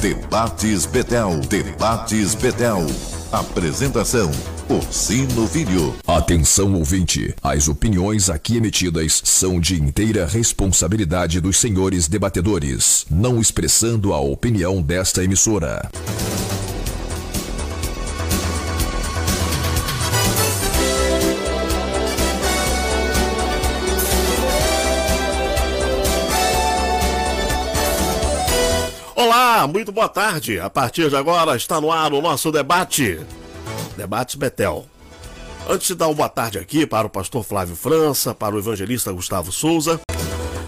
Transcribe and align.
Debates 0.00 0.86
Betel. 0.86 1.40
Debates 1.46 2.34
Betel. 2.34 2.86
Apresentação: 3.30 4.30
Porcino 4.66 5.46
Filho. 5.46 5.94
Atenção 6.06 6.72
ouvinte, 6.72 7.34
as 7.42 7.68
opiniões 7.68 8.30
aqui 8.30 8.56
emitidas 8.56 9.20
são 9.22 9.60
de 9.60 9.78
inteira 9.78 10.24
responsabilidade 10.24 11.38
dos 11.38 11.58
senhores 11.58 12.08
debatedores, 12.08 13.04
não 13.10 13.42
expressando 13.42 14.14
a 14.14 14.20
opinião 14.20 14.80
desta 14.80 15.22
emissora. 15.22 15.90
Muito 29.66 29.92
boa 29.92 30.08
tarde. 30.08 30.58
A 30.58 30.70
partir 30.70 31.08
de 31.08 31.16
agora 31.16 31.56
está 31.56 31.80
no 31.80 31.92
ar 31.92 32.12
o 32.12 32.20
nosso 32.20 32.50
debate. 32.50 33.20
Debate 33.96 34.36
Betel. 34.36 34.86
Antes 35.68 35.88
de 35.88 35.94
dar 35.94 36.08
uma 36.08 36.14
boa 36.14 36.28
tarde 36.28 36.58
aqui 36.58 36.86
para 36.86 37.06
o 37.06 37.10
pastor 37.10 37.44
Flávio 37.44 37.76
França, 37.76 38.34
para 38.34 38.54
o 38.54 38.58
evangelista 38.58 39.12
Gustavo 39.12 39.52
Souza, 39.52 40.00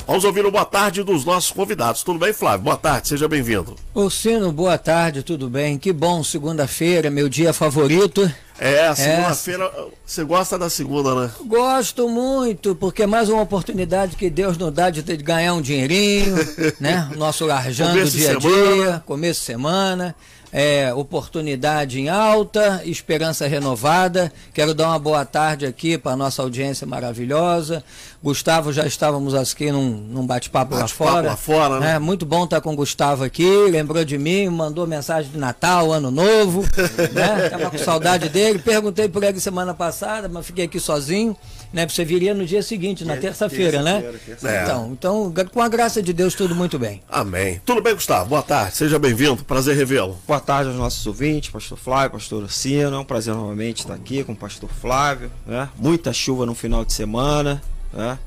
vamos 0.06 0.24
ouvir 0.24 0.45
o 0.45 0.51
boa 0.51 0.65
tarde 0.65 1.02
dos 1.02 1.24
nossos 1.24 1.51
convidados. 1.51 2.02
Tudo 2.02 2.19
bem, 2.19 2.33
Flávio? 2.33 2.65
Boa 2.65 2.77
tarde, 2.77 3.09
seja 3.09 3.29
bem-vindo. 3.29 3.77
Ô 3.95 4.09
Sino, 4.11 4.52
boa 4.52 4.78
tarde, 4.78 5.23
tudo 5.23 5.48
bem? 5.48 5.78
Que 5.78 5.92
bom, 5.92 6.23
segunda-feira, 6.23 7.11
meu 7.11 7.28
dia 7.28 7.52
favorito. 7.52 8.30
É, 8.59 8.95
segunda-feira, 8.95 9.70
você 10.05 10.23
gosta 10.23 10.59
da 10.59 10.70
segunda, 10.70 11.15
né? 11.15 11.30
Gosto 11.47 12.09
muito, 12.09 12.75
porque 12.75 13.02
é 13.02 13.06
mais 13.06 13.28
uma 13.28 13.42
oportunidade 13.42 14.16
que 14.16 14.30
Deus 14.30 14.56
nos 14.56 14.73
dá 14.73 14.91
de, 14.91 15.02
ganhar 15.16 15.55
um 15.55 15.61
dinheirinho, 15.61 16.37
né? 16.78 17.11
Nosso 17.16 17.47
de 17.47 18.11
dia 18.11 18.37
a 18.37 18.39
dia, 18.39 19.03
começo 19.05 19.41
de 19.41 19.47
semana. 19.47 20.14
É, 20.55 20.92
oportunidade 20.92 21.98
em 21.98 22.11
alta, 22.11 22.83
esperança 22.84 23.48
renovada. 23.48 24.31
Quero 24.53 24.75
dar 24.75 24.89
uma 24.89 24.98
boa 24.98 25.25
tarde 25.25 25.64
aqui 25.64 25.97
para 25.97 26.14
nossa 26.14 26.42
audiência 26.42 26.87
maravilhosa. 26.87 27.83
Gustavo, 28.23 28.73
já 28.73 28.87
estávamos 28.87 29.34
aqui 29.34 29.73
num, 29.73 29.91
num 29.91 30.25
bate-papo 30.25 30.75
lá 30.75 30.83
Bate-papo 30.83 31.11
fora. 31.11 31.27
lá 31.27 31.37
fora, 31.37 31.81
né? 31.81 31.95
É, 31.95 31.98
muito 31.98 32.25
bom 32.25 32.45
estar 32.45 32.61
com 32.61 32.73
o 32.73 32.77
Gustavo 32.77 33.25
aqui. 33.25 33.48
Lembrou 33.69 34.05
de 34.05 34.17
mim, 34.17 34.48
mandou 34.48 34.87
mensagem 34.87 35.33
de 35.33 35.37
Natal, 35.39 35.92
Ano 35.92 36.09
Novo. 36.09 36.62
né? 37.12 37.48
Tava 37.50 37.69
com 37.69 37.78
saudade 37.78 38.28
dele. 38.28 38.61
Perguntei 38.61 39.09
por 39.09 39.25
ele 39.25 39.41
semana 39.41 39.75
passada, 39.75 40.28
mas 40.28 40.47
fiquei 40.47 40.67
aqui 40.67 40.78
sozinho. 40.78 41.37
Né? 41.73 41.89
Você 41.89 42.05
viria 42.05 42.33
no 42.33 42.47
dia 42.47 42.62
seguinte, 42.62 43.05
na 43.05 43.17
terça-feira, 43.17 43.83
né? 43.83 44.05
É. 44.45 44.62
Então, 44.62 44.91
então, 44.93 45.34
com 45.53 45.61
a 45.61 45.69
graça 45.69 46.00
de 46.00 46.12
Deus, 46.12 46.34
tudo 46.34 46.55
muito 46.55 46.78
bem. 46.78 47.03
Amém. 47.09 47.61
Tudo 47.67 47.83
bem, 47.83 47.95
Gustavo? 47.95 48.28
Boa 48.28 48.43
tarde, 48.43 48.77
seja 48.77 49.00
bem-vindo. 49.00 49.43
Prazer 49.45 49.77
revê-lo. 49.77 50.17
Boa 50.28 50.39
tarde 50.39 50.70
aos 50.70 50.78
nossos 50.78 51.05
ouvintes, 51.06 51.50
pastor 51.50 51.77
Flávio, 51.77 52.12
pastor 52.12 52.45
Orsino. 52.45 52.95
É 52.95 52.98
um 53.00 53.05
prazer 53.05 53.34
novamente 53.34 53.81
estar 53.81 53.95
aqui 53.95 54.23
com 54.23 54.31
o 54.31 54.37
pastor 54.37 54.70
Flávio. 54.70 55.28
Né? 55.45 55.69
Muita 55.77 56.12
chuva 56.12 56.47
no 56.47 56.55
final 56.55 56.84
de 56.84 56.93
semana. 56.93 57.61
Né? 57.92 58.18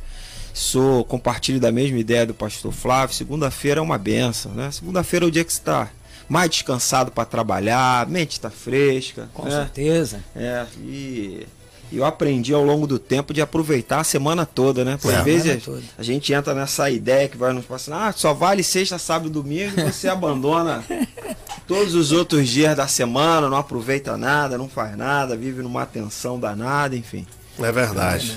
Sou, 0.53 1.03
compartilho 1.03 1.59
da 1.59 1.71
mesma 1.71 1.99
ideia 1.99 2.25
do 2.25 2.33
pastor 2.33 2.71
Flávio. 2.71 3.15
Segunda-feira 3.15 3.79
é 3.79 3.83
uma 3.83 3.97
benção. 3.97 4.51
Né? 4.53 4.71
Segunda-feira 4.71 5.25
é 5.25 5.27
o 5.27 5.31
dia 5.31 5.43
que 5.43 5.51
você 5.51 5.59
está 5.59 5.89
mais 6.29 6.49
descansado 6.49 7.11
para 7.11 7.25
trabalhar, 7.25 8.01
a 8.01 8.05
mente 8.05 8.31
está 8.31 8.49
fresca. 8.49 9.29
Com 9.33 9.43
né? 9.43 9.51
certeza. 9.51 10.23
É, 10.35 10.65
e 10.79 11.45
eu 11.91 12.03
aprendi 12.03 12.53
ao 12.53 12.63
longo 12.63 12.87
do 12.87 12.97
tempo 12.97 13.33
de 13.33 13.41
aproveitar 13.41 13.99
a 13.99 14.03
semana 14.03 14.45
toda, 14.45 14.83
né? 14.83 14.97
Porque 14.99 15.15
É. 15.15 15.19
às 15.19 15.23
vezes 15.25 15.63
toda. 15.63 15.83
a 15.97 16.03
gente 16.03 16.33
entra 16.33 16.53
nessa 16.55 16.89
ideia 16.89 17.27
que 17.27 17.37
vai 17.37 17.53
nos 17.53 17.65
passando, 17.65 17.97
ah, 17.97 18.11
só 18.15 18.33
vale 18.33 18.63
sexta, 18.63 18.97
sábado 18.97 19.27
e 19.29 19.31
domingo, 19.31 19.79
e 19.79 19.91
você 19.91 20.07
abandona 20.07 20.83
todos 21.67 21.93
os 21.93 22.11
outros 22.11 22.49
dias 22.49 22.75
da 22.75 22.87
semana, 22.87 23.49
não 23.49 23.57
aproveita 23.57 24.17
nada, 24.17 24.57
não 24.57 24.67
faz 24.67 24.97
nada, 24.97 25.35
vive 25.37 25.61
numa 25.61 25.85
tensão 25.85 26.39
danada, 26.39 26.95
enfim. 26.95 27.25
É 27.59 27.71
verdade. 27.71 28.35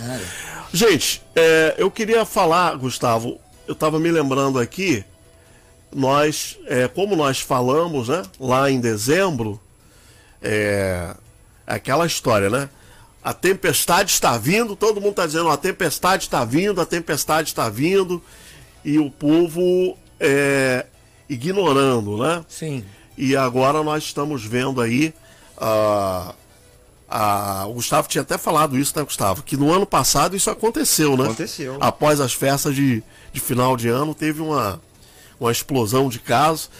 Gente, 0.72 1.22
é, 1.34 1.74
eu 1.78 1.90
queria 1.90 2.24
falar, 2.24 2.76
Gustavo, 2.76 3.40
eu 3.66 3.72
estava 3.72 3.98
me 3.98 4.10
lembrando 4.10 4.58
aqui, 4.58 5.04
nós, 5.94 6.58
é, 6.66 6.86
como 6.86 7.16
nós 7.16 7.40
falamos, 7.40 8.08
né, 8.08 8.22
lá 8.38 8.70
em 8.70 8.78
dezembro, 8.78 9.58
é, 10.42 11.14
aquela 11.66 12.06
história, 12.06 12.50
né? 12.50 12.68
A 13.24 13.32
tempestade 13.32 14.10
está 14.10 14.36
vindo, 14.38 14.76
todo 14.76 15.00
mundo 15.00 15.10
está 15.10 15.26
dizendo, 15.26 15.48
a 15.48 15.56
tempestade 15.56 16.24
está 16.24 16.44
vindo, 16.44 16.80
a 16.80 16.86
tempestade 16.86 17.48
está 17.48 17.68
vindo, 17.68 18.22
e 18.84 18.98
o 18.98 19.10
povo 19.10 19.96
é, 20.20 20.86
ignorando, 21.28 22.18
né? 22.18 22.44
Sim. 22.48 22.84
E 23.16 23.34
agora 23.36 23.82
nós 23.82 24.04
estamos 24.04 24.44
vendo 24.44 24.80
aí. 24.80 25.12
Ah, 27.08 27.62
a- 27.62 27.66
o 27.66 27.74
Gustavo 27.74 28.08
tinha 28.08 28.22
até 28.22 28.36
falado 28.38 28.76
isso, 28.78 28.92
né, 28.96 29.02
Gustavo? 29.04 29.42
Que 29.42 29.56
no 29.56 29.72
ano 29.72 29.86
passado 29.86 30.36
isso 30.36 30.50
aconteceu, 30.50 31.16
né? 31.16 31.24
Aconteceu. 31.24 31.76
Após 31.80 32.20
as 32.20 32.32
festas 32.32 32.74
de, 32.74 33.02
de 33.32 33.40
final 33.40 33.76
de 33.76 33.88
ano, 33.88 34.14
teve 34.14 34.40
uma, 34.42 34.80
uma 35.40 35.50
explosão 35.52 36.08
de 36.08 36.18
casos. 36.18 36.70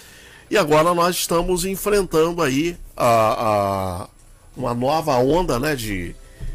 E 0.50 0.56
agora 0.56 0.94
nós 0.94 1.16
estamos 1.16 1.64
enfrentando 1.64 2.42
aí 2.42 2.76
a, 2.96 3.04
a- 4.04 4.08
uma 4.56 4.74
nova 4.74 5.16
onda 5.18 5.58
né, 5.58 5.76
de, 5.76 6.14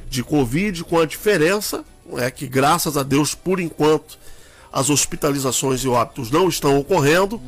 de 0.10 0.24
Covid, 0.24 0.84
com 0.84 1.00
a 1.00 1.06
diferença 1.06 1.84
é 2.18 2.30
que, 2.30 2.46
graças 2.48 2.98
a 2.98 3.02
Deus, 3.04 3.34
por 3.34 3.60
enquanto, 3.62 4.18
as 4.72 4.90
hospitalizações 4.90 5.82
e 5.84 5.88
óbitos 5.88 6.30
não 6.30 6.50
estão 6.50 6.78
ocorrendo, 6.80 7.40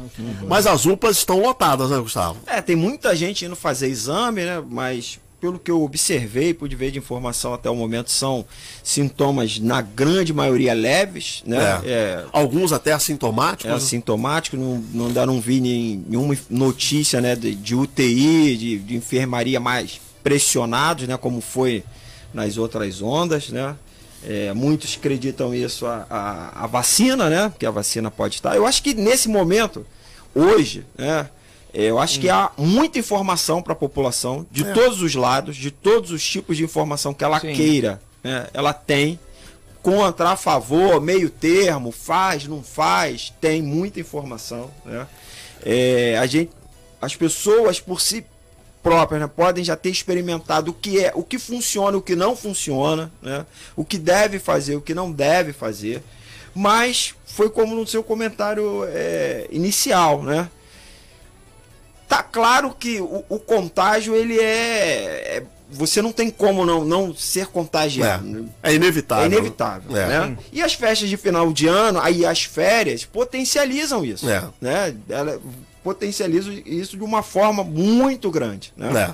mas 0.48 0.66
as 0.66 0.86
UPAs 0.86 1.18
estão 1.18 1.42
lotadas, 1.42 1.90
né, 1.90 1.98
Gustavo? 2.00 2.38
É, 2.48 2.62
tem 2.62 2.76
muita 2.76 3.16
gente 3.16 3.44
indo 3.46 3.56
fazer 3.56 3.88
exame, 3.90 4.46
né? 4.46 4.64
Mas 4.68 5.20
pelo 5.40 5.60
que 5.60 5.70
eu 5.70 5.84
observei, 5.84 6.54
pude 6.54 6.76
ver 6.76 6.92
de 6.92 6.98
informação 7.00 7.54
até 7.54 7.70
o 7.70 7.76
momento, 7.76 8.10
são 8.12 8.46
sintomas, 8.84 9.60
na 9.60 9.82
grande 9.82 10.34
maioria, 10.34 10.74
leves, 10.74 11.44
né? 11.46 11.82
É, 11.84 12.24
Alguns 12.32 12.72
até 12.72 12.94
assintomáticos. 12.94 13.66
é 13.66 13.70
né? 13.70 13.76
assintomático, 13.76 14.58
não, 14.58 14.78
não, 14.94 15.08
ainda 15.08 15.26
não 15.26 15.40
vi 15.42 15.60
nem- 15.60 16.04
nenhuma 16.08 16.38
notícia 16.50 17.20
né, 17.22 17.36
de, 17.36 17.54
de 17.56 17.76
UTI, 17.76 18.56
de, 18.58 18.80
de 18.80 18.96
enfermaria 18.96 19.60
mais 19.60 20.00
pressionados, 20.24 21.08
né, 21.08 21.18
como 21.18 21.42
foi 21.42 21.84
nas 22.34 22.58
outras 22.58 23.02
ondas, 23.02 23.50
né? 23.50 23.76
É, 24.28 24.52
muitos 24.54 24.96
acreditam 24.98 25.54
isso 25.54 25.86
a, 25.86 26.06
a, 26.10 26.64
a 26.64 26.68
vacina, 26.68 27.30
né? 27.30 27.54
Que 27.60 27.66
a 27.66 27.70
vacina 27.72 28.10
pode 28.10 28.36
estar. 28.36 28.56
Eu 28.56 28.66
acho 28.66 28.82
que 28.82 28.94
nesse 28.96 29.30
momento, 29.30 29.86
hoje, 30.34 30.84
né? 30.98 31.30
É, 31.76 31.84
Eu 31.84 32.00
acho 32.00 32.20
que 32.22 32.30
há 32.30 32.50
muita 32.58 32.98
informação 32.98 33.62
para 33.62 33.74
a 33.74 33.76
população, 33.76 34.48
de 34.50 34.64
todos 34.74 35.02
os 35.02 35.14
lados, 35.14 35.58
de 35.58 35.70
todos 35.70 36.10
os 36.12 36.26
tipos 36.26 36.56
de 36.56 36.64
informação 36.64 37.14
que 37.14 37.24
ela 37.24 37.40
Sim. 37.40 37.54
queira. 37.54 38.02
né, 38.24 38.48
Ela 38.54 38.72
tem 38.72 39.20
contra, 39.84 40.30
a 40.32 40.36
favor, 40.36 41.00
meio 41.02 41.30
termo, 41.30 41.92
faz, 41.92 42.48
não 42.48 42.64
faz, 42.64 43.32
tem 43.42 43.62
muita 43.62 44.00
informação. 44.00 44.72
Né? 44.84 45.06
É, 45.64 46.18
a 46.18 46.26
gente, 46.26 46.50
as 47.02 47.16
pessoas 47.16 47.80
por 47.80 48.02
si 48.02 48.26
próprias 48.82 49.22
né, 49.22 49.28
podem 49.28 49.64
já 49.64 49.76
ter 49.76 49.90
experimentado 49.90 50.72
o 50.72 50.74
que 50.74 51.04
é, 51.04 51.12
o 51.14 51.24
que 51.24 51.38
funciona, 51.38 51.98
o 51.98 52.02
que 52.02 52.16
não 52.16 52.36
funciona, 52.36 53.12
né? 53.22 53.46
o 53.76 53.84
que 53.84 53.98
deve 53.98 54.40
fazer, 54.40 54.76
o 54.76 54.82
que 54.82 54.94
não 54.94 55.12
deve 55.12 55.54
fazer. 55.54 56.02
Mas 56.54 57.14
foi 57.26 57.50
como 57.50 57.76
no 57.76 57.86
seu 57.86 58.02
comentário 58.02 58.86
é, 58.88 59.48
inicial, 59.52 60.24
né? 60.24 60.50
Tá 62.08 62.22
claro 62.22 62.76
que 62.78 63.00
o, 63.02 63.24
o 63.30 63.40
contágio 63.40 64.16
ele 64.16 64.40
é, 64.40 65.38
é- 65.38 65.44
você 65.72 66.02
não 66.02 66.12
tem 66.12 66.30
como 66.30 66.66
não, 66.66 66.86
não 66.86 67.16
ser 67.16 67.48
contagiado. 67.48 68.24
né? 68.26 68.46
É, 68.62 68.72
é 68.72 68.76
inevitável. 68.76 69.24
É 69.24 69.28
inevitável. 69.28 69.98
É. 69.98 70.08
Né? 70.08 70.38
E 70.54 70.62
as 70.62 70.74
festas 70.74 71.10
de 71.10 71.18
final 71.18 71.52
de 71.52 71.68
ano, 71.68 72.00
aí 72.00 72.26
as 72.26 72.44
férias, 72.44 73.04
potencializam 73.04 74.06
isso. 74.06 74.30
É. 74.30 74.44
Né? 74.62 74.96
Ela 75.10 75.40
potencializa 75.84 76.52
isso 76.66 76.98
de 76.98 77.04
uma 77.04 77.22
forma 77.24 77.64
muito 77.64 78.30
grande. 78.32 78.72
Né? 78.78 78.92
É. 79.02 79.14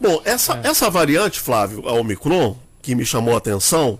Bom, 0.00 0.20
essa, 0.24 0.58
essa 0.62 0.88
variante, 0.88 1.38
Flávio, 1.40 1.86
a 1.88 1.92
Omicron, 1.92 2.56
que 2.80 2.94
me 2.94 3.04
chamou 3.04 3.34
a 3.34 3.38
atenção, 3.38 3.98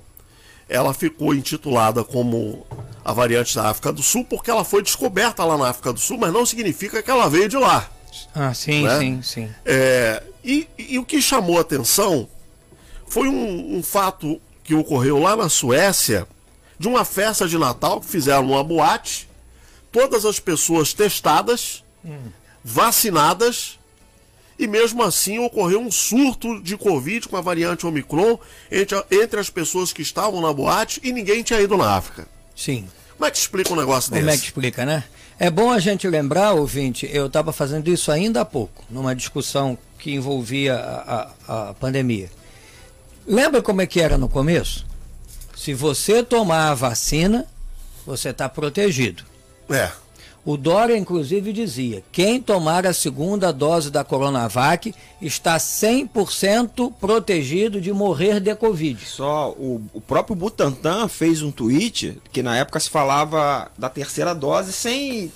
ela 0.68 0.94
ficou 0.94 1.34
intitulada 1.34 2.02
como 2.04 2.66
a 3.04 3.12
variante 3.12 3.54
da 3.56 3.68
África 3.68 3.92
do 3.92 4.02
Sul 4.02 4.24
porque 4.24 4.50
ela 4.50 4.64
foi 4.64 4.82
descoberta 4.82 5.44
lá 5.44 5.58
na 5.58 5.68
África 5.68 5.92
do 5.92 6.00
Sul, 6.00 6.16
mas 6.18 6.32
não 6.32 6.46
significa 6.46 7.02
que 7.02 7.10
ela 7.10 7.28
veio 7.28 7.48
de 7.48 7.56
lá. 7.56 7.90
Ah, 8.34 8.52
sim, 8.54 8.84
Né? 8.84 8.98
sim, 8.98 9.22
sim. 9.22 9.50
É, 9.64 10.22
e, 10.44 10.68
e 10.78 10.98
o 10.98 11.04
que 11.04 11.20
chamou 11.20 11.58
a 11.58 11.60
atenção 11.62 12.28
foi 13.06 13.28
um, 13.28 13.76
um 13.78 13.82
fato 13.82 14.40
que 14.64 14.74
ocorreu 14.74 15.18
lá 15.18 15.36
na 15.36 15.48
Suécia, 15.48 16.26
de 16.78 16.88
uma 16.88 17.04
festa 17.04 17.46
de 17.48 17.58
Natal 17.58 18.00
que 18.00 18.06
fizeram 18.06 18.44
numa 18.46 18.62
boate, 18.64 19.28
todas 19.92 20.24
as 20.24 20.38
pessoas 20.38 20.92
testadas, 20.94 21.82
vacinadas, 22.64 23.78
e 24.58 24.66
mesmo 24.66 25.02
assim 25.02 25.38
ocorreu 25.38 25.80
um 25.80 25.90
surto 25.90 26.60
de 26.62 26.76
Covid 26.76 27.28
com 27.28 27.36
a 27.36 27.40
variante 27.40 27.86
Omicron 27.86 28.38
entre, 28.70 29.02
entre 29.10 29.40
as 29.40 29.48
pessoas 29.48 29.92
que 29.92 30.02
estavam 30.02 30.40
na 30.42 30.52
boate 30.52 31.00
e 31.02 31.12
ninguém 31.12 31.42
tinha 31.42 31.60
ido 31.60 31.76
na 31.76 31.96
África. 31.96 32.28
Sim. 32.54 32.86
Como 33.16 33.26
é 33.26 33.30
que 33.30 33.38
explica 33.38 33.72
um 33.72 33.76
negócio 33.76 34.10
Como 34.10 34.20
é 34.20 34.24
que 34.24 34.30
desse? 34.32 34.44
explica, 34.44 34.84
né? 34.84 35.04
É 35.42 35.48
bom 35.48 35.70
a 35.70 35.78
gente 35.78 36.06
lembrar, 36.06 36.52
ouvinte, 36.52 37.08
eu 37.10 37.24
estava 37.24 37.50
fazendo 37.50 37.88
isso 37.88 38.12
ainda 38.12 38.42
há 38.42 38.44
pouco, 38.44 38.84
numa 38.90 39.16
discussão 39.16 39.78
que 39.98 40.12
envolvia 40.12 40.74
a, 40.76 41.32
a, 41.48 41.70
a 41.70 41.74
pandemia. 41.74 42.30
Lembra 43.26 43.62
como 43.62 43.80
é 43.80 43.86
que 43.86 44.02
era 44.02 44.18
no 44.18 44.28
começo? 44.28 44.86
Se 45.56 45.72
você 45.72 46.22
tomar 46.22 46.70
a 46.70 46.74
vacina, 46.74 47.46
você 48.04 48.28
está 48.28 48.50
protegido. 48.50 49.24
É. 49.70 49.90
O 50.44 50.56
Dória, 50.56 50.96
inclusive, 50.96 51.52
dizia: 51.52 52.02
quem 52.10 52.40
tomar 52.40 52.86
a 52.86 52.94
segunda 52.94 53.52
dose 53.52 53.90
da 53.90 54.02
Coronavac 54.02 54.94
está 55.20 55.56
100% 55.58 56.92
protegido 56.98 57.80
de 57.80 57.92
morrer 57.92 58.40
de 58.40 58.54
Covid. 58.54 59.04
Só 59.04 59.50
o, 59.50 59.82
o 59.92 60.00
próprio 60.00 60.34
Butantan 60.34 61.08
fez 61.08 61.42
um 61.42 61.50
tweet 61.50 62.18
que 62.32 62.42
na 62.42 62.56
época 62.56 62.80
se 62.80 62.88
falava 62.88 63.70
da 63.76 63.90
terceira 63.90 64.34
dose 64.34 64.72
sem 64.72 65.30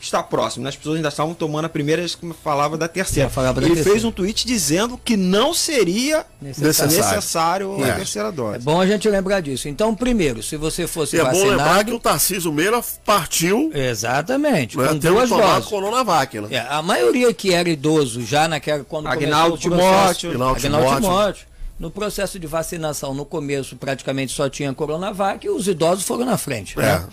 está 0.00 0.22
próximo, 0.22 0.62
né? 0.62 0.68
As 0.70 0.76
pessoas 0.76 0.96
ainda 0.96 1.08
estavam 1.08 1.34
tomando 1.34 1.64
a 1.64 1.68
primeira, 1.68 2.04
como 2.20 2.32
falava 2.32 2.76
da 2.78 2.86
terceira. 2.86 3.28
falava 3.28 3.60
da 3.60 3.66
Ele 3.66 3.74
terceira. 3.74 3.90
fez 3.98 4.04
um 4.04 4.12
tweet 4.12 4.46
dizendo 4.46 4.96
que 5.04 5.16
não 5.16 5.52
seria 5.52 6.24
Necessário. 6.40 6.92
necessário, 6.96 7.84
É. 7.84 7.90
a 7.90 7.94
terceira 7.96 8.28
É 8.28 8.32
dose. 8.32 8.58
bom 8.60 8.80
a 8.80 8.86
gente 8.86 9.08
lembrar 9.08 9.40
disso. 9.40 9.68
Então, 9.68 9.94
primeiro, 9.94 10.42
se 10.42 10.56
você 10.56 10.86
fosse 10.86 11.16
E 11.16 11.20
é 11.20 11.24
bom 11.24 11.30
lembrar 11.32 11.56
vacinado. 11.64 11.90
que 11.90 11.96
o 11.96 12.00
Tarcísio 12.00 12.52
Meira 12.52 12.80
partiu 13.04 13.70
Exatamente, 13.74 14.76
né, 14.78 14.88
com 14.88 14.98
duas 14.98 15.28
doses. 15.28 15.68
Coronavac, 15.68 16.40
né? 16.40 16.48
É, 16.52 16.58
a 16.60 16.80
maioria 16.82 17.32
que 17.34 17.52
era 17.52 17.68
idoso 17.68 18.24
já 18.24 18.46
naquela 18.48 18.84
quando 18.84 19.08
Agnaldo 19.08 19.58
começou 19.58 19.72
o 19.72 19.78
processo- 19.78 20.20
Timóteo. 20.20 20.30
Agnaldo 20.30 20.56
Agnaldo 20.66 20.86
Timóteo. 20.86 21.08
Timóteo. 21.10 21.48
No 21.78 21.90
processo 21.92 22.38
de 22.40 22.46
vacinação, 22.48 23.14
no 23.14 23.24
começo 23.24 23.76
praticamente 23.76 24.32
só 24.32 24.48
tinha 24.48 24.72
Coronavac 24.74 25.46
e 25.46 25.50
os 25.50 25.68
idosos 25.68 26.04
foram 26.04 26.24
na 26.24 26.36
frente. 26.36 26.76
né? 26.76 27.04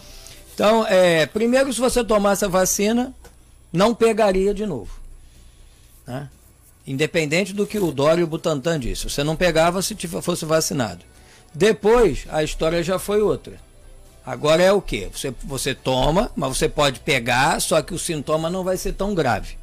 Então, 0.55 0.87
é, 0.87 1.25
primeiro, 1.25 1.71
se 1.71 1.79
você 1.79 2.01
tomasse 2.03 2.45
a 2.45 2.47
vacina, 2.47 3.13
não 3.73 3.93
pegaria 3.93 4.53
de 4.53 4.65
novo. 4.65 4.89
né? 6.07 6.29
Independente 6.87 7.51
do 7.51 7.67
que 7.67 7.77
o 7.77 7.91
Dória 7.91 8.21
e 8.21 8.23
o 8.23 8.27
Butantan 8.27 8.79
disse. 8.79 9.09
Você 9.09 9.21
não 9.23 9.35
pegava 9.35 9.81
se 9.81 9.95
fosse 10.21 10.45
vacinado. 10.45 11.03
Depois, 11.53 12.25
a 12.29 12.41
história 12.41 12.81
já 12.81 12.97
foi 12.97 13.21
outra. 13.21 13.53
Agora 14.25 14.63
é 14.63 14.71
o 14.71 14.81
que? 14.81 15.07
Você, 15.13 15.33
você 15.43 15.75
toma, 15.75 16.31
mas 16.35 16.57
você 16.57 16.69
pode 16.69 17.01
pegar, 17.01 17.59
só 17.61 17.81
que 17.81 17.93
o 17.93 17.99
sintoma 17.99 18.49
não 18.49 18.63
vai 18.63 18.77
ser 18.77 18.93
tão 18.93 19.13
grave. 19.13 19.57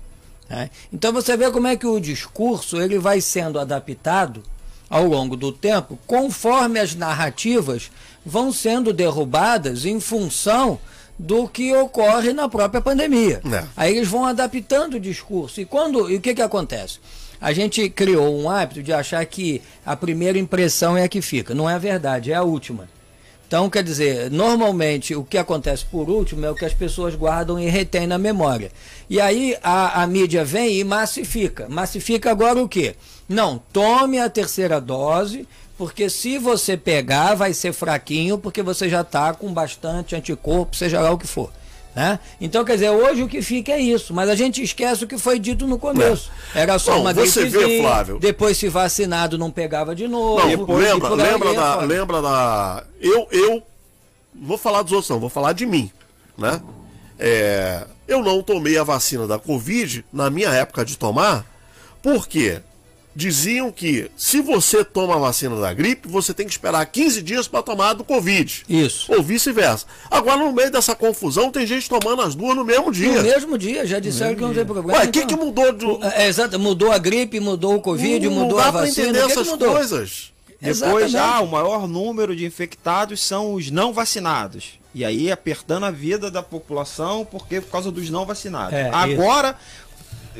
né? 0.48 0.70
Então 0.92 1.12
você 1.12 1.36
vê 1.36 1.50
como 1.50 1.66
é 1.66 1.76
que 1.76 1.86
o 1.86 1.98
discurso 1.98 2.80
ele 2.80 2.98
vai 2.98 3.20
sendo 3.20 3.58
adaptado 3.58 4.42
ao 4.90 5.04
longo 5.06 5.36
do 5.36 5.50
tempo, 5.50 5.98
conforme 6.06 6.78
as 6.78 6.94
narrativas 6.94 7.90
vão 8.24 8.52
sendo 8.52 8.92
derrubadas 8.92 9.84
em 9.84 10.00
função 10.00 10.78
do 11.19 11.46
que 11.46 11.74
ocorre 11.74 12.32
na 12.32 12.48
própria 12.48 12.80
pandemia. 12.80 13.40
É. 13.52 13.64
Aí 13.76 13.96
eles 13.96 14.08
vão 14.08 14.24
adaptando 14.24 14.94
o 14.94 15.00
discurso. 15.00 15.60
E 15.60 15.64
quando 15.64 16.10
e 16.10 16.16
o 16.16 16.20
que, 16.20 16.34
que 16.34 16.42
acontece? 16.42 16.98
A 17.40 17.52
gente 17.52 17.88
criou 17.90 18.38
um 18.38 18.48
hábito 18.48 18.82
de 18.82 18.92
achar 18.92 19.24
que 19.26 19.60
a 19.84 19.96
primeira 19.96 20.38
impressão 20.38 20.96
é 20.96 21.04
a 21.04 21.08
que 21.08 21.20
fica. 21.20 21.54
Não 21.54 21.69
é 21.69 21.78
verdade, 21.78 22.32
é 22.32 22.36
a 22.36 22.42
última. 22.42 22.88
Então, 23.52 23.69
quer 23.69 23.82
dizer, 23.82 24.30
normalmente 24.30 25.14
o 25.14 25.22
que 25.22 25.36
acontece 25.36 25.84
por 25.84 26.08
último 26.08 26.46
é 26.46 26.50
o 26.50 26.54
que 26.54 26.64
as 26.64 26.72
pessoas 26.72 27.14
guardam 27.14 27.60
e 27.60 27.68
retêm 27.68 28.06
na 28.06 28.16
memória. 28.16 28.72
E 29.10 29.20
aí 29.20 29.54
a, 29.62 30.02
a 30.02 30.06
mídia 30.06 30.42
vem 30.42 30.78
e 30.78 30.84
massifica. 30.84 31.68
Massifica 31.68 32.30
agora 32.30 32.62
o 32.62 32.66
quê? 32.66 32.94
Não, 33.28 33.60
tome 33.70 34.18
a 34.18 34.30
terceira 34.30 34.80
dose, 34.80 35.46
porque 35.82 36.08
se 36.08 36.38
você 36.38 36.76
pegar, 36.76 37.34
vai 37.34 37.52
ser 37.52 37.73
fraquinho, 37.73 38.38
porque 38.38 38.62
você 38.62 38.88
já 38.88 39.00
está 39.00 39.34
com 39.34 39.52
bastante 39.52 40.14
anticorpo, 40.14 40.76
seja 40.76 41.00
lá 41.00 41.11
o 41.11 41.19
que 41.19 41.26
for. 41.26 41.50
Né? 41.93 42.20
Então, 42.40 42.64
quer 42.64 42.75
dizer, 42.75 42.90
hoje 42.90 43.25
o 43.25 43.29
que 43.29 43.43
fica 43.43 43.73
é 43.73 43.81
isso, 43.81 44.14
mas 44.14 44.31
a 44.31 44.37
gente 44.37 44.62
esquece 44.62 45.02
o 45.02 45.08
que 45.08 45.19
foi 45.19 45.40
dito 45.40 45.67
no 45.67 45.81
começo. 45.81 46.31
Era 46.55 46.79
só 46.79 46.93
Não, 46.93 47.00
uma 47.00 47.12
você 47.12 47.46
vê, 47.46 47.81
Flávio. 47.81 48.20
depois 48.20 48.56
se 48.56 48.69
vacinado 48.69 49.37
não 49.37 49.50
pegava 49.50 49.93
de 49.93 50.06
novo. 50.06 50.38
Não, 50.38 50.50
depois 50.50 50.84
lembra, 50.84 51.08
aí 51.08 51.17
lembra, 51.17 51.52
da, 51.52 51.76
lembra 51.81 52.23
da. 52.23 52.85
Eu, 53.00 53.26
eu 53.32 53.61
vou 54.40 54.56
falar 54.56 54.82
dos 54.82 54.93
outros, 54.93 55.11
não, 55.11 55.19
vou 55.19 55.28
falar 55.28 55.52
de 55.52 55.67
mim. 55.67 55.90
Né? 56.38 56.62
É, 57.19 57.85
eu 58.06 58.23
não 58.23 58.40
tomei 58.40 58.78
a 58.78 58.85
vacina 58.85 59.26
da 59.26 59.37
Covid 59.37 60.05
na 60.12 60.31
minha 60.31 60.50
época 60.50 60.85
de 60.85 60.96
tomar, 60.96 61.44
porque 62.00 62.62
diziam 63.14 63.70
que 63.70 64.11
se 64.17 64.41
você 64.41 64.85
toma 64.85 65.17
a 65.17 65.19
vacina 65.19 65.61
da 65.61 65.73
gripe, 65.73 66.09
você 66.09 66.32
tem 66.32 66.47
que 66.47 66.53
esperar 66.53 66.85
15 66.87 67.23
dias 67.23 67.49
para 67.49 67.62
tomar 67.62 67.91
a 67.91 67.93
do 67.94 68.05
Covid. 68.05 68.64
Isso. 68.69 69.12
Ou 69.12 69.23
vice-versa. 69.23 69.87
Agora, 70.11 70.38
no 70.38 70.53
meio 70.53 70.70
dessa 70.70 70.94
confusão, 70.94 71.50
tem 71.50 71.67
gente 71.67 71.88
tomando 71.88 72.23
as 72.23 72.35
duas 72.35 72.56
no 72.56 72.64
mesmo 72.64 72.91
dia. 72.91 73.12
No 73.12 73.23
mesmo 73.23 73.59
dia, 73.59 73.87
já 73.87 73.99
disseram 73.99 74.35
que 74.35 74.41
não 74.41 74.55
tem 74.55 74.64
problema. 74.64 74.99
Ué, 74.99 75.05
o 75.06 75.11
que, 75.11 75.20
então. 75.20 75.38
que 75.38 75.44
mudou 75.44 75.73
do. 75.73 76.05
É, 76.05 76.26
exato, 76.29 76.59
mudou 76.59 76.91
a 76.91 76.99
gripe, 76.99 77.38
mudou 77.41 77.76
o 77.76 77.81
Covid, 77.81 78.29
não 78.29 78.35
mudou 78.35 78.59
dá 78.59 78.67
a 78.67 78.70
vacina. 78.70 79.09
entender 79.09 79.19
o 79.25 79.26
que 79.29 79.35
que 79.35 79.41
essas 79.41 79.49
mudou? 79.49 79.73
coisas. 79.73 80.32
Depois 80.61 80.76
Exatamente. 80.76 81.11
já 81.11 81.41
o 81.41 81.49
maior 81.49 81.88
número 81.88 82.37
de 82.37 82.47
infectados 82.47 83.20
são 83.20 83.55
os 83.55 83.69
não 83.69 83.93
vacinados. 83.93 84.79
E 84.94 85.05
aí 85.05 85.32
apertando 85.32 85.85
a 85.87 85.91
vida 85.91 86.31
da 86.31 86.43
população 86.43 87.25
porque 87.25 87.61
por 87.61 87.70
causa 87.73 87.91
dos 87.91 88.09
não 88.11 88.25
vacinados. 88.25 88.75
É, 88.75 88.88
Agora 88.93 89.56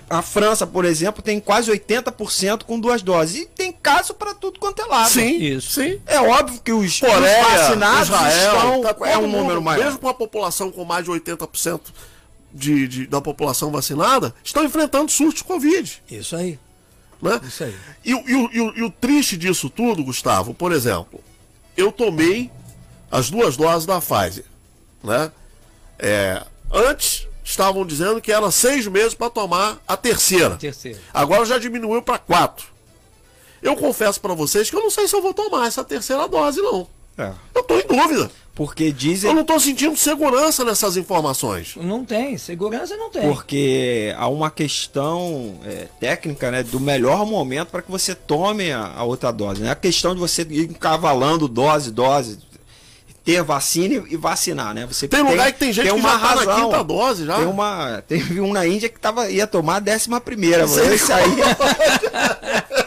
a 0.09 0.23
França, 0.23 0.67
por 0.67 0.85
exemplo, 0.85 1.23
tem 1.23 1.39
quase 1.41 1.71
80% 1.71 2.65
com 2.65 2.79
duas 2.81 3.03
doses. 3.03 3.43
E 3.43 3.47
tem 3.47 3.73
caso 3.73 4.15
para 4.15 4.35
tudo 4.35 4.59
quanto 4.59 4.81
é 4.83 4.85
lado. 4.87 5.11
Sim, 5.11 5.37
Isso. 5.43 5.73
sim. 5.81 6.01
É 6.07 6.21
óbvio 6.21 6.61
que 6.61 6.73
os, 6.73 6.85
os 6.93 7.01
Coreia, 7.01 7.45
vacinados 7.45 8.09
Israel, 8.09 8.55
estão, 8.55 8.95
tá 8.95 9.09
é 9.11 9.19
um 9.19 9.27
número 9.27 9.61
maior. 9.63 9.85
Mesmo 9.85 9.99
com 9.99 10.09
a 10.09 10.15
população 10.15 10.71
com 10.71 10.85
mais 10.85 11.05
de 11.05 11.11
80% 11.11 11.81
de, 12.53 12.87
de, 12.89 13.07
da 13.07 13.21
população 13.21 13.71
vacinada, 13.71 14.35
estão 14.45 14.65
enfrentando 14.65 15.11
surto 15.11 15.37
de 15.39 15.45
Covid. 15.45 16.03
Isso 16.11 16.37
aí. 16.37 16.59
Né? 17.21 17.41
Isso 17.47 17.65
aí. 17.65 17.75
E, 18.05 18.15
o- 18.15 18.25
e 18.29 18.57
e 18.57 18.61
o- 18.61 18.79
e 18.79 18.83
o 18.83 18.91
triste 18.91 19.37
disso 19.37 19.71
tudo, 19.71 20.03
Gustavo, 20.05 20.53
por 20.53 20.73
exemplo, 20.73 21.21
eu 21.77 21.93
tomei 21.93 22.51
as 23.11 23.31
duas 23.31 23.57
doses 23.57 23.87
da 23.87 24.01
Pfizer. 24.01 24.45
Né? 25.05 25.31
É, 25.99 26.43
antes 26.73 27.27
estavam 27.45 27.85
dizendo 27.87 28.21
que 28.21 28.31
era 28.33 28.51
seis 28.51 28.87
meses 28.87 29.15
para 29.15 29.31
tomar 29.31 29.79
a 29.87 29.97
terceira. 29.97 30.57
Terceira. 30.57 30.99
Agora 31.13 31.45
já 31.45 31.59
diminuiu 31.59 32.03
para 32.03 32.19
quatro. 32.19 32.67
Eu 33.63 33.77
confesso 33.77 34.21
para 34.21 34.35
vocês 34.35 34.69
que 34.71 34.77
eu 34.77 34.83
não 34.83 34.91
sei 34.91 35.07
se 35.07 35.15
eu 35.15 35.23
vou 35.23 35.33
tomar 35.33 35.67
essa 35.67 35.85
terceira 35.85 36.27
dose, 36.27 36.61
não. 36.61 36.87
É, 37.17 37.31
Eu 37.55 37.61
estou 37.61 37.79
em 37.79 37.87
dúvida. 37.87 38.31
porque 38.55 38.85
Eu 38.85 38.93
dizem 38.93 39.35
não 39.35 39.43
estou 39.43 39.61
sentindo 39.61 39.97
segurança 39.97 40.65
nessas 40.65 40.97
informações. 40.97 41.75
Não 41.77 42.05
tem, 42.05 42.39
segurança 42.39 42.97
não 42.97 43.11
tem. 43.11 43.23
porque 43.23 44.15
há 44.17 44.27
uma 44.29 44.51
questão 44.51 45.61
é, 45.65 45.87
técnica 46.01 46.51
né, 46.51 46.63
do 46.63 46.81
melhor 46.81 47.25
momento 47.27 47.69
para 47.69 47.83
que 47.83 47.91
você 47.91 48.15
tome 48.15 48.73
a, 48.73 48.95
a 48.97 49.05
outra 49.05 49.31
dose. 49.31 49.63
Né? 49.63 49.71
A 49.71 49.75
questão 49.77 50.15
de 50.15 50.21
você 50.21 50.43
ir 50.43 50.71
encavalando 50.71 51.47
dose, 51.47 51.91
dose, 51.91 52.39
ter 53.25 53.43
vacina 53.43 54.05
e 54.09 54.17
vacinar. 54.17 54.75
Né? 54.75 54.87
Você 54.87 55.07
Tem 55.09 55.23
lugar 55.23 55.53
que 55.53 55.59
tem 55.59 55.73
gente 55.73 55.91
que 55.93 56.01
já 56.03 56.19
tá 56.19 56.35
na 56.45 56.55
quinta 56.55 56.85
dose 56.85 57.25
já. 57.27 57.37
Tem 57.37 57.47
uma, 57.47 58.03
teve 58.07 58.41
um 58.41 58.53
na 58.53 58.67
Índia 58.67 58.89
que 58.89 58.99
tava, 58.99 59.31
ia 59.31 59.47
tomar 59.47 59.77
a 59.77 59.81
décima 59.81 60.21
primeira. 60.21 60.65
Esse 60.65 61.13
aí. 61.13 61.31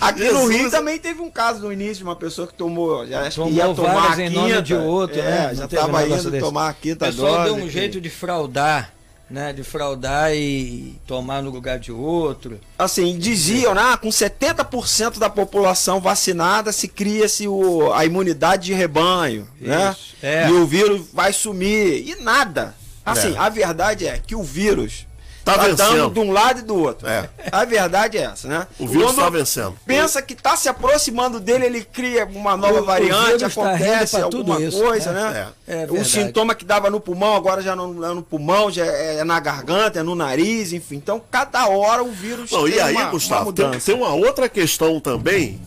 Aqui 0.00 0.24
no 0.30 0.40
Jesus. 0.42 0.56
Rio 0.56 0.70
também 0.70 0.98
teve 0.98 1.20
um 1.20 1.30
caso 1.30 1.60
no 1.60 1.72
início 1.72 1.96
de 1.96 2.04
uma 2.04 2.16
pessoa 2.16 2.46
que 2.46 2.54
tomou, 2.54 3.06
já 3.06 3.20
acho 3.22 3.30
que 3.30 3.36
Tomou 3.36 3.52
ia 3.52 3.74
tomar 3.74 4.12
a 4.12 4.22
em 4.22 4.28
quinta, 4.28 4.40
nome 4.40 4.62
de 4.62 4.74
outro, 4.74 5.18
é, 5.18 5.22
né? 5.22 5.54
Já 5.54 5.62
um 5.62 5.66
estava 5.66 6.06
indo 6.06 6.30
desse. 6.30 6.44
tomar 6.44 6.68
a 6.68 6.70
O 6.70 6.74
quinta 6.74 7.06
pessoal 7.06 7.32
dose. 7.32 7.44
deu 7.44 7.54
um 7.56 7.60
que- 7.66 7.70
jeito 7.70 8.00
de 8.00 8.10
fraudar, 8.10 8.92
né? 9.28 9.52
De 9.52 9.62
fraudar 9.64 10.32
e 10.34 10.96
tomar 11.06 11.42
no 11.42 11.50
lugar 11.50 11.78
de 11.78 11.90
outro. 11.92 12.60
assim, 12.78 13.18
diziam, 13.18 13.74
né, 13.74 13.82
ah, 13.84 13.96
com 13.96 14.08
70% 14.08 15.18
da 15.18 15.28
população 15.28 16.00
vacinada 16.00 16.72
se 16.72 16.86
cria-se 16.88 17.48
o- 17.48 17.92
a 17.92 18.04
imunidade 18.04 18.66
de 18.66 18.72
rebanho, 18.74 19.48
né? 19.60 19.90
Isso, 19.98 20.14
é. 20.22 20.48
E 20.48 20.52
o 20.52 20.66
vírus 20.66 21.02
vai 21.12 21.32
sumir. 21.32 22.08
E 22.08 22.16
nada. 22.22 22.74
Assim, 23.04 23.34
É. 23.34 23.38
a 23.38 23.48
verdade 23.48 24.06
é 24.06 24.18
que 24.18 24.34
o 24.34 24.42
vírus 24.42 25.06
Tá 25.46 25.56
vencendo. 25.58 26.10
de 26.10 26.18
um 26.18 26.32
lado 26.32 26.58
e 26.58 26.62
do 26.62 26.74
outro. 26.74 27.06
É. 27.08 27.30
A 27.52 27.64
verdade 27.64 28.18
é 28.18 28.22
essa, 28.22 28.48
né? 28.48 28.66
O 28.80 28.86
vírus 28.88 29.10
está 29.10 29.30
vencendo. 29.30 29.74
Pensa 29.86 30.20
que 30.20 30.34
tá 30.34 30.56
se 30.56 30.68
aproximando 30.68 31.38
dele, 31.38 31.66
ele 31.66 31.84
cria 31.84 32.26
uma 32.26 32.56
nova 32.56 32.80
O- 32.80 32.82
o 32.82 32.84
variante, 32.84 33.38
tá 33.40 33.46
acontece 33.46 34.16
pra 34.18 34.28
tudo 34.28 34.52
alguma 34.52 34.60
isso, 34.60 34.80
coisa, 34.82 35.10
é. 35.10 35.12
né? 35.12 35.48
É. 35.68 35.82
É 35.82 35.84
o 35.84 35.92
verdade. 35.92 36.08
sintoma 36.10 36.54
que 36.54 36.64
dava 36.64 36.90
no 36.90 37.00
pulmão, 37.00 37.34
agora 37.36 37.62
já 37.62 37.76
não 37.76 38.04
é 38.04 38.12
no 38.12 38.22
pulmão, 38.22 38.70
já 38.70 38.84
é 38.84 39.22
na 39.24 39.38
garganta, 39.38 40.00
é 40.00 40.02
no 40.02 40.14
nariz, 40.16 40.72
enfim. 40.72 40.96
Então, 40.96 41.22
cada 41.30 41.68
hora 41.68 42.02
o 42.02 42.10
vírus 42.10 42.50
Não, 42.50 42.64
tem 42.64 42.74
e 42.74 42.80
aí, 42.80 42.94
uma, 42.94 43.04
Gustavo, 43.10 43.50
uma 43.56 43.78
tem 43.78 43.94
uma 43.94 44.14
outra 44.14 44.48
questão 44.48 44.98
também 45.00 45.60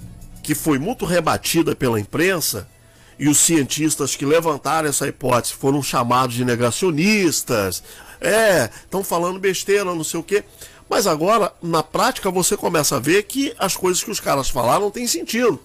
que 0.44 0.54
foi 0.54 0.78
muito 0.78 1.06
rebatida 1.06 1.74
pela 1.76 2.00
imprensa 2.00 2.68
e 3.18 3.28
os 3.30 3.38
cientistas 3.38 4.16
que 4.16 4.26
levantaram 4.26 4.90
essa 4.90 5.08
hipótese 5.08 5.54
foram 5.54 5.82
chamados 5.84 6.36
de 6.36 6.44
negacionistas. 6.44 7.84
É, 8.22 8.70
estão 8.84 9.04
falando 9.04 9.40
besteira, 9.40 9.86
não 9.86 10.04
sei 10.04 10.20
o 10.20 10.24
quê. 10.24 10.44
Mas 10.90 11.06
agora, 11.08 11.54
na 11.62 11.84
prática, 11.84 12.32
você 12.32 12.58
começa 12.58 12.96
a 12.96 13.00
ver 13.00 13.24
que 13.24 13.54
as 13.60 13.76
coisas 13.78 14.04
que 14.04 14.10
os 14.12 14.20
caras 14.20 14.50
falaram 14.50 14.82
não 14.82 14.92
têm 14.92 15.06
sentido. 15.08 15.60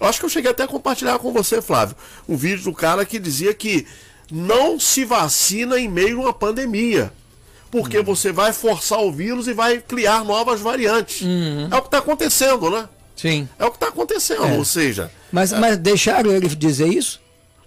Eu 0.00 0.06
acho 0.06 0.18
que 0.20 0.24
eu 0.24 0.30
cheguei 0.30 0.50
até 0.50 0.62
a 0.62 0.68
compartilhar 0.68 1.18
com 1.18 1.32
você, 1.32 1.60
Flávio, 1.60 1.96
um 2.28 2.36
vídeo 2.36 2.64
do 2.64 2.72
cara 2.72 3.04
que 3.04 3.18
dizia 3.18 3.52
que 3.52 3.86
não 4.30 4.78
se 4.80 5.04
vacina 5.04 5.78
em 5.78 5.88
meio 5.88 6.18
a 6.20 6.22
uma 6.26 6.32
pandemia. 6.32 7.12
Porque 7.70 7.98
Uhum. 7.98 8.04
você 8.04 8.32
vai 8.32 8.52
forçar 8.52 9.00
o 9.00 9.12
vírus 9.12 9.46
e 9.46 9.52
vai 9.52 9.78
criar 9.80 10.24
novas 10.24 10.60
variantes. 10.60 11.20
Uhum. 11.22 11.68
É 11.70 11.76
o 11.76 11.80
que 11.82 11.88
está 11.88 11.98
acontecendo, 11.98 12.70
né? 12.70 12.88
Sim. 13.14 13.48
É 13.58 13.64
o 13.64 13.70
que 13.70 13.76
está 13.76 13.88
acontecendo. 13.88 14.44
É. 14.46 14.56
Ou 14.56 14.64
seja, 14.64 15.10
Mas, 15.30 15.52
mas 15.52 15.76
deixaram 15.76 16.32
ele 16.32 16.48
dizer 16.48 16.88
isso? 16.88 17.20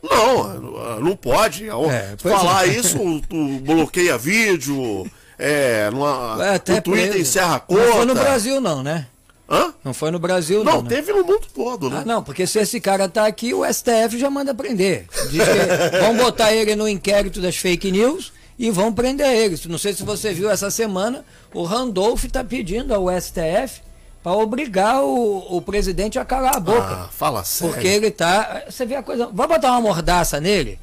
Não, 0.04 1.00
não 1.00 1.16
pode. 1.16 1.68
É, 1.70 2.16
Falar 2.18 2.68
é. 2.68 2.72
isso, 2.72 2.98
tu 3.30 3.60
bloqueia 3.62 4.18
vídeo, 4.18 5.10
é, 5.40 5.90
numa, 5.90 6.38
É, 6.46 6.56
até 6.56 6.76
o 6.76 6.82
Twitter 6.82 7.10
preso. 7.10 7.22
encerra 7.22 7.56
a 7.56 7.60
conta. 7.60 7.86
Não 7.86 7.94
foi 7.94 8.06
no 8.06 8.14
Brasil, 8.16 8.62
não, 8.62 8.84
né? 8.84 9.08
Hã? 9.50 9.74
Não 9.84 9.94
foi 9.94 10.10
no 10.10 10.20
Brasil, 10.20 10.64
Não, 10.64 10.76
não. 10.76 10.82
né? 10.84 10.90
teve 10.90 11.12
no 11.12 11.24
mundo 11.24 11.46
todo, 11.54 11.90
né? 11.90 12.00
Ah, 12.02 12.06
não, 12.06 12.24
porque 12.24 12.48
se 12.48 12.60
esse 12.60 12.80
cara 12.80 13.10
tá 13.10 13.28
aqui, 13.28 13.54
o 13.54 13.64
STF 13.66 14.18
já 14.18 14.30
manda 14.30 14.54
prender. 14.54 15.06
Diz 15.30 15.44
que 15.44 16.00
vão 16.00 16.16
botar 16.18 16.54
ele 16.54 16.76
no 16.76 16.88
inquérito 16.88 17.42
das 17.42 17.58
fake 17.58 17.92
news 17.92 18.32
e 18.58 18.72
vão 18.72 18.92
prender 18.94 19.28
ele. 19.28 19.60
Não 19.68 19.78
sei 19.78 19.94
se 19.94 20.02
você 20.04 20.34
viu 20.34 20.50
essa 20.50 20.72
semana, 20.72 21.26
o 21.54 21.64
Randolph 21.64 22.24
está 22.24 22.44
pedindo 22.44 22.94
ao 22.94 23.08
STF 23.22 23.82
para 24.24 24.32
obrigar 24.32 25.04
o, 25.04 25.58
o 25.58 25.62
presidente 25.62 26.18
a 26.18 26.24
calar 26.26 26.56
a 26.56 26.60
boca. 26.60 26.80
Ah, 27.06 27.10
fala 27.12 27.44
sério. 27.44 27.74
Porque 27.74 27.88
ele 27.88 28.10
tá. 28.10 28.64
Você 28.70 28.86
vê 28.86 28.96
a 28.96 29.04
coisa. 29.04 29.28
Vai 29.34 29.48
botar 29.48 29.72
uma 29.72 29.82
mordaça 29.82 30.40
nele? 30.40 30.80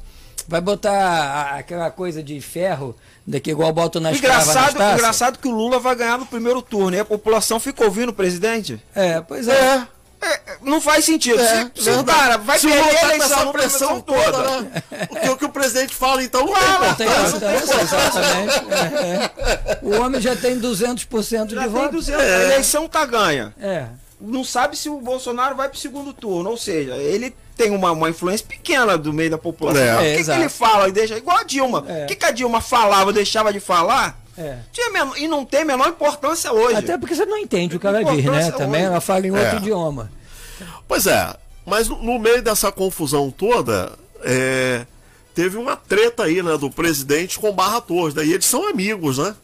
Vai 0.47 0.61
botar 0.61 0.91
a- 0.91 1.55
aquela 1.59 1.89
coisa 1.91 2.21
de 2.21 2.39
ferro, 2.41 2.95
daqui 3.25 3.51
igual 3.51 3.71
bota 3.71 3.99
nas 3.99 4.17
Engraçado, 4.17 4.73
taças? 4.75 4.99
engraçado 4.99 5.37
que 5.39 5.47
o 5.47 5.51
Lula 5.51 5.79
vai 5.79 5.95
ganhar 5.95 6.17
no 6.17 6.25
primeiro 6.25 6.61
turno. 6.61 6.95
E 6.95 6.99
a 6.99 7.05
população 7.05 7.59
fica 7.59 7.83
ouvindo 7.83 8.09
o 8.09 8.13
presidente. 8.13 8.81
É, 8.93 9.21
pois 9.21 9.47
é. 9.47 9.53
É. 9.53 9.87
É, 10.21 10.39
não 10.61 10.79
faz 10.79 11.03
sentido. 11.05 11.39
É, 11.41 11.71
se, 11.75 11.83
se 11.83 11.89
o 11.89 12.03
cara 12.03 12.37
vai 12.37 12.59
Se 12.59 12.67
o 12.67 12.69
perder 12.69 12.97
a 12.97 13.03
eleição 13.03 13.25
essa 13.37 13.45
no 13.45 13.51
pressão 13.51 14.01
toda, 14.01 14.31
turno. 14.31 14.61
né? 14.61 14.83
Porque 15.09 15.29
o 15.29 15.37
que 15.37 15.45
o 15.45 15.49
presidente 15.49 15.95
fala, 15.95 16.23
então, 16.23 16.45
não 16.45 16.53
Fala, 16.53 16.93
tem 16.93 17.07
importância. 17.07 17.81
exatamente. 17.81 18.53
É, 18.71 19.15
é. 19.15 19.79
O 19.81 19.99
homem 20.01 20.21
já 20.21 20.35
tem 20.35 20.59
200% 20.59 21.45
de 21.47 21.55
Já 21.55 21.61
tem 21.61 21.69
voto. 21.69 21.91
200, 21.93 22.21
É. 22.21 22.35
A 22.35 22.43
eleição 22.43 22.87
tá 22.87 23.05
ganha. 23.05 23.53
É. 23.59 23.85
Não 24.19 24.43
sabe 24.43 24.77
se 24.77 24.87
o 24.87 25.01
Bolsonaro 25.01 25.55
vai 25.55 25.67
pro 25.67 25.79
segundo 25.79 26.13
turno. 26.13 26.51
Ou 26.51 26.57
seja, 26.57 26.95
ele 26.97 27.35
tem 27.57 27.71
uma, 27.71 27.91
uma 27.91 28.09
influência 28.09 28.45
pequena 28.47 28.95
do 28.97 29.11
meio 29.11 29.31
da 29.31 29.37
população. 29.39 29.81
É. 29.81 29.95
o 29.95 29.97
que, 29.97 30.21
É, 30.21 30.23
que 30.23 30.31
ele 30.39 30.49
fala 30.49 30.87
e 30.87 30.91
deixa. 30.91 31.17
Igual 31.17 31.37
a 31.37 31.43
Dilma. 31.43 31.83
É. 31.87 32.03
O 32.03 32.07
que, 32.07 32.15
que 32.15 32.25
a 32.25 32.31
Dilma 32.31 32.61
falava, 32.61 33.11
deixava 33.11 33.51
de 33.51 33.59
falar? 33.59 34.20
É. 34.37 34.57
Tinha 34.71 34.89
menor- 34.91 35.17
e 35.17 35.27
não 35.27 35.43
tem 35.45 35.61
a 35.61 35.65
menor 35.65 35.89
importância 35.89 36.51
hoje. 36.53 36.75
Até 36.77 36.97
porque 36.97 37.13
você 37.15 37.25
não 37.25 37.37
entende 37.37 37.75
o 37.75 37.79
que 37.79 37.85
ela 37.87 38.03
diz, 38.03 38.13
né? 38.15 38.19
Importância 38.21 38.51
Também 38.53 38.83
ela 38.83 39.01
fala 39.01 39.27
em 39.27 39.31
outro 39.31 39.45
É. 39.45 39.55
idioma. 39.57 40.11
Pois 40.87 41.05
é, 41.07 41.35
mas 41.65 41.87
no- 41.89 42.19
meio 42.19 42.41
dessa 42.41 42.71
confusão 42.71 43.29
toda, 43.31 43.91
é, 44.23 44.85
teve 45.35 45.57
uma 45.57 45.75
treta 45.75 46.23
aí, 46.23 46.41
né, 46.43 46.57
do 46.57 46.69
presidente 46.69 47.39
com 47.39 47.49
o 47.49 47.53
Barra 47.53 47.81
Torres, 47.81 48.13
né? 48.13 48.25
E 48.25 48.33
eles 48.33 48.45
são 48.45 48.67
amigos, 48.69 49.17
né? 49.17 49.35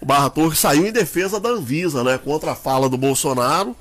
O 0.00 0.06
Barra 0.06 0.30
Torres 0.30 0.58
saiu 0.58 0.86
em 0.86 0.92
defesa 0.92 1.38
da 1.38 1.50
Anvisa, 1.50 2.02
né? 2.02 2.18
Contra 2.18 2.52
a 2.52 2.56
fala 2.56 2.88
do 2.88 2.96
Bolsonaro. 2.96 3.76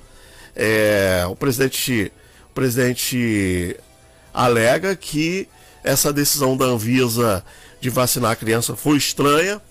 É, 0.56 1.24
o 1.28 1.36
presidente, 1.36 2.12
o 2.50 2.54
presidente 2.54 3.76
alega 4.34 4.96
que 4.96 5.48
essa 5.84 6.14
decisão 6.14 6.56
da 6.56 6.66
Anvisa 6.66 7.44
de 7.82 7.90
vacinar 7.90 8.32
a 8.32 8.36
criança 8.36 8.76
foi 8.76 8.98
estranha 8.98 9.62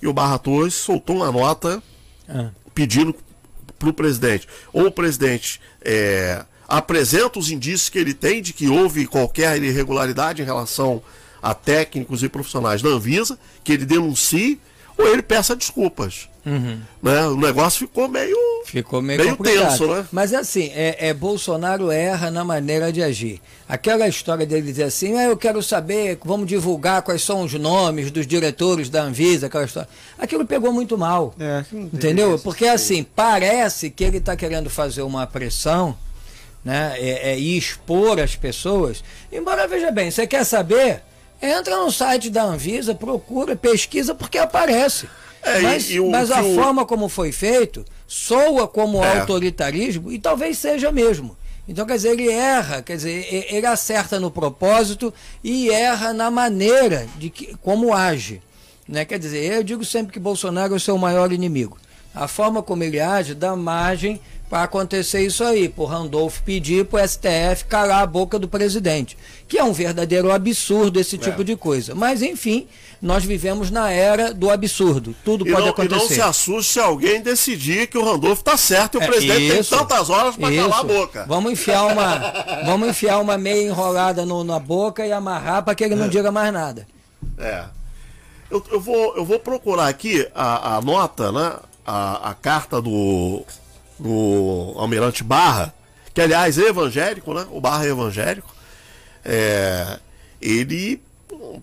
e 0.00 0.06
o 0.06 0.12
Barra 0.12 0.38
Torres 0.38 0.74
soltou 0.74 1.16
uma 1.16 1.30
nota 1.32 1.82
Ah. 2.28 2.50
pedindo 2.74 3.14
para 3.78 3.88
o 3.88 3.92
presidente, 3.92 4.48
ou 4.72 4.86
o 4.86 4.90
presidente 4.90 5.60
é, 5.82 6.44
apresenta 6.66 7.38
os 7.38 7.50
indícios 7.50 7.88
que 7.88 7.98
ele 7.98 8.14
tem 8.14 8.40
de 8.42 8.52
que 8.52 8.68
houve 8.68 9.06
qualquer 9.06 9.62
irregularidade 9.62 10.42
em 10.42 10.44
relação 10.44 11.02
a 11.42 11.54
técnicos 11.54 12.22
e 12.22 12.28
profissionais 12.28 12.82
da 12.82 12.88
Anvisa, 12.88 13.38
que 13.62 13.72
ele 13.72 13.84
denuncie, 13.84 14.58
ou 14.98 15.06
ele 15.06 15.22
peça 15.22 15.54
desculpas. 15.54 16.28
Né? 17.02 17.26
O 17.28 17.36
negócio 17.36 17.86
ficou 17.86 18.08
meio, 18.08 18.36
Ficou 18.66 19.00
meio, 19.00 19.20
meio 19.20 19.36
complicado. 19.36 19.68
tenso, 19.70 19.86
né? 19.86 20.06
Mas 20.10 20.34
assim, 20.34 20.72
é, 20.74 21.08
é 21.08 21.14
Bolsonaro 21.14 21.90
erra 21.90 22.30
na 22.30 22.44
maneira 22.44 22.92
de 22.92 23.02
agir. 23.02 23.40
Aquela 23.68 24.08
história 24.08 24.44
dele 24.44 24.62
dizer 24.62 24.82
assim, 24.82 25.16
ah, 25.16 25.24
eu 25.24 25.36
quero 25.36 25.62
saber, 25.62 26.18
vamos 26.24 26.46
divulgar 26.48 27.00
quais 27.02 27.22
são 27.22 27.42
os 27.42 27.52
nomes 27.54 28.10
dos 28.10 28.26
diretores 28.26 28.88
da 28.90 29.02
Anvisa, 29.02 29.46
aquela 29.46 29.64
história. 29.64 29.88
Aquilo 30.18 30.44
pegou 30.44 30.72
muito 30.72 30.98
mal. 30.98 31.32
É, 31.38 31.64
Entendeu? 31.72 32.38
Porque 32.40 32.66
assim, 32.66 33.04
parece 33.04 33.88
que 33.88 34.02
ele 34.02 34.18
está 34.18 34.34
querendo 34.36 34.68
fazer 34.68 35.02
uma 35.02 35.26
pressão 35.26 35.96
né, 36.64 36.94
é, 36.98 37.32
é, 37.32 37.38
e 37.38 37.56
expor 37.56 38.18
as 38.18 38.34
pessoas. 38.34 39.02
Embora, 39.32 39.68
veja 39.68 39.90
bem, 39.92 40.10
você 40.10 40.26
quer 40.26 40.44
saber? 40.44 41.02
Entra 41.40 41.76
no 41.78 41.92
site 41.92 42.30
da 42.30 42.42
Anvisa, 42.42 42.94
procura, 42.94 43.54
pesquisa, 43.54 44.14
porque 44.14 44.38
aparece. 44.38 45.08
É, 45.42 45.60
e- 45.60 45.62
mas 45.62 45.90
e 45.90 46.00
o 46.00 46.10
mas 46.10 46.30
a 46.32 46.42
o- 46.42 46.54
forma 46.56 46.84
como 46.84 47.08
foi 47.08 47.30
feito 47.30 47.84
soa 48.06 48.66
como 48.68 49.02
É. 49.02 49.20
autoritarismo 49.20 50.12
e 50.12 50.18
talvez 50.18 50.58
seja 50.58 50.92
mesmo. 50.92 51.36
Então, 51.68 51.84
quer 51.84 51.96
dizer, 51.96 52.10
ele 52.10 52.30
erra, 52.30 52.80
quer 52.80 52.96
dizer, 52.96 53.26
ele 53.50 53.66
acerta 53.66 54.20
no 54.20 54.30
propósito 54.30 55.12
e 55.42 55.68
erra 55.68 56.12
na 56.12 56.30
maneira 56.30 57.08
de 57.18 57.28
que, 57.28 57.56
como 57.60 57.92
age. 57.92 58.40
Né? 58.88 59.04
Quer 59.04 59.18
dizer, 59.18 59.52
eu 59.52 59.64
digo 59.64 59.84
sempre 59.84 60.12
que 60.12 60.20
Bolsonaro 60.20 60.74
é 60.74 60.76
o 60.76 60.80
seu 60.80 60.96
maior 60.96 61.32
inimigo. 61.32 61.76
A 62.14 62.28
forma 62.28 62.62
como 62.62 62.84
ele 62.84 63.00
age 63.00 63.34
dá 63.34 63.56
margem 63.56 64.20
para 64.48 64.62
acontecer 64.62 65.20
isso 65.26 65.42
aí, 65.42 65.68
por 65.68 65.86
Randolph 65.86 66.38
pedir 66.40 66.84
para 66.84 67.02
o 67.04 67.08
STF 67.08 67.64
calar 67.68 68.02
a 68.02 68.06
boca 68.06 68.38
do 68.38 68.46
presidente, 68.48 69.16
que 69.48 69.58
é 69.58 69.64
um 69.64 69.72
verdadeiro 69.72 70.30
absurdo 70.30 71.00
esse 71.00 71.18
tipo 71.18 71.42
de 71.42 71.56
coisa. 71.56 71.94
Mas, 71.96 72.22
enfim, 72.22 72.68
nós 73.02 73.24
vivemos 73.24 73.70
na 73.70 73.90
era 73.90 74.32
do 74.32 74.48
absurdo. 74.50 75.14
Tudo 75.24 75.46
E 75.46 75.50
pode 75.50 75.66
não, 75.66 75.74
e 75.74 75.88
não 75.88 75.96
acontecer. 75.96 76.14
se 76.14 76.20
assuste 76.20 76.74
se 76.74 76.80
alguém 76.80 77.20
decidir 77.20 77.88
que 77.88 77.98
o 77.98 78.04
Randolfo 78.04 78.40
está 78.42 78.56
certo 78.56 78.94
e 78.94 78.98
o 78.98 79.02
É, 79.02 79.06
presidente 79.06 79.58
isso, 79.60 79.70
tem 79.70 79.78
tantas 79.80 80.08
horas 80.10 80.36
para 80.36 80.54
calar 80.54 80.80
a 80.80 80.84
boca. 80.84 81.24
Vamos 81.28 81.52
enfiar 81.52 81.84
uma, 81.86 82.62
vamos 82.64 82.88
enfiar 82.88 83.18
uma 83.18 83.36
meia 83.36 83.66
enrolada 83.68 84.24
no- 84.24 84.44
na 84.44 84.58
boca 84.60 85.04
e 85.04 85.10
amarrar 85.12 85.64
para 85.64 85.74
que 85.74 85.82
ele 85.82 85.96
não 85.96 86.08
diga 86.08 86.30
mais 86.30 86.52
nada. 86.52 86.86
É. 87.38 87.64
Eu, 88.48 88.64
eu 88.70 88.80
vou, 88.80 89.16
eu 89.16 89.24
vou 89.24 89.40
procurar 89.40 89.88
aqui 89.88 90.26
a, 90.32 90.76
a 90.76 90.80
nota, 90.80 91.32
né? 91.32 91.52
A, 91.84 92.30
a 92.30 92.34
carta 92.34 92.80
do, 92.80 93.44
do 93.98 94.74
Almirante 94.76 95.24
Barra, 95.24 95.74
que 96.12 96.20
aliás 96.20 96.58
é 96.58 96.68
evangélico, 96.68 97.32
né? 97.34 97.46
O 97.50 97.60
Barra 97.60 97.86
é 97.86 97.90
evangélico. 97.90 98.54
É, 99.24 99.98
ele 100.40 101.02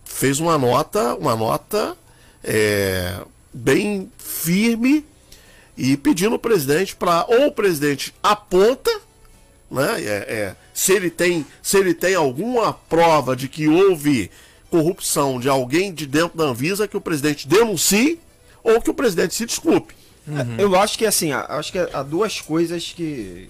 fez 0.06 0.40
uma 0.40 0.58
nota, 0.58 1.16
uma 1.16 1.36
nota 1.36 1.96
é, 2.44 3.20
bem 3.54 4.12
firme 4.18 5.06
e 5.78 5.98
pedindo 5.98 6.34
ao 6.34 6.40
presidente 6.40 6.96
para 6.96 7.26
ou 7.28 7.48
o 7.48 7.52
presidente 7.52 8.14
aponta 8.22 8.92
né? 9.74 10.04
É, 10.04 10.06
é, 10.06 10.56
se 10.72 10.94
ele 10.94 11.10
tem 11.10 11.46
se 11.62 11.78
ele 11.78 11.96
tem 11.96 12.14
alguma 12.14 12.72
prova 12.74 13.36
de 13.36 13.50
que 13.50 13.68
houve 13.68 14.30
corrupção 14.70 15.40
de 15.40 15.50
alguém 15.50 15.92
de 15.92 16.06
dentro 16.06 16.38
da 16.38 16.46
Anvisa 16.46 16.88
que 16.88 16.96
o 16.96 17.02
presidente 17.02 17.48
denuncie 17.48 18.20
ou 18.64 18.80
que 18.80 18.90
o 18.90 18.94
presidente 18.94 19.34
se 19.34 19.46
desculpe. 19.46 19.96
Eu 20.58 20.76
acho 20.80 20.98
que 20.98 21.06
assim, 21.06 21.32
acho 21.32 21.72
que 21.72 21.80
há 21.80 22.02
duas 22.02 22.40
coisas 22.40 22.94
que, 22.96 23.50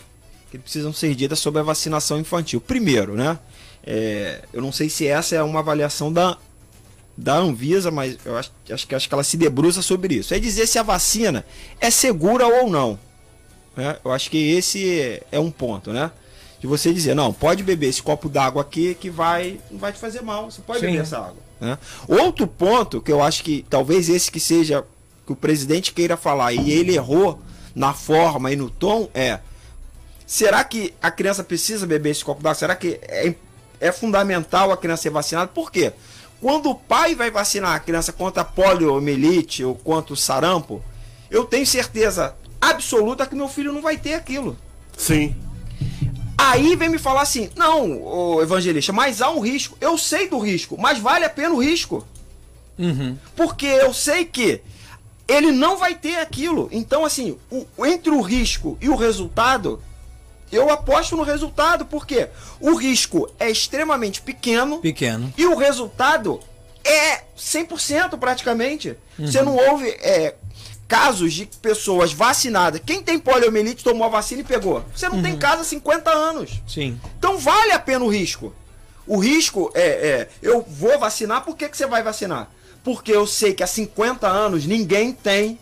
que 0.49 0.57
precisam 0.57 0.91
ser 0.91 1.13
ditas 1.15 1.39
sobre 1.39 1.59
a 1.59 1.63
vacinação 1.63 2.19
infantil. 2.19 2.59
Primeiro, 2.59 3.15
né? 3.15 3.37
é, 3.85 4.41
eu 4.53 4.61
não 4.61 4.71
sei 4.71 4.89
se 4.89 5.05
essa 5.05 5.35
é 5.35 5.43
uma 5.43 5.59
avaliação 5.59 6.11
da, 6.11 6.37
da 7.17 7.35
Anvisa, 7.35 7.91
mas 7.91 8.17
eu 8.25 8.37
acho, 8.37 8.51
acho, 8.71 8.87
que, 8.87 8.95
acho 8.95 9.07
que 9.07 9.13
ela 9.13 9.23
se 9.23 9.35
debruça 9.35 9.81
sobre 9.81 10.15
isso. 10.15 10.33
É 10.33 10.39
dizer 10.39 10.65
se 10.67 10.79
a 10.79 10.83
vacina 10.83 11.45
é 11.79 11.91
segura 11.91 12.47
ou 12.47 12.69
não. 12.69 12.97
né? 13.75 13.97
Eu 14.03 14.11
acho 14.11 14.31
que 14.31 14.37
esse 14.51 15.21
é 15.31 15.39
um 15.39 15.51
ponto, 15.51 15.91
né? 15.91 16.11
De 16.59 16.67
você 16.67 16.93
dizer, 16.93 17.13
não, 17.13 17.33
pode 17.33 17.61
beber 17.61 17.89
esse 17.89 18.01
copo 18.01 18.29
d'água 18.29 18.61
aqui 18.61 18.95
que 18.95 19.09
vai, 19.09 19.59
não 19.69 19.77
vai 19.77 19.91
te 19.91 19.99
fazer 19.99 20.21
mal. 20.21 20.49
Você 20.49 20.61
pode 20.61 20.79
Sim. 20.79 20.85
beber 20.87 21.01
essa 21.01 21.17
água. 21.17 21.35
né? 21.59 21.77
Outro 22.07 22.47
ponto 22.47 23.01
que 23.01 23.11
eu 23.11 23.21
acho 23.21 23.43
que 23.43 23.65
talvez 23.69 24.07
esse 24.07 24.31
que 24.31 24.39
seja 24.39 24.85
que 25.25 25.33
o 25.33 25.35
presidente 25.35 25.93
queira 25.93 26.17
falar 26.17 26.53
e 26.53 26.71
ele 26.71 26.95
errou 26.95 27.39
na 27.75 27.93
forma 27.93 28.51
e 28.51 28.55
no 28.55 28.69
tom 28.69 29.09
é 29.13 29.39
será 30.25 30.63
que 30.63 30.93
a 31.01 31.11
criança 31.11 31.43
precisa 31.43 31.85
beber 31.85 32.11
esse 32.11 32.23
copo 32.23 32.41
d'água? 32.41 32.55
Será 32.55 32.75
que 32.75 32.99
é, 33.03 33.33
é 33.79 33.91
fundamental 33.91 34.71
a 34.71 34.77
criança 34.77 35.03
ser 35.03 35.09
vacinada? 35.09 35.47
Por 35.47 35.71
quê? 35.71 35.93
Quando 36.41 36.69
o 36.69 36.75
pai 36.75 37.15
vai 37.15 37.31
vacinar 37.31 37.75
a 37.75 37.79
criança 37.79 38.11
contra 38.11 38.41
a 38.41 38.45
poliomielite 38.45 39.63
ou 39.63 39.75
contra 39.75 40.13
o 40.13 40.17
sarampo, 40.17 40.83
eu 41.31 41.45
tenho 41.45 41.65
certeza 41.65 42.35
absoluta 42.59 43.25
que 43.25 43.35
meu 43.35 43.47
filho 43.47 43.71
não 43.71 43.81
vai 43.81 43.97
ter 43.97 44.13
aquilo. 44.13 44.57
Sim. 44.97 45.35
Aí 46.37 46.75
vem 46.75 46.89
me 46.89 46.97
falar 46.97 47.21
assim: 47.21 47.49
não, 47.55 48.41
evangelista, 48.41 48.91
mas 48.91 49.21
há 49.21 49.29
um 49.29 49.39
risco. 49.39 49.77
Eu 49.79 49.97
sei 49.97 50.27
do 50.27 50.37
risco, 50.39 50.75
mas 50.77 50.99
vale 50.99 51.23
a 51.23 51.29
pena 51.29 51.53
o 51.53 51.63
risco. 51.63 52.05
Porque 53.35 53.65
eu 53.65 53.93
sei 53.93 54.25
que 54.25 54.61
ele 55.33 55.51
não 55.51 55.77
vai 55.77 55.95
ter 55.95 56.17
aquilo. 56.17 56.69
Então, 56.71 57.03
assim, 57.05 57.37
o- 57.51 57.65
entre 57.85 58.11
o 58.11 58.21
risco 58.21 58.77
e 58.79 58.89
o 58.89 58.95
resultado, 58.95 59.81
eu 60.51 60.69
aposto 60.69 61.15
no 61.15 61.23
resultado, 61.23 61.85
porque 61.85 62.29
o 62.59 62.75
risco 62.75 63.29
é 63.39 63.49
extremamente 63.49 64.21
pequeno 64.21 64.79
Pequeno. 64.79 65.33
e 65.37 65.45
o 65.45 65.55
resultado 65.55 66.39
é 66.83 67.23
100% 67.37 68.17
praticamente. 68.17 68.95
Uhum. 69.17 69.27
Você 69.27 69.41
não 69.41 69.55
ouve 69.55 69.89
é, 69.89 70.35
casos 70.87 71.33
de 71.33 71.45
pessoas 71.45 72.13
vacinadas. 72.13 72.81
Quem 72.85 73.01
tem 73.01 73.17
poliomielite 73.17 73.83
tomou 73.83 74.05
a 74.05 74.09
vacina 74.09 74.41
e 74.41 74.43
pegou. 74.43 74.83
Você 74.95 75.07
não 75.09 75.15
uhum. 75.17 75.23
tem 75.23 75.37
casa 75.37 75.61
há 75.61 75.65
50 75.65 76.11
anos. 76.11 76.61
Sim. 76.67 76.99
Então 77.17 77.37
vale 77.37 77.71
a 77.71 77.79
pena 77.79 78.03
o 78.05 78.09
risco. 78.09 78.53
O 79.07 79.17
risco 79.17 79.71
é, 79.73 79.87
é 79.87 80.29
eu 80.41 80.61
vou 80.61 80.99
vacinar, 80.99 81.43
por 81.43 81.57
que, 81.57 81.67
que 81.67 81.75
você 81.75 81.85
vai 81.87 82.03
vacinar? 82.03 82.49
Porque 82.83 83.11
eu 83.11 83.25
sei 83.25 83.53
que 83.53 83.63
há 83.63 83.67
50 83.67 84.27
anos 84.27 84.65
ninguém 84.65 85.13
tem 85.13 85.57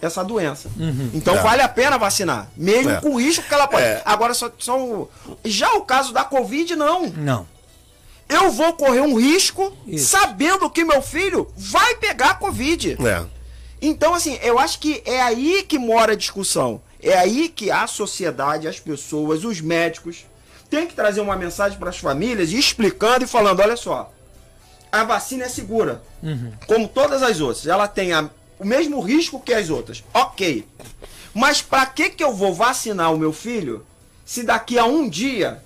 essa 0.00 0.22
doença. 0.24 0.68
Uhum. 0.78 1.10
Então 1.14 1.36
é. 1.36 1.40
vale 1.40 1.62
a 1.62 1.68
pena 1.68 1.96
vacinar, 1.96 2.48
mesmo 2.56 2.90
é. 2.90 3.00
com 3.00 3.10
o 3.10 3.20
risco 3.20 3.44
que 3.44 3.54
ela 3.54 3.66
pode. 3.66 3.84
É. 3.84 4.02
Agora, 4.04 4.34
só, 4.34 4.50
só, 4.58 5.08
já 5.44 5.72
o 5.74 5.82
caso 5.82 6.12
da 6.12 6.24
Covid, 6.24 6.76
não. 6.76 7.08
Não. 7.08 7.46
Eu 8.28 8.50
vou 8.50 8.72
correr 8.72 9.00
um 9.00 9.18
risco 9.18 9.72
Isso. 9.86 10.08
sabendo 10.08 10.70
que 10.70 10.84
meu 10.84 11.02
filho 11.02 11.48
vai 11.56 11.94
pegar 11.96 12.30
a 12.30 12.34
Covid. 12.34 12.96
É. 13.06 13.24
Então, 13.80 14.14
assim, 14.14 14.38
eu 14.42 14.58
acho 14.58 14.78
que 14.78 15.02
é 15.04 15.20
aí 15.20 15.62
que 15.62 15.78
mora 15.78 16.12
a 16.12 16.16
discussão. 16.16 16.80
É 17.02 17.18
aí 17.18 17.50
que 17.50 17.70
a 17.70 17.86
sociedade, 17.86 18.66
as 18.66 18.80
pessoas, 18.80 19.44
os 19.44 19.60
médicos, 19.60 20.24
tem 20.70 20.86
que 20.86 20.94
trazer 20.94 21.20
uma 21.20 21.36
mensagem 21.36 21.78
para 21.78 21.90
as 21.90 21.98
famílias 21.98 22.50
explicando 22.50 23.24
e 23.24 23.28
falando: 23.28 23.60
olha 23.60 23.76
só, 23.76 24.10
a 25.00 25.04
vacina 25.04 25.44
é 25.44 25.48
segura, 25.48 26.02
uhum. 26.22 26.52
como 26.66 26.88
todas 26.88 27.22
as 27.22 27.40
outras. 27.40 27.66
Ela 27.66 27.88
tem 27.88 28.12
a, 28.12 28.28
o 28.58 28.64
mesmo 28.64 29.00
risco 29.00 29.40
que 29.40 29.52
as 29.52 29.68
outras. 29.68 30.04
Ok. 30.12 30.66
Mas 31.34 31.60
para 31.60 31.84
que, 31.86 32.10
que 32.10 32.22
eu 32.22 32.32
vou 32.32 32.54
vacinar 32.54 33.12
o 33.12 33.18
meu 33.18 33.32
filho 33.32 33.84
se 34.24 34.42
daqui 34.42 34.78
a 34.78 34.84
um 34.84 35.08
dia 35.08 35.60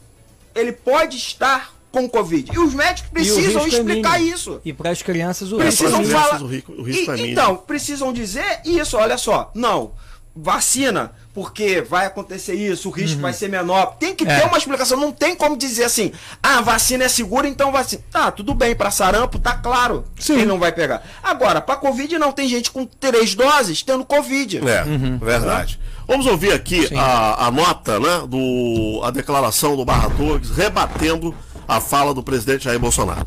ele 0.55 0.73
pode 0.73 1.17
estar 1.17 1.75
com 1.93 2.09
Covid. 2.09 2.51
E 2.53 2.59
os 2.59 2.75
médicos 2.75 3.11
precisam 3.11 3.65
é 3.65 3.69
explicar 3.69 4.21
é 4.21 4.25
isso. 4.25 4.61
E 4.65 4.73
para 4.73 4.91
as 4.91 5.03
crianças 5.03 5.53
o 5.53 5.59
precisam 5.59 6.01
risco, 6.01 6.13
falar... 6.13 6.43
o 6.43 6.47
risco, 6.47 6.73
o 6.73 6.83
risco 6.83 7.15
e, 7.15 7.21
é 7.21 7.27
Então, 7.29 7.57
precisam 7.57 8.13
dizer 8.13 8.61
isso, 8.65 8.97
olha 8.97 9.19
só. 9.19 9.51
Não, 9.55 9.93
vacina, 10.41 11.13
porque 11.35 11.81
vai 11.81 12.07
acontecer 12.07 12.55
isso, 12.55 12.89
o 12.89 12.93
risco 12.93 13.17
uhum. 13.17 13.23
vai 13.23 13.33
ser 13.33 13.49
menor. 13.49 13.97
Tem 13.99 14.15
que 14.15 14.25
é. 14.25 14.41
ter 14.41 14.47
uma 14.47 14.59
explicação, 14.59 14.99
não 14.99 15.13
tem 15.13 15.35
como 15.35 15.57
dizer 15.57 15.85
assim, 15.85 16.13
ah, 16.43 16.61
vacina 16.61 17.05
é 17.05 17.09
segura, 17.09 17.49
então 17.49 17.73
vacina. 17.73 18.03
Tá, 18.11 18.31
tudo 18.31 18.55
bem, 18.55 18.75
para 18.75 18.91
sarampo 18.91 19.39
tá 19.39 19.55
claro 19.55 20.05
Sim. 20.19 20.37
quem 20.37 20.47
não 20.47 20.59
vai 20.59 20.73
pegar. 20.73 21.03
Agora, 21.23 21.61
para 21.61 21.77
Covid 21.77 22.19
não, 22.19 22.33
tem 22.33 22.49
gente 22.49 22.71
com 22.71 22.87
três 22.87 23.35
doses 23.35 23.83
tendo 23.83 24.05
Covid. 24.05 24.59
É, 24.69 24.85
uhum. 24.85 25.19
verdade. 25.19 25.79
Vamos 26.07 26.27
ouvir 26.27 26.53
aqui 26.53 26.89
a, 26.97 27.47
a 27.47 27.51
nota, 27.51 28.01
né, 28.01 28.27
do, 28.27 29.01
a 29.05 29.11
declaração 29.11 29.77
do 29.77 29.85
Barra 29.85 30.09
Torres, 30.11 30.51
rebatendo 30.51 31.35
a 31.67 31.81
fala 31.81 32.15
do 32.15 32.23
presidente 32.23 32.65
Jair 32.65 32.79
Bolsonaro. 32.79 33.27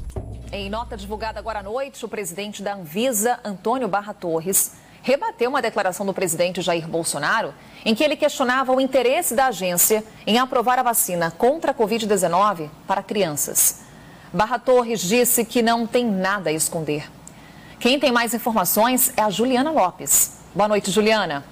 Em 0.52 0.70
nota 0.70 0.98
divulgada 0.98 1.40
agora 1.40 1.60
à 1.60 1.64
noite, 1.64 2.04
o 2.04 2.10
presidente 2.10 2.62
da 2.62 2.74
Anvisa, 2.74 3.40
Antônio 3.46 3.88
Barra 3.88 4.14
Torres, 4.14 4.74
rebateu 5.02 5.50
uma 5.50 5.62
declaração 5.62 6.06
do 6.06 6.14
presidente 6.14 6.62
Jair 6.62 6.88
Bolsonaro 6.88 7.54
em 7.84 7.96
que 7.96 8.04
ele 8.04 8.16
questionava 8.16 8.72
o 8.72 8.80
interesse 8.80 9.36
da 9.36 9.48
agência 9.48 10.04
em 10.26 10.38
aprovar 10.38 10.78
a 10.80 10.84
vacina 10.84 11.32
contra 11.32 11.72
a 11.72 11.74
Covid-19 11.74 12.70
para 12.88 13.02
crianças. 13.02 13.82
Barra 14.32 14.60
Torres 14.60 15.02
disse 15.02 15.44
que 15.44 15.62
não 15.62 15.86
tem 15.86 16.06
nada 16.06 16.50
a 16.50 16.54
esconder. 16.54 17.10
Quem 17.80 18.00
tem 18.00 18.12
mais 18.12 18.34
informações 18.34 19.12
é 19.18 19.22
a 19.22 19.30
Juliana 19.30 19.72
Lopes. 19.72 20.40
Boa 20.54 20.68
noite, 20.68 20.92
Juliana. 20.92 21.44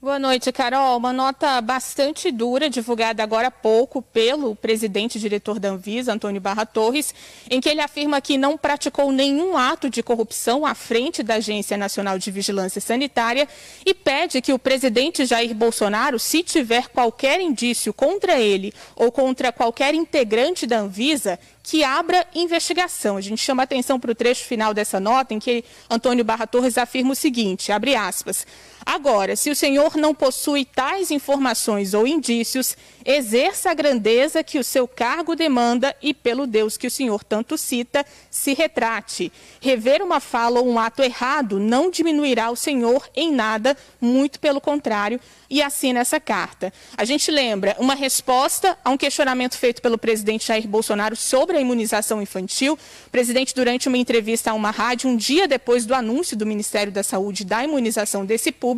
Boa 0.00 0.16
noite, 0.16 0.52
Carol. 0.52 0.96
Uma 0.96 1.12
nota 1.12 1.60
bastante 1.60 2.30
dura, 2.30 2.70
divulgada 2.70 3.20
agora 3.20 3.48
há 3.48 3.50
pouco 3.50 4.00
pelo 4.00 4.54
presidente 4.54 5.18
diretor 5.18 5.58
da 5.58 5.70
Anvisa, 5.70 6.12
Antônio 6.12 6.40
Barra 6.40 6.64
Torres, 6.64 7.12
em 7.50 7.60
que 7.60 7.68
ele 7.68 7.80
afirma 7.80 8.20
que 8.20 8.38
não 8.38 8.56
praticou 8.56 9.10
nenhum 9.10 9.56
ato 9.56 9.90
de 9.90 10.00
corrupção 10.00 10.64
à 10.64 10.72
frente 10.72 11.20
da 11.20 11.34
Agência 11.34 11.76
Nacional 11.76 12.16
de 12.16 12.30
Vigilância 12.30 12.80
Sanitária 12.80 13.48
e 13.84 13.92
pede 13.92 14.40
que 14.40 14.52
o 14.52 14.58
presidente 14.58 15.26
Jair 15.26 15.52
Bolsonaro, 15.52 16.16
se 16.16 16.44
tiver 16.44 16.86
qualquer 16.90 17.40
indício 17.40 17.92
contra 17.92 18.38
ele 18.38 18.72
ou 18.94 19.10
contra 19.10 19.50
qualquer 19.50 19.94
integrante 19.94 20.64
da 20.64 20.78
Anvisa, 20.78 21.40
que 21.68 21.84
abra 21.84 22.26
investigação. 22.34 23.18
A 23.18 23.20
gente 23.20 23.42
chama 23.42 23.64
atenção 23.64 24.00
para 24.00 24.12
o 24.12 24.14
trecho 24.14 24.44
final 24.44 24.72
dessa 24.72 24.98
nota, 24.98 25.34
em 25.34 25.38
que 25.38 25.62
Antônio 25.90 26.24
Barra 26.24 26.46
Torres 26.46 26.78
afirma 26.78 27.12
o 27.12 27.16
seguinte, 27.16 27.70
abre 27.70 27.94
aspas, 27.94 28.46
Agora, 28.90 29.36
se 29.36 29.50
o 29.50 29.54
senhor 29.54 29.98
não 29.98 30.14
possui 30.14 30.64
tais 30.64 31.10
informações 31.10 31.92
ou 31.92 32.06
indícios, 32.06 32.74
exerça 33.04 33.70
a 33.70 33.74
grandeza 33.74 34.42
que 34.42 34.58
o 34.58 34.64
seu 34.64 34.88
cargo 34.88 35.36
demanda 35.36 35.94
e, 36.00 36.14
pelo 36.14 36.46
Deus 36.46 36.78
que 36.78 36.86
o 36.86 36.90
senhor 36.90 37.22
tanto 37.22 37.58
cita, 37.58 38.02
se 38.30 38.54
retrate. 38.54 39.30
Rever 39.60 40.02
uma 40.02 40.20
fala 40.20 40.60
ou 40.60 40.66
um 40.66 40.78
ato 40.78 41.02
errado 41.02 41.60
não 41.60 41.90
diminuirá 41.90 42.50
o 42.50 42.56
senhor 42.56 43.06
em 43.14 43.30
nada, 43.30 43.76
muito 44.00 44.40
pelo 44.40 44.58
contrário, 44.58 45.20
e 45.50 45.60
assina 45.60 46.00
essa 46.00 46.18
carta. 46.18 46.72
A 46.96 47.04
gente 47.04 47.30
lembra 47.30 47.76
uma 47.78 47.94
resposta 47.94 48.78
a 48.82 48.88
um 48.88 48.96
questionamento 48.96 49.58
feito 49.58 49.82
pelo 49.82 49.98
presidente 49.98 50.46
Jair 50.46 50.66
Bolsonaro 50.66 51.14
sobre 51.14 51.58
a 51.58 51.60
imunização 51.60 52.22
infantil. 52.22 52.78
O 53.06 53.10
presidente, 53.10 53.54
durante 53.54 53.86
uma 53.86 53.98
entrevista 53.98 54.50
a 54.50 54.54
uma 54.54 54.70
rádio, 54.70 55.10
um 55.10 55.16
dia 55.16 55.46
depois 55.46 55.84
do 55.84 55.94
anúncio 55.94 56.34
do 56.36 56.46
Ministério 56.46 56.90
da 56.90 57.02
Saúde 57.02 57.44
da 57.44 57.62
imunização 57.62 58.24
desse 58.24 58.50
público, 58.50 58.77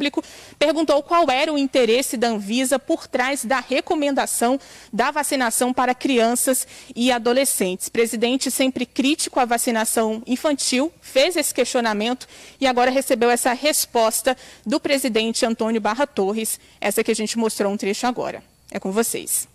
perguntou 0.58 1.02
qual 1.02 1.30
era 1.30 1.52
o 1.52 1.58
interesse 1.58 2.16
da 2.16 2.28
Anvisa 2.28 2.78
por 2.78 3.06
trás 3.06 3.44
da 3.44 3.60
recomendação 3.60 4.58
da 4.92 5.10
vacinação 5.10 5.72
para 5.72 5.94
crianças 5.94 6.66
e 6.94 7.10
adolescentes. 7.12 7.88
Presidente 7.88 8.50
sempre 8.50 8.86
crítico 8.86 9.40
à 9.40 9.44
vacinação 9.44 10.22
infantil, 10.26 10.92
fez 11.00 11.36
esse 11.36 11.52
questionamento 11.52 12.26
e 12.60 12.66
agora 12.66 12.90
recebeu 12.90 13.30
essa 13.30 13.52
resposta 13.52 14.36
do 14.64 14.80
presidente 14.80 15.44
Antônio 15.44 15.80
Barra 15.80 16.06
Torres 16.06 16.58
essa 16.80 17.04
que 17.04 17.10
a 17.10 17.14
gente 17.14 17.38
mostrou 17.38 17.72
um 17.72 17.76
trecho 17.76 18.06
agora. 18.06 18.42
É 18.70 18.78
com 18.78 18.92
vocês. 18.92 19.48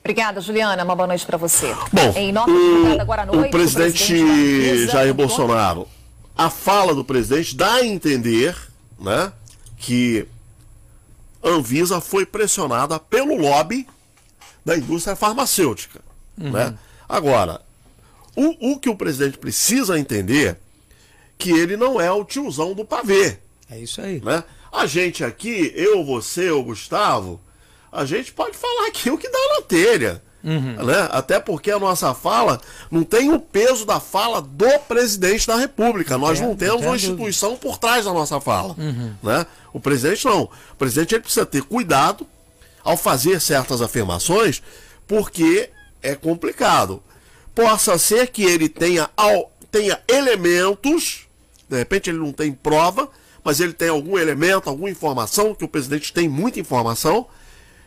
Obrigada, 0.00 0.40
Juliana. 0.40 0.84
Uma 0.84 0.96
boa 0.96 1.06
noite 1.06 1.26
para 1.26 1.36
você. 1.36 1.74
Bom, 1.92 2.12
em 2.16 2.32
nota 2.32 2.50
o, 2.50 3.00
agora 3.00 3.22
à 3.22 3.26
noite, 3.26 3.48
o 3.48 3.50
presidente, 3.50 4.14
o 4.14 4.26
presidente 4.26 4.92
Jair 4.92 5.12
Bolsonaro, 5.12 5.86
a 6.36 6.48
fala 6.48 6.94
do 6.94 7.04
presidente 7.04 7.54
dá 7.54 7.74
a 7.74 7.86
entender 7.86 8.56
né, 8.98 9.32
que 9.78 10.26
a 11.42 11.48
Anvisa 11.48 12.00
foi 12.00 12.26
pressionada 12.26 12.98
pelo 12.98 13.36
lobby 13.36 13.86
da 14.64 14.76
indústria 14.76 15.16
farmacêutica. 15.16 16.00
Uhum. 16.36 16.50
Né? 16.50 16.76
Agora, 17.08 17.62
o, 18.36 18.72
o 18.72 18.78
que 18.78 18.88
o 18.88 18.96
presidente 18.96 19.38
precisa 19.38 19.98
entender 19.98 20.58
que 21.38 21.50
ele 21.50 21.76
não 21.76 22.00
é 22.00 22.10
o 22.10 22.24
tiozão 22.24 22.74
do 22.74 22.84
pavê. 22.84 23.38
É 23.70 23.78
isso 23.78 24.00
aí. 24.00 24.20
Né? 24.20 24.42
A 24.72 24.86
gente 24.86 25.24
aqui, 25.24 25.72
eu, 25.74 26.04
você, 26.04 26.50
o 26.50 26.62
Gustavo, 26.62 27.40
a 27.90 28.04
gente 28.04 28.32
pode 28.32 28.56
falar 28.56 28.88
aqui 28.88 29.10
o 29.10 29.16
que 29.16 29.28
dá 29.30 29.38
na 29.54 29.62
telha. 29.62 30.22
Uhum. 30.42 30.84
Né? 30.84 31.08
Até 31.10 31.40
porque 31.40 31.70
a 31.70 31.78
nossa 31.78 32.14
fala 32.14 32.60
não 32.90 33.02
tem 33.02 33.32
o 33.32 33.40
peso 33.40 33.84
da 33.84 33.98
fala 33.98 34.40
do 34.40 34.78
presidente 34.80 35.46
da 35.46 35.56
República. 35.56 36.16
Nós 36.16 36.40
é, 36.40 36.42
não 36.42 36.54
temos 36.54 36.82
uma 36.82 36.96
instituição 36.96 37.56
por 37.56 37.78
trás 37.78 38.04
da 38.04 38.12
nossa 38.12 38.40
fala. 38.40 38.74
Uhum. 38.78 39.14
Né? 39.22 39.46
O 39.72 39.80
presidente 39.80 40.24
não. 40.24 40.42
O 40.42 40.76
presidente 40.78 41.14
ele 41.14 41.22
precisa 41.22 41.44
ter 41.44 41.62
cuidado 41.62 42.26
ao 42.84 42.96
fazer 42.96 43.40
certas 43.40 43.82
afirmações, 43.82 44.62
porque 45.06 45.70
é 46.02 46.14
complicado. 46.14 47.02
Possa 47.54 47.98
ser 47.98 48.28
que 48.28 48.44
ele 48.44 48.68
tenha, 48.68 49.10
tenha 49.70 50.00
elementos, 50.08 51.26
de 51.68 51.76
repente 51.76 52.08
ele 52.08 52.18
não 52.18 52.32
tem 52.32 52.52
prova, 52.52 53.08
mas 53.42 53.60
ele 53.60 53.72
tem 53.72 53.88
algum 53.88 54.16
elemento, 54.16 54.68
alguma 54.68 54.88
informação, 54.88 55.54
que 55.54 55.64
o 55.64 55.68
presidente 55.68 56.12
tem 56.12 56.28
muita 56.28 56.60
informação, 56.60 57.26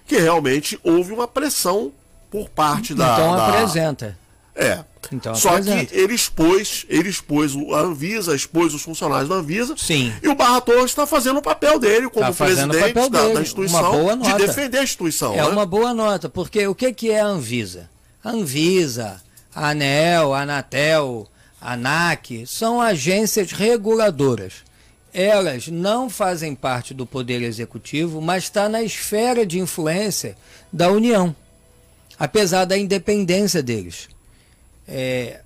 que 0.05 0.17
realmente 0.17 0.79
houve 0.83 1.13
uma 1.13 1.27
pressão 1.27 1.93
por 2.31 2.49
parte 2.49 2.95
da. 2.95 3.13
Então 3.13 3.35
da... 3.35 3.47
apresenta. 3.47 4.17
É. 4.55 4.83
Então, 5.11 5.35
Só 5.35 5.49
apresenta. 5.49 5.87
que 5.87 5.95
ele 5.95 6.13
expôs, 6.13 6.85
ele 6.87 7.09
expôs 7.09 7.53
a 7.73 7.79
Anvisa, 7.79 8.35
expôs 8.35 8.73
os 8.73 8.81
funcionários 8.81 9.27
da 9.27 9.35
Anvisa. 9.35 9.75
Sim. 9.77 10.13
E 10.23 10.27
o 10.27 10.35
Barra 10.35 10.61
Torres 10.61 10.85
está 10.85 11.05
fazendo 11.05 11.37
o 11.37 11.41
papel 11.41 11.77
dele 11.79 12.09
como 12.09 12.25
tá 12.25 12.31
presidente 12.31 12.79
da, 12.79 13.19
dele. 13.19 13.33
da, 13.33 13.41
instituição 13.41 14.17
de 14.17 14.33
defender 14.37 14.77
a 14.77 14.83
instituição. 14.83 15.33
É 15.33 15.37
né? 15.37 15.47
uma 15.47 15.65
boa 15.65 15.93
nota, 15.93 16.29
porque 16.29 16.65
o 16.67 16.73
que, 16.75 16.93
que 16.93 17.11
é 17.11 17.19
a 17.19 17.25
Anvisa? 17.25 17.89
A 18.23 18.29
Anvisa, 18.29 19.21
a 19.53 19.69
ANEL, 19.69 20.33
a 20.33 20.41
Anatel, 20.41 21.27
a 21.59 21.73
ANAC 21.73 22.45
são 22.45 22.79
agências 22.79 23.51
reguladoras 23.51 24.71
elas 25.13 25.67
não 25.67 26.09
fazem 26.09 26.55
parte 26.55 26.93
do 26.93 27.05
Poder 27.05 27.41
Executivo, 27.41 28.21
mas 28.21 28.45
está 28.45 28.69
na 28.69 28.81
esfera 28.81 29.45
de 29.45 29.59
influência 29.59 30.37
da 30.71 30.89
União, 30.89 31.35
apesar 32.23 32.65
da 32.65 32.77
independência 32.77 33.63
deles. 33.63 34.07
É, 34.87 35.39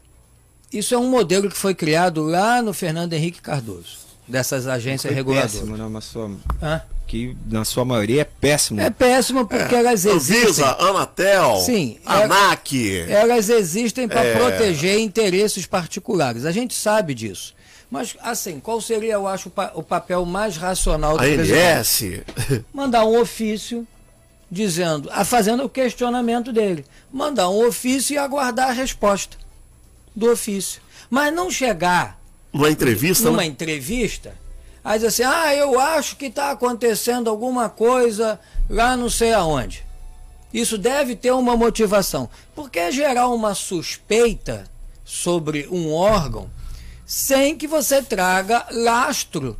isso 0.73 0.93
é 0.93 0.97
um 0.97 1.09
modelo 1.09 1.49
que 1.49 1.57
foi 1.57 1.73
criado 1.73 2.21
lá 2.21 2.61
no 2.61 2.73
Fernando 2.73 3.13
Henrique 3.13 3.41
Cardoso. 3.41 4.03
dessas 4.27 4.67
agências 4.67 5.03
Foi 5.09 5.15
reguladoras. 5.15 5.51
péssimo, 5.53 5.77
né? 5.77 5.87
Mas 5.89 6.03
sua, 6.05 6.31
Hã? 6.61 6.81
que 7.07 7.37
na 7.49 7.63
sua 7.63 7.85
maioria 7.85 8.21
é 8.21 8.25
péssimo. 8.25 8.81
É 8.81 8.89
péssimo 8.89 9.45
porque 9.47 9.75
elas 9.75 10.03
existem. 10.03 10.41
Anvisa, 10.43 10.75
Anatel, 10.79 11.57
Sim, 11.57 11.97
é- 12.05 12.23
ANAC. 12.23 13.05
Elas 13.07 13.49
existem 13.49 14.07
para 14.07 14.23
É. 14.25 14.35
proteger 14.35 14.99
interesses 14.99 15.65
particulares. 15.67 16.43
A 16.43 16.51
gente 16.51 16.73
sabe 16.73 17.13
disso. 17.13 17.53
Mas, 17.89 18.15
assim, 18.21 18.59
qual 18.59 18.81
seria, 18.81 19.13
eu 19.13 19.27
acho, 19.27 19.47
o 19.47 19.51
pa- 19.51 19.71
o 19.75 19.83
papel 19.83 20.25
mais 20.25 20.57
racional 20.57 21.13
do 21.17 21.23
A 21.23 21.27
presidente? 21.27 22.23
Mandar 22.73 23.05
um 23.05 23.21
ofício 23.21 23.87
dizendo, 24.49 25.09
a 25.11 25.25
fazendo 25.25 25.63
o 25.63 25.69
questionamento 25.69 26.51
dele. 26.51 26.85
Mandar 27.11 27.49
um 27.49 27.67
ofício 27.67 28.13
e 28.13 28.17
aguardar 28.17 28.69
a 28.69 28.73
resposta 28.73 29.37
do 30.15 30.31
ofício. 30.31 30.81
Mas 31.09 31.33
não 31.33 31.51
chegar 31.51 32.19
Numa 32.53 32.69
entrevista, 32.69 33.25
numa 33.25 33.39
né? 33.39 33.45
entrevista, 33.45 34.33
aí 34.83 34.97
diz 34.97 35.07
assim, 35.07 35.23
ah, 35.23 35.53
eu 35.53 35.79
acho 35.79 36.15
que 36.15 36.27
está 36.27 36.51
acontecendo 36.51 37.29
alguma 37.29 37.69
coisa 37.69 38.39
lá 38.69 38.95
não 38.95 39.09
sei 39.09 39.33
aonde. 39.33 39.85
Isso 40.53 40.77
deve 40.77 41.17
ter 41.17 41.31
uma 41.31 41.57
motivação. 41.57 42.29
Porque 42.55 42.79
é 42.79 42.91
gerar 42.91 43.27
uma 43.27 43.53
suspeita 43.53 44.65
sobre 45.03 45.67
um 45.69 45.91
órgão 45.93 46.49
sem 47.05 47.57
que 47.57 47.67
você 47.67 48.01
traga 48.01 48.65
lastro 48.71 49.57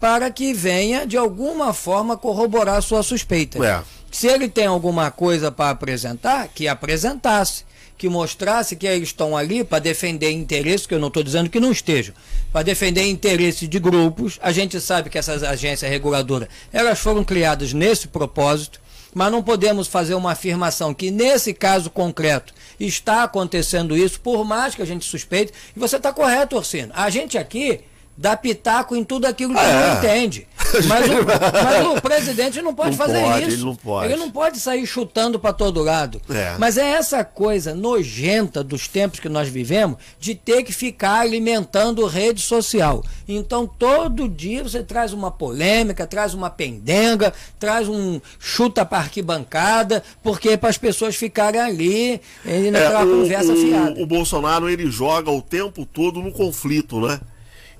para 0.00 0.30
que 0.30 0.54
venha 0.54 1.06
de 1.06 1.16
alguma 1.16 1.72
forma 1.72 2.16
corroborar 2.16 2.76
a 2.76 2.80
sua 2.80 3.02
suspeita. 3.02 3.64
É. 3.64 3.82
Se 4.10 4.26
ele 4.26 4.48
tem 4.48 4.66
alguma 4.66 5.10
coisa 5.10 5.52
para 5.52 5.70
apresentar, 5.70 6.48
que 6.48 6.66
apresentasse, 6.66 7.64
que 7.98 8.08
mostrasse 8.08 8.76
que 8.76 8.86
eles 8.86 9.08
estão 9.08 9.36
ali 9.36 9.64
para 9.64 9.80
defender 9.80 10.30
interesses, 10.30 10.86
que 10.86 10.94
eu 10.94 11.00
não 11.00 11.08
estou 11.08 11.22
dizendo 11.22 11.50
que 11.50 11.58
não 11.58 11.72
estejam, 11.72 12.14
para 12.52 12.62
defender 12.62 13.06
interesses 13.06 13.68
de 13.68 13.78
grupos. 13.78 14.38
A 14.40 14.52
gente 14.52 14.80
sabe 14.80 15.10
que 15.10 15.18
essas 15.18 15.42
agências 15.42 15.90
reguladoras, 15.90 16.48
elas 16.72 17.00
foram 17.00 17.24
criadas 17.24 17.72
nesse 17.72 18.06
propósito, 18.08 18.80
mas 19.12 19.32
não 19.32 19.42
podemos 19.42 19.88
fazer 19.88 20.14
uma 20.14 20.32
afirmação 20.32 20.94
que 20.94 21.10
nesse 21.10 21.52
caso 21.52 21.90
concreto 21.90 22.54
está 22.78 23.24
acontecendo 23.24 23.96
isso, 23.96 24.20
por 24.20 24.44
mais 24.44 24.74
que 24.74 24.82
a 24.82 24.86
gente 24.86 25.04
suspeite. 25.04 25.52
E 25.74 25.78
você 25.78 25.96
está 25.96 26.12
correto, 26.12 26.56
Orsino. 26.56 26.92
A 26.94 27.10
gente 27.10 27.36
aqui 27.36 27.80
dá 28.20 28.36
pitaco 28.36 28.96
em 28.96 29.04
tudo 29.04 29.26
aquilo 29.26 29.54
que 29.54 29.60
Ah, 29.60 29.72
não 29.72 29.80
é. 29.80 29.94
entende. 29.94 30.46
Mas 30.86 31.06
o, 31.08 31.24
mas 31.64 31.86
o 31.86 32.02
presidente 32.02 32.60
não 32.60 32.74
pode 32.74 32.90
Não 32.90 32.96
fazer 32.98 33.22
pode, 33.22 33.42
isso. 33.46 33.56
ele 33.56 33.64
não 33.64 33.74
pode. 33.76 34.06
Ele 34.12 34.16
não 34.20 34.30
pode 34.30 34.60
sair 34.60 34.86
chutando 34.86 35.38
para 35.38 35.54
todo 35.54 35.82
lado. 35.82 36.20
É. 36.28 36.56
Mas 36.58 36.76
é 36.76 36.84
essa 36.90 37.24
coisa 37.24 37.74
nojenta 37.74 38.62
dos 38.62 38.86
tempos 38.86 39.18
que 39.18 39.30
nós 39.30 39.48
vivemos 39.48 39.96
de 40.20 40.34
ter 40.34 40.62
que 40.64 40.72
ficar 40.72 41.20
alimentando 41.20 42.04
rede 42.06 42.42
social. 42.42 43.02
Então 43.26 43.66
todo 43.66 44.28
dia 44.28 44.62
você 44.62 44.82
traz 44.82 45.14
uma 45.14 45.30
polêmica, 45.30 46.06
traz 46.06 46.34
uma 46.34 46.50
pendenga, 46.50 47.32
traz 47.58 47.88
um 47.88 48.20
chuta 48.38 48.84
para 48.84 48.98
arquibancada, 48.98 50.02
porque 50.22 50.56
para 50.58 50.68
as 50.68 50.76
pessoas 50.76 51.16
ficarem 51.16 51.60
ali 51.62 52.20
e 52.44 52.70
naquela 52.70 53.00
É, 53.00 53.04
o, 53.04 53.08
conversa 53.22 53.52
o- 53.52 53.56
fiada. 53.56 54.02
o 54.02 54.04
Bolsonaro 54.06 54.68
ele 54.68 54.90
joga 54.90 55.30
o 55.30 55.40
tempo 55.40 55.86
todo 55.86 56.20
no 56.20 56.30
conflito, 56.32 57.00
né? 57.00 57.18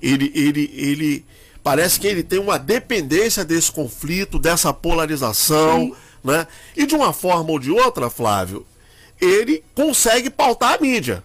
Ele, 0.01 0.31
ele, 0.33 0.71
ele 0.73 1.25
parece 1.63 1.99
que 1.99 2.07
ele 2.07 2.23
tem 2.23 2.39
uma 2.39 2.57
dependência 2.57 3.43
desse 3.43 3.71
conflito, 3.71 4.39
dessa 4.39 4.73
polarização, 4.73 5.81
Sim. 5.81 5.95
né? 6.23 6.47
E 6.75 6.85
de 6.85 6.95
uma 6.95 7.13
forma 7.13 7.51
ou 7.51 7.59
de 7.59 7.71
outra, 7.71 8.09
Flávio, 8.09 8.65
ele 9.19 9.63
consegue 9.75 10.29
pautar 10.29 10.75
a 10.75 10.81
mídia. 10.81 11.23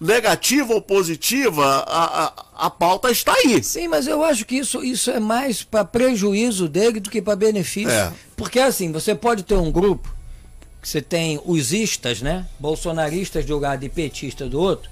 Negativa 0.00 0.74
ou 0.74 0.82
positiva, 0.82 1.64
a, 1.64 2.24
a, 2.24 2.66
a 2.66 2.70
pauta 2.70 3.10
está 3.10 3.32
aí. 3.32 3.62
Sim, 3.62 3.88
mas 3.88 4.06
eu 4.06 4.22
acho 4.22 4.44
que 4.44 4.56
isso, 4.56 4.84
isso 4.84 5.10
é 5.10 5.18
mais 5.18 5.62
para 5.62 5.84
prejuízo 5.84 6.68
dele 6.68 7.00
do 7.00 7.08
que 7.08 7.22
para 7.22 7.36
benefício. 7.36 7.90
É. 7.90 8.12
Porque 8.36 8.58
assim, 8.58 8.92
você 8.92 9.14
pode 9.14 9.44
ter 9.44 9.54
um 9.54 9.72
grupo, 9.72 10.12
que 10.82 10.88
você 10.88 11.00
tem 11.00 11.40
os 11.46 11.72
istas, 11.72 12.20
né? 12.20 12.46
Bolsonaristas 12.58 13.46
de 13.46 13.54
um 13.54 13.58
lado 13.58 13.84
e 13.84 13.88
petistas 13.88 14.50
do 14.50 14.60
outro. 14.60 14.90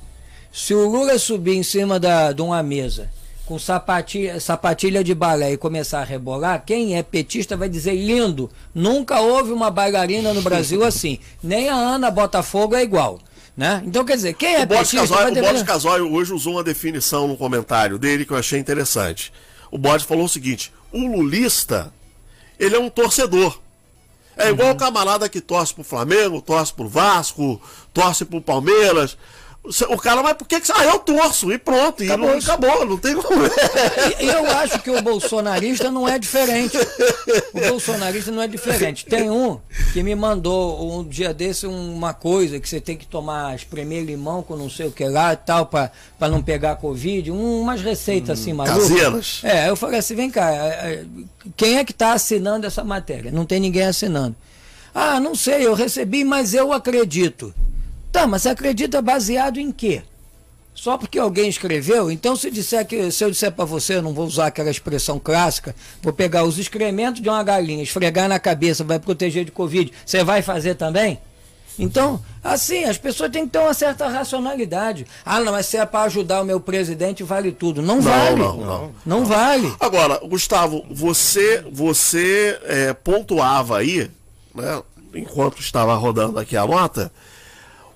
Se 0.52 0.74
o 0.74 0.88
Lula 0.88 1.18
subir 1.18 1.54
em 1.56 1.62
cima 1.62 1.98
da, 1.98 2.32
de 2.32 2.42
uma 2.42 2.62
mesa 2.62 3.10
com 3.46 3.58
sapatilha, 3.58 4.38
sapatilha 4.38 5.02
de 5.02 5.14
balé 5.14 5.52
e 5.52 5.56
começar 5.56 6.00
a 6.00 6.04
rebolar, 6.04 6.62
quem 6.64 6.96
é 6.96 7.02
petista 7.02 7.56
vai 7.56 7.68
dizer 7.68 7.94
lindo. 7.94 8.50
Nunca 8.74 9.20
houve 9.20 9.50
uma 9.52 9.70
bailarina 9.70 10.32
no 10.32 10.42
Brasil 10.42 10.84
assim. 10.84 11.18
Nem 11.42 11.68
a 11.68 11.74
Ana 11.74 12.10
Botafogo 12.10 12.74
é 12.76 12.82
igual. 12.82 13.18
Né? 13.56 13.82
Então, 13.84 14.04
quer 14.04 14.16
dizer, 14.16 14.34
quem 14.34 14.54
é 14.54 14.62
O 14.62 14.66
petista 14.68 15.00
Casoy, 15.00 15.22
o 15.30 15.34
dever- 15.34 15.42
Boris 15.50 15.62
Casoy 15.62 16.00
hoje 16.00 16.32
usou 16.32 16.54
uma 16.54 16.62
definição 16.64 17.26
no 17.28 17.36
comentário 17.36 17.98
dele 17.98 18.24
que 18.24 18.32
eu 18.32 18.36
achei 18.36 18.58
interessante. 18.58 19.32
O 19.70 19.76
Boris 19.76 20.04
falou 20.04 20.24
o 20.24 20.28
seguinte: 20.28 20.72
o 20.92 20.98
lulista, 21.06 21.92
ele 22.58 22.76
é 22.76 22.78
um 22.78 22.88
torcedor. 22.88 23.58
É 24.36 24.48
igual 24.48 24.68
Uhum. 24.68 24.74
o 24.74 24.78
camarada 24.78 25.28
que 25.28 25.40
torce 25.42 25.74
pro 25.74 25.84
Flamengo, 25.84 26.40
torce 26.40 26.72
pro 26.72 26.88
Vasco, 26.88 27.60
torce 27.92 28.24
pro 28.24 28.40
Palmeiras. 28.40 29.18
O 29.64 29.96
cara, 29.96 30.24
mas 30.24 30.32
por 30.36 30.48
que 30.48 30.60
que 30.60 30.66
você. 30.66 30.72
Ah, 30.74 30.86
eu 30.86 30.98
torço, 30.98 31.52
e 31.52 31.56
pronto, 31.56 32.02
e 32.02 32.06
Acabou 32.08 32.30
não, 32.30 32.36
isso. 32.38 32.50
acabou, 32.50 32.84
não 32.84 32.98
tem 32.98 33.14
como. 33.14 33.44
E 34.18 34.26
eu 34.26 34.44
acho 34.58 34.80
que 34.80 34.90
o 34.90 35.00
bolsonarista 35.00 35.88
não 35.88 36.08
é 36.08 36.18
diferente. 36.18 36.76
O 37.54 37.60
bolsonarista 37.68 38.32
não 38.32 38.42
é 38.42 38.48
diferente. 38.48 39.06
Tem 39.06 39.30
um 39.30 39.60
que 39.92 40.02
me 40.02 40.16
mandou 40.16 40.98
um 40.98 41.04
dia 41.04 41.32
desse 41.32 41.64
uma 41.68 42.12
coisa 42.12 42.58
que 42.58 42.68
você 42.68 42.80
tem 42.80 42.96
que 42.96 43.06
tomar, 43.06 43.54
espremer 43.54 44.02
limão 44.04 44.42
com 44.42 44.56
não 44.56 44.68
sei 44.68 44.86
o 44.86 44.90
que 44.90 45.04
lá 45.04 45.32
e 45.32 45.36
tal, 45.36 45.66
pra, 45.66 45.92
pra 46.18 46.28
não 46.28 46.42
pegar 46.42 46.74
Covid, 46.76 47.30
um- 47.30 47.60
umas 47.60 47.80
receitas 47.82 48.40
assim 48.40 48.52
malucas. 48.52 48.82
caseiras. 48.88 49.40
É, 49.44 49.68
eu 49.68 49.76
falei 49.76 50.00
assim, 50.00 50.16
vem 50.16 50.28
cá, 50.28 50.50
é, 50.50 50.56
é, 50.56 51.04
quem 51.56 51.78
é 51.78 51.84
que 51.84 51.92
está 51.92 52.12
assinando 52.14 52.66
essa 52.66 52.82
matéria? 52.82 53.30
Não 53.30 53.46
tem 53.46 53.60
ninguém 53.60 53.84
assinando. 53.86 54.34
Ah, 54.92 55.20
não 55.20 55.36
sei, 55.36 55.64
eu 55.64 55.72
recebi, 55.74 56.24
mas 56.24 56.52
eu 56.52 56.72
acredito. 56.72 57.54
Tá, 58.12 58.26
mas 58.26 58.42
você 58.42 58.50
acredita 58.50 59.00
baseado 59.00 59.58
em 59.58 59.72
quê? 59.72 60.02
Só 60.74 60.96
porque 60.96 61.18
alguém 61.18 61.48
escreveu? 61.48 62.10
Então, 62.10 62.36
se 62.36 62.50
disser 62.50 62.86
que 62.86 63.10
se 63.10 63.24
eu 63.24 63.30
disser 63.30 63.52
para 63.52 63.64
você, 63.64 63.96
eu 63.96 64.02
não 64.02 64.12
vou 64.12 64.26
usar 64.26 64.46
aquela 64.46 64.70
expressão 64.70 65.18
clássica, 65.18 65.74
vou 66.02 66.12
pegar 66.12 66.44
os 66.44 66.58
excrementos 66.58 67.20
de 67.20 67.28
uma 67.28 67.42
galinha, 67.42 67.82
esfregar 67.82 68.28
na 68.28 68.38
cabeça, 68.38 68.84
vai 68.84 68.98
proteger 68.98 69.44
de 69.44 69.50
Covid, 69.50 69.92
você 70.04 70.22
vai 70.22 70.42
fazer 70.42 70.74
também? 70.74 71.18
Então, 71.78 72.22
assim, 72.44 72.84
as 72.84 72.98
pessoas 72.98 73.30
têm 73.30 73.46
que 73.46 73.52
ter 73.52 73.58
uma 73.58 73.72
certa 73.72 74.06
racionalidade. 74.08 75.06
Ah, 75.24 75.40
não, 75.40 75.52
mas 75.52 75.66
se 75.66 75.76
é 75.76 75.86
para 75.86 76.02
ajudar 76.02 76.42
o 76.42 76.44
meu 76.44 76.60
presidente, 76.60 77.22
vale 77.22 77.50
tudo. 77.50 77.80
Não, 77.80 78.00
vale. 78.00 78.36
não, 78.36 78.56
não. 78.56 78.90
Não 79.06 79.24
vale. 79.24 79.72
Agora, 79.80 80.18
Gustavo, 80.18 80.84
você, 80.90 81.64
você 81.72 82.58
é, 82.64 82.92
pontuava 82.92 83.78
aí, 83.78 84.10
né, 84.54 84.82
enquanto 85.14 85.60
estava 85.60 85.94
rodando 85.94 86.38
aqui 86.38 86.56
a 86.56 86.66
nota, 86.66 87.10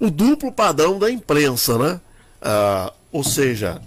o 0.00 0.10
duplo 0.10 0.52
padrão 0.52 0.98
da 0.98 1.10
imprensa, 1.10 1.78
né? 1.78 2.00
Ah, 2.42 2.92
ou 3.12 3.24
seja, 3.24 3.80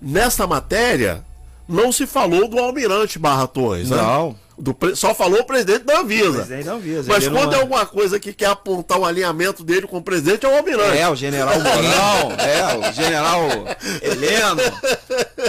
nessa 0.00 0.46
matéria 0.46 1.22
não 1.68 1.92
se 1.92 2.06
falou 2.06 2.48
do 2.48 2.58
almirante 2.58 3.18
Barra 3.18 3.46
Torres, 3.46 3.90
né? 3.90 3.96
Não. 3.96 4.34
Do 4.58 4.74
pre- 4.74 4.94
só 4.94 5.14
falou 5.14 5.40
o 5.40 5.44
presidente 5.44 5.84
da 5.84 6.00
Anvisa. 6.00 6.32
presidente 6.32 6.64
da 6.66 6.72
Anvisa, 6.74 7.04
Mas 7.08 7.26
quando 7.28 7.52
não 7.52 7.58
é 7.58 7.62
alguma 7.62 7.86
coisa 7.86 8.20
que 8.20 8.30
quer 8.30 8.46
apontar 8.48 8.98
um 8.98 9.06
alinhamento 9.06 9.64
dele 9.64 9.86
com 9.86 9.96
o 9.96 10.02
presidente, 10.02 10.44
é 10.44 10.48
o 10.50 10.54
almirante. 10.54 10.98
É, 10.98 11.08
o 11.08 11.14
general 11.16 11.54
Mourão, 11.60 12.32
é, 12.38 12.76
o 12.88 12.92
general 12.92 13.40
Heleno, 14.02 14.60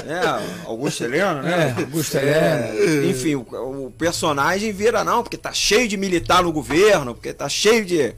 é, 0.07 0.65
Augusto 0.65 1.03
Heleno, 1.03 1.41
né? 1.41 1.75
É, 1.77 1.81
Augusto 1.81 2.17
É, 2.17 2.71
enfim, 3.09 3.35
o, 3.35 3.41
o 3.87 3.91
personagem 3.97 4.71
vira 4.71 5.03
não, 5.03 5.23
porque 5.23 5.35
tá 5.37 5.51
cheio 5.51 5.89
de 5.89 5.97
militar 5.97 6.43
no 6.43 6.51
governo, 6.53 7.13
porque 7.13 7.33
tá 7.33 7.49
cheio 7.49 7.83
de. 7.83 8.13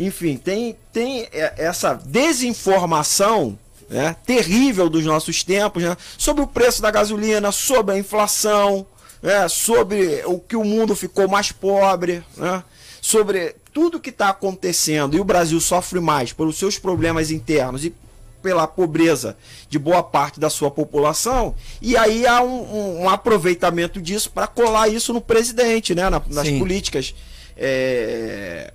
Enfim, 0.00 0.36
tem, 0.36 0.76
tem 0.92 1.28
é, 1.32 1.52
essa 1.58 1.94
desinformação 1.94 3.58
né, 3.88 4.16
terrível 4.24 4.88
dos 4.88 5.04
nossos 5.04 5.42
tempos 5.44 5.82
né, 5.82 5.96
sobre 6.16 6.42
o 6.42 6.46
preço 6.46 6.80
da 6.80 6.90
gasolina, 6.90 7.52
sobre 7.52 7.94
a 7.94 7.98
inflação, 7.98 8.86
né, 9.22 9.46
sobre 9.48 10.22
o 10.24 10.38
que 10.38 10.56
o 10.56 10.64
mundo 10.64 10.94
ficou 10.96 11.28
mais 11.28 11.52
pobre, 11.52 12.22
né, 12.36 12.62
sobre 13.02 13.54
tudo 13.74 14.00
que 14.00 14.10
está 14.10 14.30
acontecendo 14.30 15.16
e 15.16 15.20
o 15.20 15.24
Brasil 15.24 15.60
sofre 15.60 16.00
mais 16.00 16.32
pelos 16.32 16.56
seus 16.58 16.78
problemas 16.78 17.30
internos 17.30 17.84
e 17.84 17.94
pela 18.42 18.66
pobreza 18.66 19.36
de 19.68 19.78
boa 19.78 20.02
parte 20.02 20.40
da 20.40 20.48
sua 20.48 20.70
população, 20.70 21.54
e 21.82 21.94
aí 21.94 22.26
há 22.26 22.40
um, 22.40 22.62
um- 22.74 23.02
um 23.02 23.08
aproveitamento 23.10 24.00
disso 24.00 24.30
para 24.30 24.46
colar 24.46 24.88
isso 24.88 25.12
no 25.12 25.20
presidente, 25.20 25.94
né, 25.94 26.08
na- 26.08 26.22
nas 26.26 26.46
Sim. 26.46 26.58
políticas 26.58 27.14
é, 27.54 28.72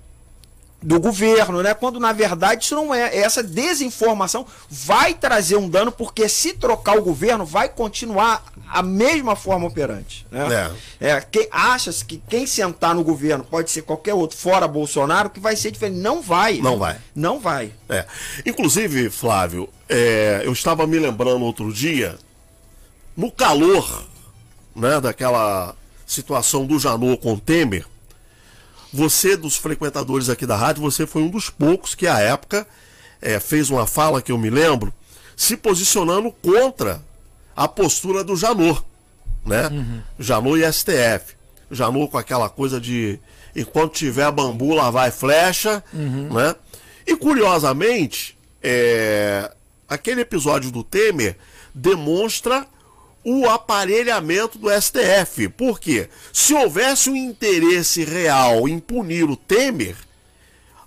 do 0.86 1.00
governo, 1.00 1.62
né? 1.62 1.74
Quando 1.74 1.98
na 1.98 2.12
verdade 2.12 2.64
isso 2.64 2.76
não 2.76 2.94
é. 2.94 3.16
Essa 3.16 3.42
desinformação 3.42 4.46
vai 4.70 5.14
trazer 5.14 5.56
um 5.56 5.68
dano, 5.68 5.90
porque 5.90 6.28
se 6.28 6.52
trocar 6.52 6.96
o 6.96 7.02
governo, 7.02 7.44
vai 7.44 7.68
continuar 7.68 8.44
a 8.68 8.84
mesma 8.84 9.34
forma 9.34 9.66
operante. 9.66 10.24
Né? 10.30 10.70
É. 11.00 11.20
quem 11.20 11.48
acha 11.50 11.90
que 12.06 12.22
quem 12.28 12.46
sentar 12.46 12.94
no 12.94 13.02
governo 13.02 13.42
pode 13.42 13.68
ser 13.72 13.82
qualquer 13.82 14.14
outro, 14.14 14.38
fora 14.38 14.68
Bolsonaro, 14.68 15.28
que 15.28 15.40
vai 15.40 15.56
ser 15.56 15.72
diferente. 15.72 15.98
Não 15.98 16.22
vai. 16.22 16.58
Não 16.58 16.78
vai. 16.78 16.96
Não 17.12 17.40
vai. 17.40 17.72
É. 17.88 18.04
Inclusive, 18.44 19.10
Flávio, 19.10 19.68
é, 19.88 20.42
eu 20.44 20.52
estava 20.52 20.86
me 20.86 21.00
lembrando 21.00 21.44
outro 21.44 21.72
dia, 21.72 22.16
no 23.16 23.32
calor 23.32 24.04
né, 24.74 25.00
daquela 25.00 25.74
situação 26.06 26.64
do 26.64 26.78
Janot 26.78 27.20
com 27.20 27.36
Temer, 27.36 27.84
você, 28.96 29.36
dos 29.36 29.56
frequentadores 29.56 30.30
aqui 30.30 30.46
da 30.46 30.56
rádio, 30.56 30.82
você 30.82 31.06
foi 31.06 31.20
um 31.20 31.28
dos 31.28 31.50
poucos 31.50 31.94
que, 31.94 32.06
à 32.06 32.18
época, 32.18 32.66
é, 33.20 33.38
fez 33.38 33.68
uma 33.68 33.86
fala 33.86 34.22
que 34.22 34.32
eu 34.32 34.38
me 34.38 34.48
lembro, 34.48 34.92
se 35.36 35.54
posicionando 35.54 36.32
contra 36.32 37.02
a 37.54 37.68
postura 37.68 38.24
do 38.24 38.34
Janot, 38.34 38.82
né? 39.44 39.68
Uhum. 39.68 40.00
Janot 40.18 40.58
e 40.58 40.72
STF. 40.72 41.36
Janot 41.70 42.10
com 42.10 42.16
aquela 42.16 42.48
coisa 42.48 42.80
de 42.80 43.20
enquanto 43.54 43.92
tiver 43.92 44.32
bambu, 44.32 44.74
lá 44.74 44.90
vai 44.90 45.10
flecha, 45.10 45.84
uhum. 45.92 46.32
né? 46.32 46.54
E 47.06 47.14
curiosamente, 47.14 48.36
é, 48.62 49.52
aquele 49.86 50.22
episódio 50.22 50.70
do 50.70 50.82
Temer 50.82 51.36
demonstra 51.74 52.66
o 53.28 53.48
aparelhamento 53.48 54.56
do 54.56 54.68
STF. 54.70 55.48
Por 55.48 55.80
quê? 55.80 56.08
Se 56.32 56.54
houvesse 56.54 57.10
um 57.10 57.16
interesse 57.16 58.04
real 58.04 58.68
em 58.68 58.78
punir 58.78 59.24
o 59.24 59.34
Temer, 59.36 59.96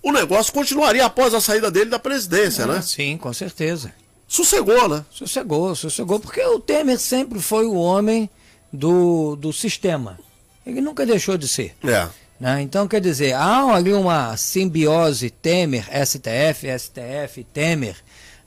o 0.02 0.10
negócio 0.10 0.50
continuaria 0.50 1.04
após 1.04 1.34
a 1.34 1.40
saída 1.42 1.70
dele 1.70 1.90
da 1.90 1.98
presidência, 1.98 2.66
né? 2.66 2.80
Sim, 2.80 3.18
com 3.18 3.30
certeza. 3.34 3.92
Sossegou, 4.26 4.88
né? 4.88 5.04
Sossegou, 5.10 5.74
sossegou, 5.76 6.18
porque 6.18 6.42
o 6.42 6.58
Temer 6.58 6.98
sempre 6.98 7.38
foi 7.38 7.66
o 7.66 7.74
homem 7.74 8.30
do, 8.72 9.36
do 9.36 9.52
sistema. 9.52 10.18
Ele 10.64 10.80
nunca 10.80 11.04
deixou 11.04 11.36
de 11.36 11.46
ser. 11.46 11.76
É. 11.84 12.08
Né? 12.40 12.62
Então, 12.62 12.88
quer 12.88 13.02
dizer, 13.02 13.34
há 13.34 13.66
ali 13.74 13.92
uma 13.92 14.34
simbiose 14.38 15.28
Temer, 15.28 15.84
STF, 16.06 16.66
STF, 16.78 17.44
Temer. 17.52 17.96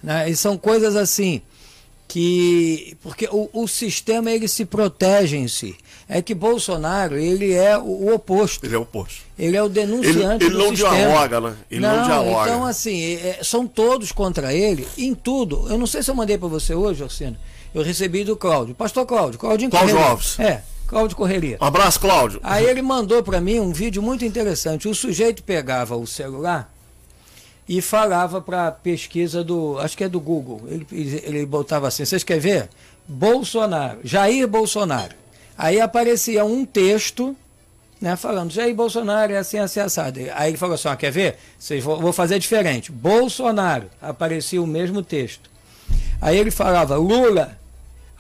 Né? 0.02 0.32
E 0.32 0.36
são 0.36 0.58
coisas 0.58 0.96
assim 0.96 1.44
que 2.14 2.96
porque 3.02 3.28
o, 3.32 3.50
o, 3.52 3.68
sistema 3.68 4.30
ele 4.30 4.48
se 4.48 4.66
protege 4.66 5.36
em 5.36 5.48
si. 5.48 5.76
É 6.08 6.22
que 6.22 6.36
Bolsonaro 6.36 7.18
ele 7.18 7.52
é 7.54 7.76
o, 7.76 7.82
o 7.82 8.14
oposto. 8.14 8.64
Ele 8.64 8.76
é 8.76 8.78
o 8.78 8.84
oposto. 8.84 9.24
Ele 9.38 9.58
é 9.58 9.64
o 9.64 9.68
denunciante 9.68 10.46
ele, 10.46 10.46
ele 10.46 10.50
do 10.52 10.58
não 10.60 10.70
sistema. 10.70 10.96
dialoga, 10.96 11.42
né? 11.42 11.56
Ele 11.72 11.82
não, 11.82 11.98
não 11.98 12.04
dialoga. 12.04 12.52
Então 12.52 12.66
assim 12.66 13.16
é, 13.16 13.40
são 13.42 13.66
todos 13.66 14.12
contra 14.12 14.54
ele 14.54 14.88
em 14.96 15.16
tudo. 15.16 15.66
Eu 15.68 15.76
não 15.76 15.88
sei 15.88 16.04
se 16.04 16.12
eu 16.12 16.14
mandei 16.14 16.38
para 16.38 16.48
você 16.48 16.76
hoje, 16.76 17.02
Orsino. 17.02 17.36
Eu 17.74 17.82
recebi 17.82 18.24
do 18.24 18.36
Cláudio, 18.36 18.76
Pastor 18.76 19.08
Cláudio, 19.08 19.40
Cláudio 19.40 19.72
Cláudio 19.72 19.98
Alves. 19.98 20.40
É. 20.40 20.62
Cláudio 20.86 21.18
Correria. 21.18 21.58
Um 21.60 21.66
abraço, 21.66 22.00
Cláudio. 22.00 22.40
Aí 22.44 22.64
ele 22.64 22.84
mandou 22.84 23.24
para 23.24 23.42
mim 23.42 23.60
um 23.60 23.74
vídeo 23.74 24.04
muito 24.04 24.24
interessante. 24.24 24.88
O 24.88 24.94
sujeito 24.94 25.42
pegava 25.42 25.98
o 25.98 26.06
celular 26.06 26.72
e 27.68 27.82
falava 27.82 28.42
para 28.42 28.72
pesquisa 28.72 29.44
do, 29.44 29.78
acho 29.80 29.98
que 29.98 30.04
é 30.04 30.10
do 30.10 30.20
Google. 30.20 30.62
Ele, 30.68 31.22
ele 31.24 31.46
botava 31.46 31.88
assim, 31.88 32.06
vocês 32.06 32.24
querem 32.24 32.42
ver? 32.42 32.70
Bolsonaro, 33.08 34.00
Jair 34.04 34.48
Bolsonaro. 34.48 35.16
Aí 35.58 35.80
aparecia 35.80 36.44
um 36.44 36.66
texto, 36.66 37.36
né, 38.02 38.16
falando, 38.16 38.52
Jair 38.52 38.76
Bolsonaro 38.76 39.32
é 39.32 39.38
assim, 39.38 39.60
assim, 39.60 39.80
assado. 39.80 40.20
Aí 40.34 40.52
ele 40.52 40.58
falou 40.58 40.76
assim, 40.76 40.88
ah, 40.88 40.96
quer 40.96 41.12
ver? 41.12 41.38
Vocês 41.58 41.84
vou 41.84 42.12
fazer 42.12 42.40
diferente. 42.40 42.92
Bolsonaro, 42.92 43.90
aparecia 44.02 44.62
o 44.62 44.68
mesmo 44.68 45.02
texto. 45.02 45.50
Aí 46.22 46.38
ele 46.38 46.52
falava, 46.52 46.96
Lula, 46.96 47.58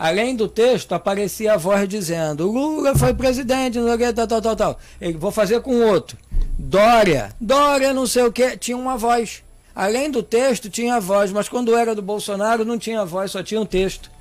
além 0.03 0.35
do 0.35 0.49
texto, 0.49 0.91
aparecia 0.91 1.53
a 1.53 1.57
voz 1.57 1.87
dizendo, 1.87 2.51
Lula 2.51 2.93
foi 2.93 3.13
presidente, 3.13 3.79
não 3.79 3.85
sei 3.85 3.95
o 3.95 3.97
que, 3.97 4.11
tal, 4.11 4.27
tal, 4.27 4.41
tal, 4.41 4.55
tal. 4.57 4.79
Ele, 4.99 5.17
vou 5.17 5.31
fazer 5.31 5.61
com 5.61 5.81
outro. 5.81 6.17
Dória, 6.59 7.33
Dória 7.39 7.93
não 7.93 8.05
sei 8.05 8.23
o 8.23 8.31
que, 8.31 8.57
tinha 8.57 8.75
uma 8.75 8.97
voz. 8.97 9.43
Além 9.73 10.11
do 10.11 10.21
texto, 10.21 10.69
tinha 10.69 10.99
voz, 10.99 11.31
mas 11.31 11.47
quando 11.47 11.73
era 11.73 11.95
do 11.95 12.01
Bolsonaro 12.01 12.65
não 12.65 12.77
tinha 12.77 13.05
voz, 13.05 13.31
só 13.31 13.41
tinha 13.41 13.61
um 13.61 13.65
texto. 13.65 14.11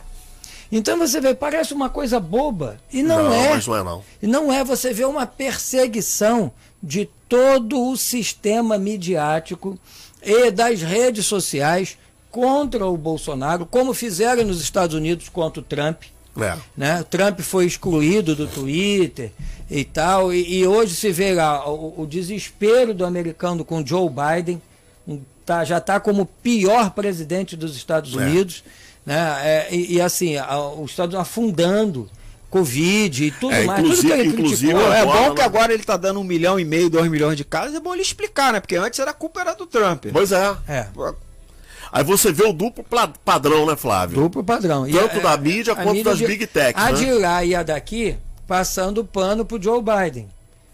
Então 0.70 0.96
você 0.96 1.20
vê, 1.20 1.34
parece 1.34 1.74
uma 1.74 1.90
coisa 1.90 2.20
boba. 2.20 2.78
E 2.92 3.02
não, 3.02 3.24
não 3.24 3.34
é. 3.34 3.50
Mas 3.50 3.66
não 3.66 3.76
é, 3.76 3.82
não. 3.82 4.04
E 4.22 4.26
não 4.28 4.52
é, 4.52 4.62
você 4.62 4.92
vê 4.92 5.04
uma 5.04 5.26
perseguição 5.26 6.52
de 6.80 7.10
todo 7.28 7.88
o 7.90 7.96
sistema 7.96 8.78
midiático 8.78 9.76
e 10.22 10.48
das 10.52 10.80
redes 10.80 11.26
sociais 11.26 11.98
contra 12.32 12.86
o 12.86 12.96
Bolsonaro, 12.96 13.66
como 13.66 13.92
fizeram 13.92 14.42
nos 14.44 14.60
Estados 14.60 14.96
Unidos 14.96 15.28
contra 15.28 15.60
o 15.60 15.62
Trump. 15.62 16.04
É. 16.40 16.56
Né? 16.74 17.04
Trump 17.10 17.40
foi 17.40 17.66
excluído 17.66 18.34
do 18.34 18.46
Twitter 18.46 19.30
e 19.70 19.84
tal, 19.84 20.32
e, 20.32 20.60
e 20.60 20.66
hoje 20.66 20.94
se 20.94 21.12
vê 21.12 21.34
lá 21.34 21.68
o, 21.68 22.02
o, 22.02 22.06
desespero 22.06 22.94
do 22.94 23.04
americano 23.04 23.66
com 23.66 23.86
Joe 23.86 24.08
Biden, 24.08 24.60
tá, 25.44 25.62
já 25.62 25.76
está 25.76 26.00
como 26.00 26.24
pior 26.24 26.90
presidente 26.92 27.54
dos 27.54 27.76
Estados 27.76 28.14
é. 28.14 28.16
Unidos, 28.16 28.64
né? 29.04 29.36
É, 29.42 29.74
e, 29.74 29.94
e, 29.94 30.00
assim, 30.00 30.36
a, 30.38 30.58
os 30.58 30.90
Estados 30.90 31.14
Unidos 31.14 31.28
afundando. 31.28 32.10
Covid 32.48 33.24
e 33.24 33.30
tudo 33.30 33.54
é, 33.54 33.64
mais, 33.64 33.82
tudo 33.82 34.02
que 34.02 34.12
ele 34.12 34.30
criticou. 34.34 34.92
É 34.92 35.00
agora, 35.00 35.20
bom 35.20 35.34
que 35.34 35.40
né? 35.40 35.46
agora 35.46 35.72
ele 35.72 35.82
está 35.82 35.96
dando 35.96 36.20
um 36.20 36.24
milhão 36.24 36.60
e 36.60 36.66
meio, 36.66 36.90
dois 36.90 37.10
milhões 37.10 37.34
de 37.34 37.44
casos, 37.44 37.74
é 37.74 37.80
bom 37.80 37.94
ele 37.94 38.02
explicar, 38.02 38.52
né? 38.52 38.60
Porque 38.60 38.76
antes 38.76 38.98
era 38.98 39.10
a 39.10 39.14
culpa 39.14 39.40
era 39.40 39.54
do 39.54 39.64
Trump. 39.64 40.04
Pois 40.12 40.32
é. 40.32 40.54
é. 40.68 40.86
Aí 41.92 42.02
você 42.02 42.32
vê 42.32 42.44
o 42.44 42.54
duplo 42.54 42.82
padrão, 43.22 43.66
né, 43.66 43.76
Flávio? 43.76 44.22
Duplo 44.22 44.42
padrão. 44.42 44.90
Tanto 44.90 45.18
e 45.18 45.20
da 45.20 45.36
mídia 45.36 45.74
quanto 45.74 45.90
mídia 45.92 46.04
das 46.04 46.18
de, 46.18 46.26
big 46.26 46.46
techs. 46.46 46.82
A 46.82 46.90
né? 46.90 46.98
de 46.98 47.12
lá 47.12 47.44
e 47.44 47.54
a 47.54 47.62
daqui 47.62 48.16
passando 48.46 49.04
pano 49.04 49.44
pro 49.44 49.62
Joe 49.62 49.82
Biden, 49.82 50.26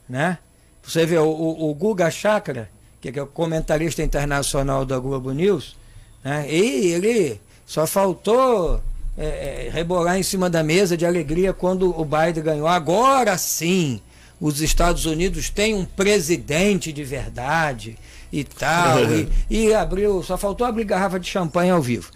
né? 0.08 0.38
Você 0.80 1.04
vê 1.04 1.18
o, 1.18 1.26
o, 1.26 1.70
o 1.70 1.74
Guga 1.74 2.08
Chakra, 2.08 2.70
que 3.00 3.18
é 3.18 3.22
o 3.22 3.26
comentarista 3.26 4.00
internacional 4.00 4.84
da 4.84 4.96
Globo 5.00 5.32
News, 5.32 5.76
né? 6.22 6.46
E 6.48 6.92
ele 6.92 7.40
só 7.66 7.84
faltou 7.84 8.80
é, 9.16 9.66
é, 9.66 9.70
rebolar 9.72 10.16
em 10.16 10.22
cima 10.22 10.48
da 10.48 10.62
mesa 10.62 10.96
de 10.96 11.04
alegria 11.04 11.52
quando 11.52 12.00
o 12.00 12.04
Biden 12.04 12.44
ganhou. 12.44 12.68
Agora 12.68 13.36
sim, 13.36 14.00
os 14.40 14.60
Estados 14.60 15.04
Unidos 15.04 15.50
têm 15.50 15.74
um 15.74 15.84
presidente 15.84 16.92
de 16.92 17.02
verdade 17.02 17.98
e 18.32 18.44
tal. 18.44 18.98
e, 19.04 19.28
e, 19.50 19.74
abriu, 19.74 20.22
só 20.22 20.36
faltou 20.36 20.66
abrir 20.66 20.84
garrafa 20.84 21.18
de 21.18 21.28
champanhe 21.28 21.70
ao 21.70 21.82
vivo. 21.82 22.10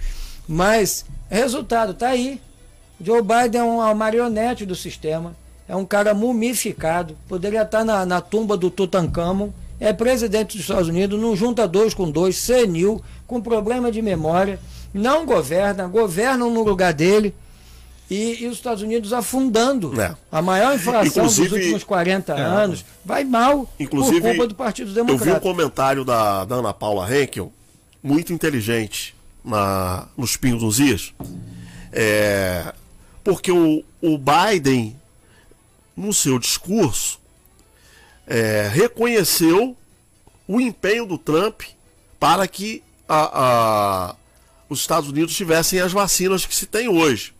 Mas, 0.46 1.04
resultado, 1.28 1.94
tá 1.94 2.08
aí. 2.08 2.40
Joe 3.00 3.22
Biden 3.22 3.60
é 3.60 3.64
uma 3.64 3.94
marionete 3.94 4.64
do 4.64 4.76
sistema, 4.76 5.34
é 5.68 5.74
um 5.74 5.84
cara 5.84 6.14
mumificado, 6.14 7.16
poderia 7.28 7.62
estar 7.62 7.84
na, 7.84 8.06
na 8.06 8.20
tumba 8.20 8.56
do 8.56 8.70
Tutankhamon, 8.70 9.50
é 9.80 9.92
presidente 9.92 10.56
dos 10.56 10.60
Estados 10.60 10.88
Unidos, 10.88 11.20
não 11.20 11.34
junta 11.34 11.66
dois 11.66 11.92
com 11.94 12.08
dois, 12.08 12.36
senil, 12.36 13.02
com 13.26 13.40
problema 13.40 13.90
de 13.90 14.00
memória, 14.00 14.60
não 14.94 15.26
governa, 15.26 15.88
governam 15.88 16.48
no 16.48 16.62
lugar 16.62 16.92
dele 16.92 17.34
e, 18.12 18.44
e 18.44 18.46
os 18.46 18.56
Estados 18.58 18.82
Unidos 18.82 19.12
afundando. 19.12 19.98
É. 20.00 20.14
A 20.30 20.42
maior 20.42 20.74
inflação 20.74 21.24
inclusive, 21.24 21.48
dos 21.48 21.58
últimos 21.58 21.84
40 21.84 22.32
é, 22.32 22.40
anos 22.40 22.84
vai 23.04 23.24
mal 23.24 23.68
inclusive, 23.80 24.20
por 24.20 24.28
culpa 24.28 24.46
do 24.48 24.54
Partido 24.54 24.92
Democrata. 24.92 25.24
Eu 25.24 25.34
vi 25.34 25.38
um 25.38 25.40
comentário 25.40 26.04
da, 26.04 26.44
da 26.44 26.56
Ana 26.56 26.74
Paula 26.74 27.08
Henkel, 27.10 27.50
muito 28.02 28.32
inteligente, 28.32 29.14
na, 29.42 30.06
nos 30.16 30.36
Pingos 30.36 30.60
dos 30.60 30.78
Is, 30.78 31.14
é, 31.90 32.72
porque 33.24 33.50
o, 33.50 33.82
o 34.02 34.18
Biden, 34.18 34.94
no 35.96 36.12
seu 36.12 36.38
discurso, 36.38 37.18
é, 38.26 38.70
reconheceu 38.70 39.74
o 40.46 40.60
empenho 40.60 41.06
do 41.06 41.16
Trump 41.16 41.62
para 42.20 42.46
que 42.46 42.82
a, 43.08 44.10
a, 44.10 44.16
os 44.68 44.80
Estados 44.80 45.08
Unidos 45.08 45.34
tivessem 45.34 45.80
as 45.80 45.92
vacinas 45.92 46.44
que 46.44 46.54
se 46.54 46.66
tem 46.66 46.88
hoje. 46.88 47.32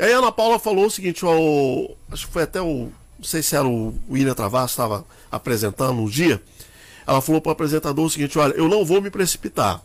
E 0.00 0.02
aí 0.02 0.14
a 0.14 0.18
Ana 0.18 0.32
Paula 0.32 0.58
falou 0.58 0.86
o 0.86 0.90
seguinte, 0.90 1.26
ó, 1.26 1.34
acho 2.10 2.26
que 2.26 2.32
foi 2.32 2.44
até 2.44 2.58
o. 2.58 2.90
Não 3.18 3.24
sei 3.24 3.42
se 3.42 3.54
era 3.54 3.68
o 3.68 3.94
William 4.10 4.32
Travasso, 4.32 4.72
estava 4.72 5.04
apresentando 5.30 6.00
um 6.00 6.08
dia. 6.08 6.42
Ela 7.06 7.20
falou 7.20 7.38
para 7.38 7.50
o 7.50 7.52
apresentador 7.52 8.06
o 8.06 8.08
seguinte: 8.08 8.38
olha, 8.38 8.54
eu 8.54 8.66
não 8.66 8.82
vou 8.82 9.02
me 9.02 9.10
precipitar. 9.10 9.82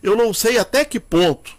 Eu 0.00 0.14
não 0.14 0.32
sei 0.32 0.58
até 0.58 0.84
que 0.84 1.00
ponto 1.00 1.56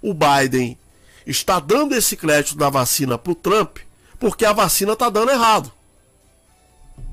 o 0.00 0.14
Biden 0.14 0.78
está 1.26 1.60
dando 1.60 1.94
esse 1.94 2.16
crédito 2.16 2.56
da 2.56 2.70
vacina 2.70 3.18
para 3.18 3.32
o 3.32 3.34
Trump, 3.34 3.76
porque 4.18 4.46
a 4.46 4.54
vacina 4.54 4.94
está 4.94 5.10
dando 5.10 5.30
errado. 5.30 5.70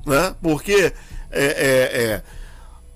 Né? 0.06 0.34
Porque 0.40 0.94
é, 1.30 1.44
é, 1.44 2.02
é, 2.02 2.22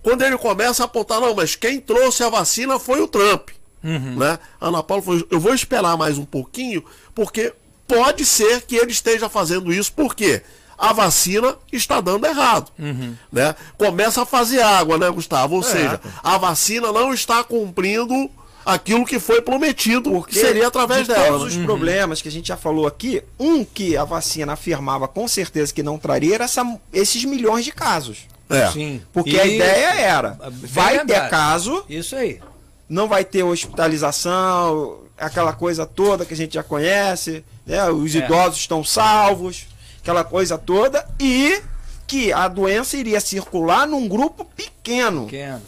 quando 0.03 0.23
ele 0.23 0.39
começa 0.39 0.85
a 0.85 0.87
apontar, 0.87 1.21
não, 1.21 1.35
mas 1.35 1.55
quem 1.55 1.83
trouxe 1.83 2.23
a 2.23 2.31
vacina 2.31 2.79
foi 2.79 3.03
o 3.03 3.09
Trump. 3.09 3.51
Uhum. 3.83 4.17
Né? 4.17 4.39
Ana 4.61 4.83
Paula 4.83 5.03
falou: 5.03 5.27
eu 5.31 5.41
vou 5.41 5.55
esperar 5.55 5.97
mais 5.97 6.19
um 6.19 6.25
pouquinho, 6.25 6.85
porque 7.15 7.53
pode 7.87 8.25
ser 8.25 8.63
que 8.63 8.77
ele 8.77 8.93
esteja 8.93 9.29
fazendo 9.29 9.73
isso, 9.73 9.93
porque 9.93 10.43
a 10.79 10.93
vacina 10.93 11.57
está 11.71 12.01
dando 12.01 12.27
errado. 12.27 12.71
Uhum. 12.79 13.15
Né? 13.31 13.55
Começa 13.77 14.23
a 14.23 14.27
fazer 14.27 14.63
água, 14.63 14.97
né, 14.97 15.11
Gustavo? 15.11 15.57
Ou 15.57 15.61
é. 15.61 15.65
seja, 15.65 16.01
a 16.23 16.39
vacina 16.39 16.91
não 16.91 17.13
está 17.13 17.45
cumprindo 17.45 18.31
aquilo 18.65 19.05
que 19.05 19.19
foi 19.19 19.43
prometido, 19.43 20.11
porque 20.11 20.35
que 20.35 20.41
seria 20.41 20.69
através 20.69 21.07
de 21.07 21.13
dela. 21.13 21.27
Todos 21.29 21.49
os 21.49 21.57
uhum. 21.57 21.65
problemas 21.65 22.23
que 22.23 22.29
a 22.29 22.33
gente 22.33 22.49
já 22.49 22.57
falou 22.57 22.87
aqui, 22.87 23.23
um 23.39 23.65
que 23.65 23.97
a 23.97 24.05
vacina 24.05 24.55
afirmava 24.55 25.07
com 25.07 25.29
certeza 25.29 25.75
que 25.75 25.83
não 25.83 25.99
traria 25.99 26.37
era 26.37 26.45
essa, 26.45 26.65
esses 26.93 27.25
milhões 27.25 27.65
de 27.65 27.73
casos. 27.73 28.29
É. 28.49 28.71
Sim. 28.71 29.03
Porque 29.13 29.37
e... 29.37 29.41
a 29.41 29.47
ideia 29.47 30.01
era, 30.01 30.39
vai 30.51 31.05
ter 31.05 31.29
caso. 31.29 31.85
Isso 31.89 32.17
aí 32.17 32.41
não 32.91 33.07
vai 33.07 33.25
ter 33.25 33.45
hospitalização, 33.45 34.99
aquela 35.21 35.53
coisa 35.53 35.87
toda 35.87 36.25
que 36.25 36.35
a 36.35 36.37
gente 36.37 36.55
já 36.55 36.63
conhece, 36.63 37.45
né? 37.67 37.89
Os 37.91 38.15
é. 38.15 38.19
idosos 38.19 38.59
estão 38.59 38.83
salvos, 38.83 39.67
aquela 40.01 40.25
coisa 40.25 40.57
toda, 40.59 41.07
e 41.19 41.61
que 42.07 42.33
a 42.33 42.49
doença 42.49 42.97
iria 42.97 43.21
circular 43.21 43.87
num 43.87 44.09
grupo 44.09 44.45
pequeno. 44.45 45.27
pequeno 45.27 45.63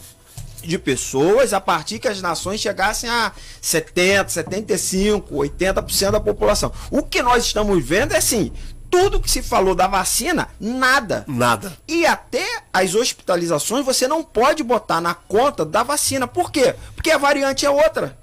de 0.63 0.79
pessoas 0.79 1.53
a 1.53 1.59
partir 1.59 1.99
que 1.99 2.07
as 2.07 2.21
nações 2.21 2.61
chegassem 2.61 3.09
a 3.09 3.33
70, 3.61 4.29
75, 4.29 5.35
80% 5.35 6.11
da 6.11 6.19
população. 6.19 6.71
O 6.89 7.03
que 7.03 7.21
nós 7.21 7.45
estamos 7.45 7.83
vendo 7.85 8.13
é 8.13 8.17
assim, 8.17 8.51
tudo 8.93 9.19
que 9.19 9.29
se 9.29 9.41
falou 9.41 9.73
da 9.73 9.87
vacina, 9.87 10.47
nada. 10.59 11.25
Nada. 11.27 11.73
E 11.87 12.05
até 12.05 12.45
as 12.71 12.93
hospitalizações 12.93 13.83
você 13.83 14.07
não 14.07 14.23
pode 14.23 14.63
botar 14.63 15.01
na 15.01 15.13
conta 15.13 15.65
da 15.65 15.83
vacina. 15.83 16.27
Por 16.27 16.51
quê? 16.51 16.75
Porque 16.95 17.09
a 17.11 17.17
variante 17.17 17.65
é 17.65 17.69
outra. 17.69 18.15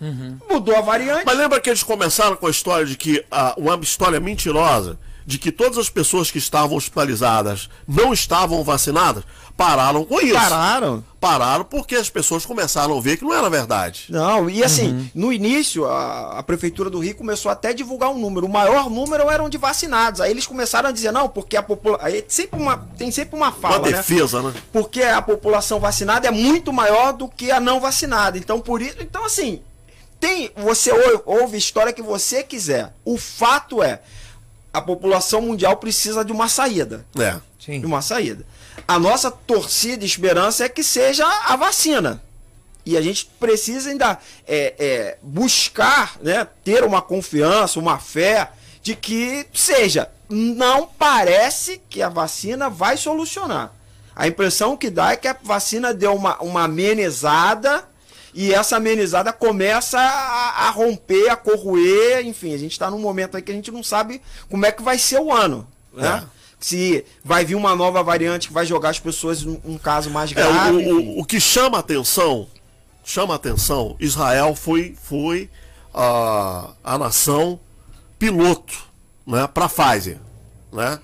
Uhum. 0.00 0.38
Mudou 0.48 0.76
a 0.76 0.80
variante. 0.80 1.24
Mas 1.24 1.38
lembra 1.38 1.60
que 1.60 1.70
eles 1.70 1.82
começaram 1.82 2.36
com 2.36 2.46
a 2.46 2.50
história 2.50 2.86
de 2.86 2.96
que 2.96 3.18
uh, 3.18 3.60
uma 3.60 3.76
história 3.76 4.20
mentirosa 4.20 4.98
de 5.24 5.38
que 5.38 5.50
todas 5.50 5.76
as 5.76 5.88
pessoas 5.88 6.30
que 6.30 6.38
estavam 6.38 6.76
hospitalizadas 6.76 7.68
não 7.88 8.12
estavam 8.12 8.62
vacinadas? 8.62 9.24
pararam 9.56 10.04
com 10.04 10.20
isso. 10.20 10.34
Pararam? 10.34 11.04
Pararam 11.18 11.64
porque 11.64 11.96
as 11.96 12.10
pessoas 12.10 12.44
começaram 12.44 12.96
a 12.96 13.00
ver 13.00 13.16
que 13.16 13.24
não 13.24 13.32
era 13.32 13.48
verdade. 13.48 14.04
Não, 14.10 14.50
e 14.50 14.62
assim, 14.62 14.92
uhum. 14.92 15.08
no 15.14 15.32
início, 15.32 15.86
a, 15.86 16.38
a, 16.38 16.42
Prefeitura 16.42 16.90
do 16.90 16.98
Rio 16.98 17.16
começou 17.16 17.50
até 17.50 17.68
a 17.68 17.72
divulgar 17.72 18.10
um 18.10 18.18
número. 18.18 18.46
O 18.46 18.52
maior 18.52 18.90
número 18.90 19.28
eram 19.30 19.48
de 19.48 19.56
vacinados. 19.56 20.20
Aí 20.20 20.30
eles 20.30 20.46
começaram 20.46 20.90
a 20.90 20.92
dizer, 20.92 21.10
não, 21.10 21.28
porque 21.28 21.56
a 21.56 21.62
população. 21.62 22.06
Sempre 22.28 22.60
uma, 22.60 22.76
tem 22.98 23.10
sempre 23.10 23.34
uma 23.34 23.50
fala. 23.50 23.78
Uma 23.78 23.90
né? 23.90 23.96
defesa, 23.96 24.42
né? 24.42 24.50
né? 24.50 24.62
Porque 24.72 25.02
a 25.02 25.22
população 25.22 25.80
vacinada 25.80 26.28
é 26.28 26.30
muito 26.30 26.72
maior 26.72 27.12
do 27.12 27.26
que 27.26 27.50
a 27.50 27.58
não 27.58 27.80
vacinada. 27.80 28.36
Então, 28.36 28.60
por 28.60 28.82
isso. 28.82 28.96
Então, 29.00 29.24
assim, 29.24 29.62
tem. 30.20 30.50
Você 30.56 30.90
ouve, 30.92 31.22
ouve 31.24 31.56
história 31.56 31.92
que 31.92 32.02
você 32.02 32.42
quiser. 32.42 32.92
O 33.04 33.18
fato 33.18 33.82
é. 33.82 34.00
A 34.72 34.80
população 34.80 35.40
mundial 35.40 35.76
precisa 35.76 36.24
de 36.24 36.32
uma 36.32 36.48
saída. 36.48 37.06
É. 37.18 37.36
Sim. 37.58 37.80
De 37.80 37.86
uma 37.86 38.02
saída. 38.02 38.44
A 38.86 38.98
nossa 38.98 39.30
torcida 39.30 40.04
e 40.04 40.06
esperança 40.06 40.64
é 40.64 40.68
que 40.68 40.82
seja 40.82 41.26
a 41.26 41.56
vacina. 41.56 42.22
E 42.84 42.96
a 42.96 43.02
gente 43.02 43.26
precisa 43.40 43.90
ainda 43.90 44.18
é, 44.46 44.74
é, 44.78 45.18
buscar, 45.20 46.16
né, 46.22 46.46
ter 46.62 46.84
uma 46.84 47.02
confiança, 47.02 47.80
uma 47.80 47.98
fé 47.98 48.50
de 48.80 48.94
que 48.94 49.46
seja. 49.52 50.08
Não 50.28 50.86
parece 50.86 51.80
que 51.90 52.00
a 52.00 52.08
vacina 52.08 52.70
vai 52.70 52.96
solucionar. 52.96 53.72
A 54.14 54.28
impressão 54.28 54.76
que 54.76 54.88
dá 54.88 55.12
é 55.12 55.16
que 55.16 55.26
a 55.26 55.36
vacina 55.42 55.92
deu 55.92 56.14
uma, 56.14 56.40
uma 56.40 56.62
amenizada 56.64 57.84
e 58.36 58.52
essa 58.52 58.76
amenizada 58.76 59.32
começa 59.32 59.98
a, 59.98 60.66
a 60.68 60.70
romper, 60.70 61.30
a 61.30 61.36
corroer, 61.36 62.26
enfim, 62.26 62.52
a 62.52 62.58
gente 62.58 62.72
está 62.72 62.90
num 62.90 62.98
momento 62.98 63.34
aí 63.34 63.42
que 63.42 63.50
a 63.50 63.54
gente 63.54 63.70
não 63.70 63.82
sabe 63.82 64.20
como 64.50 64.66
é 64.66 64.70
que 64.70 64.82
vai 64.82 64.98
ser 64.98 65.18
o 65.18 65.32
ano. 65.32 65.66
Né? 65.92 66.22
É 66.22 66.36
se 66.58 67.04
vai 67.22 67.44
vir 67.44 67.54
uma 67.54 67.76
nova 67.76 68.02
variante 68.02 68.48
que 68.48 68.54
vai 68.54 68.64
jogar 68.64 68.90
as 68.90 68.98
pessoas 68.98 69.42
num 69.42 69.60
um 69.64 69.78
caso 69.78 70.10
mais 70.10 70.32
grave. 70.32 70.82
É, 70.82 70.92
o, 70.92 71.00
o, 71.00 71.20
o, 71.20 71.24
que 71.24 71.38
chama 71.38 71.78
atenção, 71.78 72.46
chama 73.04 73.34
atenção, 73.34 73.96
Israel 74.00 74.54
foi, 74.54 74.96
foi 75.02 75.50
a, 75.94 76.70
a 76.82 76.98
nação 76.98 77.60
piloto 78.18 78.74
né, 79.26 79.46
para 79.46 79.66
a 79.66 79.68
Pfizer. 79.68 80.18
Né? 80.72 80.98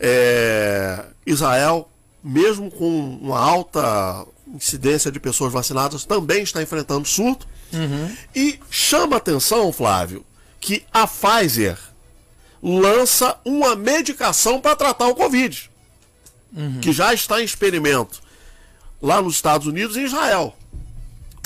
É, 0.00 1.04
Israel, 1.26 1.88
mesmo 2.22 2.70
com 2.70 3.18
uma 3.20 3.38
alta 3.38 4.26
incidência 4.54 5.10
de 5.10 5.18
pessoas 5.18 5.52
vacinadas, 5.52 6.04
também 6.04 6.42
está 6.42 6.62
enfrentando 6.62 7.06
surto. 7.06 7.46
Uhum. 7.72 8.14
E 8.34 8.60
chama 8.70 9.16
atenção, 9.16 9.72
Flávio, 9.72 10.24
que 10.60 10.84
a 10.92 11.06
Pfizer 11.06 11.78
lança 12.62 13.36
uma 13.44 13.76
medicação 13.76 14.60
para 14.60 14.76
tratar 14.76 15.08
o 15.08 15.14
Covid, 15.14 15.70
uhum. 16.56 16.80
que 16.80 16.92
já 16.92 17.12
está 17.12 17.40
em 17.40 17.44
experimento 17.44 18.20
lá 19.00 19.20
nos 19.20 19.34
Estados 19.34 19.66
Unidos 19.66 19.96
e 19.96 20.00
Israel. 20.02 20.56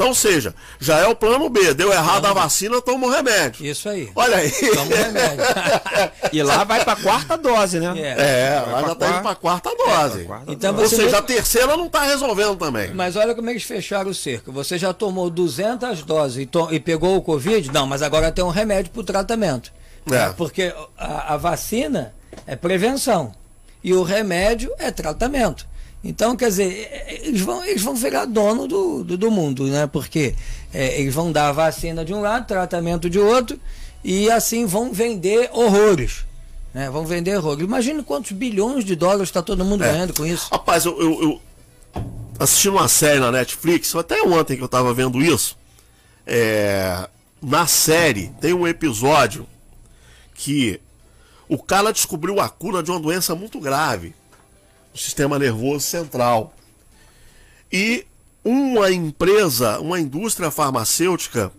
Então, 0.01 0.09
ou 0.09 0.15
seja, 0.15 0.55
já 0.79 0.99
é 0.99 1.07
o 1.07 1.15
plano 1.15 1.51
B. 1.51 1.75
Deu 1.75 1.93
errado 1.93 2.25
a 2.25 2.33
vacina, 2.33 2.81
toma 2.81 3.07
o 3.07 3.11
remédio. 3.11 3.67
Isso 3.67 3.87
aí. 3.87 4.11
Olha 4.17 4.39
aí. 4.39 4.51
Toma 4.51 4.95
o 4.95 4.97
remédio. 4.97 5.45
e 6.33 6.43
lá 6.43 6.65
vai 6.65 6.83
para 6.83 6.95
a 6.95 6.97
quarta 6.97 7.37
dose, 7.37 7.79
né? 7.79 7.93
É, 8.01 8.55
é 8.57 8.65
lá 8.67 8.81
já 8.81 8.93
está 8.93 9.09
indo 9.11 9.21
para 9.21 9.31
a 9.33 9.35
quarta 9.35 9.71
dose. 9.77 10.23
É, 10.23 10.25
quarta 10.25 10.53
então, 10.53 10.73
dose. 10.73 10.95
Ou 10.95 11.03
seja, 11.03 11.19
a 11.19 11.23
terceira 11.23 11.77
não 11.77 11.85
está 11.85 12.05
resolvendo 12.05 12.57
também. 12.57 12.95
Mas 12.95 13.15
olha 13.15 13.35
como 13.35 13.51
eles 13.51 13.63
fecharam 13.63 14.11
o 14.11 14.15
cerco. 14.15 14.51
Você 14.51 14.79
já 14.79 14.95
tomou 14.95 15.29
200 15.29 16.03
doses 16.03 16.45
e, 16.45 16.47
to... 16.47 16.69
e 16.73 16.81
pegou 16.81 17.15
o 17.19 17.21
Covid? 17.21 17.71
Não, 17.71 17.87
mas 17.87 18.01
agora 18.01 18.33
tem 18.33 18.43
um 18.43 18.49
remédio 18.49 18.91
para 18.93 19.01
o 19.03 19.05
tratamento. 19.05 19.71
É. 20.11 20.31
Porque 20.31 20.75
a, 20.97 21.35
a 21.35 21.37
vacina 21.37 22.15
é 22.47 22.57
prevenção 22.57 23.33
e 23.85 23.93
o 23.93 24.03
remédio 24.03 24.73
é 24.79 24.91
tratamento. 24.91 25.69
Então, 26.03 26.35
quer 26.35 26.49
dizer, 26.49 27.21
eles 27.25 27.43
vão, 27.43 27.65
eles 27.65 27.83
vão 27.83 27.95
virar 27.95 28.25
dono 28.25 28.67
do, 28.67 29.05
do, 29.05 29.19
do 29.19 29.31
mundo, 29.31 29.67
né? 29.67 29.87
Porque 29.87 30.35
é, 30.73 30.99
eles 30.99 31.15
vão 31.15 31.31
dar 31.31 31.53
vacina 31.53 32.05
de 32.05 32.15
um 32.15 32.23
lado, 32.23 32.47
tratamento 32.47 33.11
de 33.11 33.19
outro, 33.19 33.61
e 34.03 34.31
assim 34.31 34.65
vão 34.65 34.93
vender 34.93 35.51
horrores. 35.53 36.25
Né? 36.73 36.89
Vão 36.89 37.05
vender 37.05 37.37
horrores. 37.37 37.63
Imagina 37.63 38.03
quantos 38.03 38.33
bilhões 38.33 38.85
de 38.85 38.97
dólares 38.97 39.29
está 39.29 39.43
todo 39.43 39.65
mundo 39.65 39.85
é. 39.85 39.93
ganhando 39.93 40.15
com 40.15 40.25
isso. 40.25 40.49
Rapaz, 40.51 40.87
eu, 40.87 40.99
eu, 40.99 41.23
eu 41.23 41.41
assisti 42.39 42.71
uma 42.71 42.89
série 42.89 43.21
na 43.21 43.31
Netflix, 43.31 43.95
até 43.95 44.23
ontem 44.23 44.57
que 44.57 44.63
eu 44.63 44.67
estava 44.67 44.95
vendo 44.95 45.21
isso. 45.21 45.57
É, 46.27 47.09
na 47.43 47.67
série 47.67 48.33
tem 48.41 48.55
um 48.55 48.67
episódio 48.67 49.47
que 50.35 50.81
o 51.49 51.59
cara 51.59 51.93
descobriu 51.93 52.41
a 52.41 52.49
cura 52.49 52.83
de 52.83 52.91
uma 52.91 53.01
doença 53.01 53.35
muito 53.35 53.59
grave, 53.61 54.15
o 54.95 54.99
sistema 54.99 55.39
nervoso 55.39 55.81
central. 55.81 56.55
E 57.73 58.07
uma 58.45 58.91
empresa, 58.91 59.79
uma 59.81 60.01
indústria 60.01 60.51
farmacêutica 60.51 61.53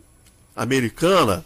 americana, 0.56 1.46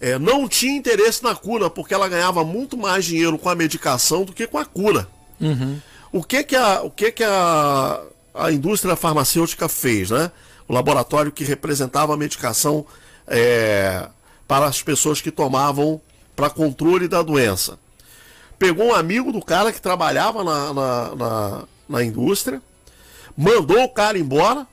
é, 0.00 0.18
não 0.18 0.48
tinha 0.48 0.76
interesse 0.76 1.22
na 1.22 1.34
cura, 1.34 1.68
porque 1.68 1.92
ela 1.92 2.08
ganhava 2.08 2.44
muito 2.44 2.76
mais 2.76 3.04
dinheiro 3.04 3.36
com 3.36 3.48
a 3.48 3.54
medicação 3.54 4.24
do 4.24 4.32
que 4.32 4.46
com 4.46 4.58
a 4.58 4.64
cura. 4.64 5.08
Uhum. 5.40 5.80
O 6.12 6.22
que 6.22 6.42
que 6.44 6.56
a, 6.56 6.82
o 6.82 6.90
que 6.90 7.12
que 7.12 7.24
a, 7.24 8.00
a 8.34 8.52
indústria 8.52 8.96
farmacêutica 8.96 9.68
fez, 9.68 10.10
né? 10.10 10.30
O 10.66 10.72
laboratório 10.72 11.32
que 11.32 11.44
representava 11.44 12.14
a 12.14 12.16
medicação 12.16 12.86
é, 13.26 14.08
para 14.46 14.66
as 14.66 14.82
pessoas 14.82 15.20
que 15.20 15.30
tomavam 15.30 16.00
para 16.36 16.48
controle 16.48 17.08
da 17.08 17.22
doença. 17.22 17.78
Pegou 18.58 18.86
um 18.86 18.94
amigo 18.94 19.32
do 19.32 19.40
cara 19.40 19.72
que 19.72 19.80
trabalhava 19.80 20.42
na, 20.42 20.74
na, 20.74 21.14
na, 21.14 21.64
na 21.88 22.04
indústria, 22.04 22.60
mandou 23.36 23.84
o 23.84 23.88
cara 23.88 24.18
embora, 24.18 24.66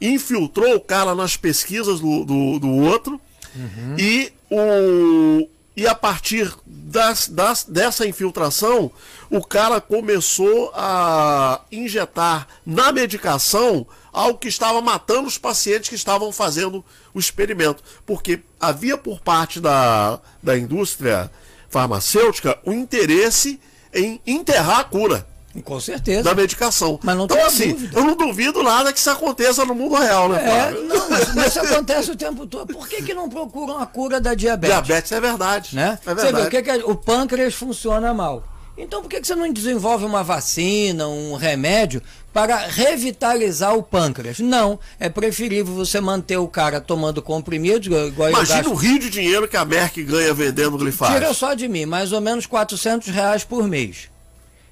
infiltrou 0.00 0.76
o 0.76 0.80
cara 0.80 1.14
nas 1.14 1.36
pesquisas 1.36 2.00
do, 2.00 2.24
do, 2.24 2.58
do 2.58 2.68
outro 2.68 3.20
uhum. 3.54 3.96
e, 3.98 4.32
o, 4.50 5.48
e 5.76 5.86
a 5.86 5.94
partir 5.94 6.54
das, 6.64 7.28
das, 7.28 7.64
dessa 7.64 8.06
infiltração, 8.06 8.90
o 9.28 9.44
cara 9.44 9.80
começou 9.80 10.72
a 10.74 11.60
injetar 11.70 12.48
na 12.64 12.90
medicação 12.92 13.86
algo 14.12 14.38
que 14.38 14.48
estava 14.48 14.80
matando 14.80 15.28
os 15.28 15.36
pacientes 15.36 15.88
que 15.88 15.94
estavam 15.94 16.32
fazendo 16.32 16.84
o 17.12 17.18
experimento. 17.18 17.82
Porque 18.06 18.40
havia 18.58 18.96
por 18.96 19.20
parte 19.20 19.60
da, 19.60 20.18
da 20.42 20.58
indústria 20.58 21.30
farmacêutica 21.68 22.58
o 22.64 22.72
interesse 22.72 23.60
em 23.94 24.20
enterrar 24.26 24.80
a 24.80 24.84
cura. 24.84 25.26
Com 25.64 25.80
certeza. 25.80 26.22
Da 26.22 26.34
medicação. 26.34 27.00
Mas 27.02 27.16
não 27.16 27.24
então, 27.24 27.44
assim, 27.44 27.72
dúvida. 27.72 27.98
eu 27.98 28.04
não 28.04 28.16
duvido 28.16 28.62
nada 28.62 28.92
que 28.92 28.98
isso 28.98 29.10
aconteça 29.10 29.64
no 29.64 29.74
mundo 29.74 29.96
real, 29.96 30.28
né, 30.28 30.44
é, 30.44 30.70
Não, 30.70 31.10
mas, 31.10 31.46
isso 31.46 31.60
acontece 31.60 32.10
o 32.10 32.16
tempo 32.16 32.46
todo. 32.46 32.72
Por 32.72 32.86
que, 32.86 33.02
que 33.02 33.14
não 33.14 33.28
procuram 33.28 33.78
a 33.78 33.86
cura 33.86 34.20
da 34.20 34.34
diabetes? 34.34 34.76
Diabetes 34.76 35.12
é 35.12 35.20
verdade. 35.20 35.74
Né? 35.74 35.98
É 36.02 36.14
verdade. 36.14 36.28
Você 36.28 36.42
vê, 36.42 36.46
o, 36.46 36.50
que, 36.50 36.62
que 36.62 36.84
o 36.84 36.94
pâncreas 36.94 37.54
funciona 37.54 38.12
mal. 38.14 38.44
Então 38.78 39.02
por 39.02 39.08
que, 39.08 39.18
você 39.18 39.34
não 39.34 39.52
desenvolve 39.52 40.04
uma 40.04 40.22
vacina, 40.22 41.08
um 41.08 41.34
remédio 41.34 42.00
para 42.32 42.56
revitalizar 42.56 43.76
o 43.76 43.82
pâncreas? 43.82 44.38
Não, 44.38 44.78
é 45.00 45.08
preferível 45.08 45.74
você 45.74 46.00
manter 46.00 46.36
o 46.36 46.46
cara 46.46 46.80
tomando 46.80 47.20
comprimidos. 47.20 47.86
Igual 47.88 48.30
Imagina 48.30 48.68
o 48.68 48.74
rio 48.74 48.98
de 49.00 49.10
dinheiro 49.10 49.48
que 49.48 49.56
a 49.56 49.64
Merck 49.64 50.02
ganha 50.04 50.32
vendendo 50.32 50.78
glifosato. 50.78 51.18
Tira 51.18 51.34
só 51.34 51.54
de 51.54 51.66
mim, 51.66 51.86
mais 51.86 52.12
ou 52.12 52.20
menos 52.20 52.46
400 52.46 53.08
reais 53.08 53.42
por 53.42 53.66
mês. 53.66 54.08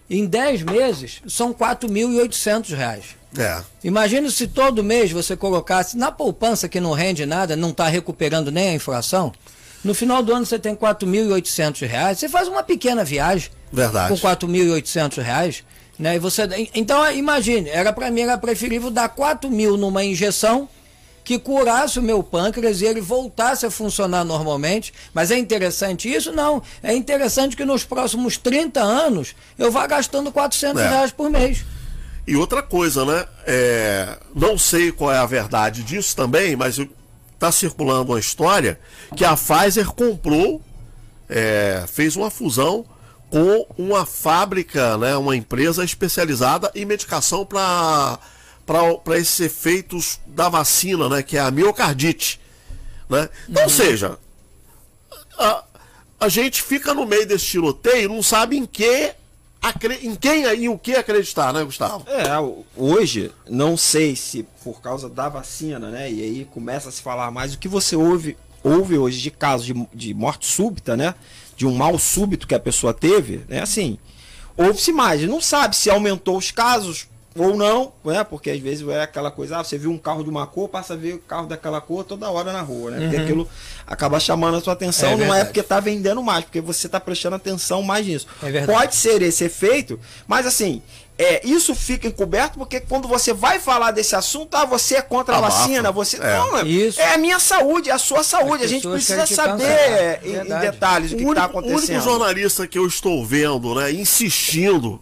Em 0.08 0.24
10 0.24 0.62
meses, 0.62 1.20
são 1.26 1.52
4.800 1.52 2.76
reais. 2.76 3.04
É. 3.36 3.60
Imagina 3.82 4.30
se 4.30 4.46
todo 4.46 4.84
mês 4.84 5.10
você 5.10 5.36
colocasse 5.36 5.96
na 5.96 6.12
poupança 6.12 6.68
que 6.68 6.80
não 6.80 6.92
rende 6.92 7.26
nada, 7.26 7.56
não 7.56 7.70
está 7.70 7.88
recuperando 7.88 8.52
nem 8.52 8.68
a 8.68 8.74
inflação. 8.74 9.32
No 9.86 9.94
final 9.94 10.20
do 10.20 10.34
ano 10.34 10.44
você 10.44 10.58
tem 10.58 10.74
4.800 10.74 11.86
reais, 11.86 12.18
você 12.18 12.28
faz 12.28 12.48
uma 12.48 12.62
pequena 12.62 13.04
viagem. 13.04 13.50
Verdade. 13.72 14.08
Com 14.20 14.28
4.800 14.28 15.22
reais. 15.22 15.64
Né? 15.96 16.16
E 16.16 16.18
você, 16.18 16.42
então, 16.74 17.08
imagine, 17.12 17.70
era 17.70 17.92
para 17.92 18.10
mim 18.10 18.22
era 18.22 18.36
preferível 18.36 18.90
dar 18.90 19.08
4 19.08 19.48
mil 19.48 19.76
numa 19.76 20.04
injeção 20.04 20.68
que 21.22 21.38
curasse 21.38 22.00
o 22.00 22.02
meu 22.02 22.20
pâncreas 22.20 22.80
e 22.80 22.84
ele 22.84 23.00
voltasse 23.00 23.64
a 23.64 23.70
funcionar 23.70 24.24
normalmente. 24.24 24.92
Mas 25.14 25.30
é 25.30 25.38
interessante 25.38 26.12
isso? 26.12 26.32
Não. 26.32 26.60
É 26.82 26.92
interessante 26.92 27.56
que 27.56 27.64
nos 27.64 27.84
próximos 27.84 28.36
30 28.36 28.80
anos 28.82 29.36
eu 29.56 29.70
vá 29.70 29.86
gastando 29.86 30.32
400 30.32 30.82
é. 30.82 30.88
reais 30.88 31.12
por 31.12 31.30
mês. 31.30 31.64
E 32.26 32.34
outra 32.34 32.60
coisa, 32.60 33.04
né? 33.04 33.24
É, 33.46 34.18
não 34.34 34.58
sei 34.58 34.90
qual 34.90 35.12
é 35.12 35.18
a 35.18 35.26
verdade 35.26 35.84
disso 35.84 36.16
também, 36.16 36.56
mas 36.56 36.76
está 37.36 37.52
circulando 37.52 38.12
uma 38.12 38.18
história 38.18 38.80
que 39.14 39.24
a 39.24 39.36
Pfizer 39.36 39.86
comprou, 39.92 40.60
é, 41.28 41.84
fez 41.86 42.16
uma 42.16 42.30
fusão 42.30 42.84
com 43.30 43.66
uma 43.76 44.06
fábrica, 44.06 44.96
né, 44.96 45.16
uma 45.16 45.36
empresa 45.36 45.84
especializada 45.84 46.70
em 46.74 46.84
medicação 46.84 47.44
para 47.44 48.18
para 48.64 49.16
esses 49.16 49.38
efeitos 49.38 50.18
da 50.26 50.48
vacina, 50.48 51.08
né, 51.08 51.22
que 51.22 51.36
é 51.36 51.40
a 51.40 51.52
miocardite. 51.52 52.40
Né? 53.08 53.28
Então, 53.48 53.62
uhum. 53.62 53.68
seja, 53.68 54.18
a, 55.38 55.62
a 56.18 56.28
gente 56.28 56.64
fica 56.64 56.92
no 56.92 57.06
meio 57.06 57.24
desse 57.24 57.44
tiroteio 57.44 58.06
e 58.06 58.08
não 58.08 58.24
sabe 58.24 58.56
em 58.56 58.66
que 58.66 59.14
em 60.02 60.14
quem 60.14 60.44
e 60.44 60.68
o 60.68 60.78
que 60.78 60.94
acreditar, 60.94 61.52
né, 61.52 61.62
Gustavo? 61.64 62.04
É, 62.08 62.26
hoje, 62.76 63.32
não 63.48 63.76
sei 63.76 64.16
se 64.16 64.44
por 64.62 64.80
causa 64.80 65.08
da 65.08 65.28
vacina, 65.28 65.90
né? 65.90 66.10
E 66.10 66.22
aí 66.22 66.48
começa 66.52 66.88
a 66.88 66.92
se 66.92 67.02
falar 67.02 67.30
mais 67.30 67.54
o 67.54 67.58
que 67.58 67.68
você 67.68 67.96
ouve, 67.96 68.36
ouve 68.62 68.98
hoje 68.98 69.20
de 69.20 69.30
casos 69.30 69.66
de, 69.66 69.88
de 69.94 70.14
morte 70.14 70.46
súbita, 70.46 70.96
né? 70.96 71.14
De 71.56 71.66
um 71.66 71.74
mal 71.74 71.98
súbito 71.98 72.46
que 72.46 72.54
a 72.54 72.60
pessoa 72.60 72.92
teve, 72.92 73.44
né? 73.48 73.62
Assim, 73.62 73.98
ouve-se 74.56 74.92
mais. 74.92 75.22
Não 75.22 75.40
sabe 75.40 75.76
se 75.76 75.90
aumentou 75.90 76.36
os 76.36 76.50
casos 76.50 77.08
ou 77.36 77.56
não, 77.56 77.92
né? 78.04 78.24
Porque 78.24 78.50
às 78.50 78.60
vezes 78.60 78.86
é 78.88 79.02
aquela 79.02 79.30
coisa, 79.30 79.58
ah, 79.58 79.64
você 79.64 79.76
viu 79.78 79.90
um 79.90 79.98
carro 79.98 80.22
de 80.22 80.30
uma 80.30 80.46
cor, 80.46 80.68
passa 80.68 80.94
a 80.94 80.96
ver 80.96 81.14
o 81.14 81.18
carro 81.18 81.46
daquela 81.46 81.80
cor 81.80 82.04
toda 82.04 82.30
hora 82.30 82.52
na 82.52 82.62
rua, 82.62 82.90
né? 82.90 82.98
Uhum. 82.98 83.04
Porque 83.04 83.16
aquilo 83.22 83.48
acaba 83.86 84.18
chamando 84.18 84.56
a 84.56 84.60
sua 84.60 84.72
atenção, 84.72 85.12
é 85.12 85.16
não 85.16 85.34
é 85.34 85.44
porque 85.44 85.62
tá 85.62 85.80
vendendo 85.80 86.22
mais, 86.22 86.44
porque 86.44 86.60
você 86.60 86.88
tá 86.88 86.98
prestando 86.98 87.36
atenção 87.36 87.82
mais 87.82 88.06
nisso. 88.06 88.26
É 88.42 88.66
Pode 88.66 88.94
ser 88.94 89.22
esse 89.22 89.44
efeito, 89.44 89.98
mas 90.26 90.46
assim, 90.46 90.82
é, 91.18 91.46
isso 91.46 91.74
fica 91.74 92.06
encoberto 92.06 92.58
porque 92.58 92.78
quando 92.78 93.08
você 93.08 93.32
vai 93.32 93.58
falar 93.58 93.90
desse 93.90 94.14
assunto, 94.14 94.54
ah, 94.54 94.66
você 94.66 94.96
é 94.96 95.02
contra 95.02 95.36
a 95.36 95.40
vacina, 95.40 95.90
você. 95.90 96.18
É. 96.18 96.36
Não, 96.36 96.58
é, 96.58 96.64
isso. 96.64 97.00
é 97.00 97.14
a 97.14 97.18
minha 97.18 97.38
saúde, 97.38 97.88
é 97.88 97.92
a 97.92 97.98
sua 97.98 98.22
saúde. 98.22 98.64
a 98.64 98.66
gente 98.66 98.86
precisa 98.86 99.26
saber 99.26 100.20
em, 100.22 100.36
em, 100.36 100.60
detalhes 100.60 101.12
o 101.12 101.16
que 101.16 101.24
está 101.24 101.44
acontecendo. 101.44 101.78
O 101.78 101.82
único 101.82 102.00
jornalista 102.00 102.66
que 102.66 102.78
eu 102.78 102.86
estou 102.86 103.24
vendo, 103.24 103.74
né, 103.74 103.92
insistindo, 103.92 105.00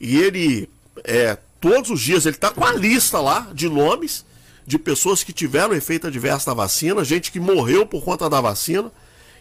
e 0.00 0.16
ele 0.16 0.70
é, 1.04 1.36
todos 1.62 1.90
os 1.90 2.00
dias. 2.00 2.26
Ele 2.26 2.34
está 2.34 2.50
com 2.50 2.64
a 2.64 2.72
lista 2.72 3.20
lá 3.20 3.48
de 3.54 3.68
nomes 3.68 4.26
de 4.66 4.78
pessoas 4.78 5.24
que 5.24 5.32
tiveram 5.32 5.74
efeito 5.74 6.08
adverso 6.08 6.46
da 6.46 6.54
vacina, 6.54 7.02
gente 7.04 7.32
que 7.32 7.40
morreu 7.40 7.86
por 7.86 8.04
conta 8.04 8.28
da 8.28 8.40
vacina. 8.40 8.92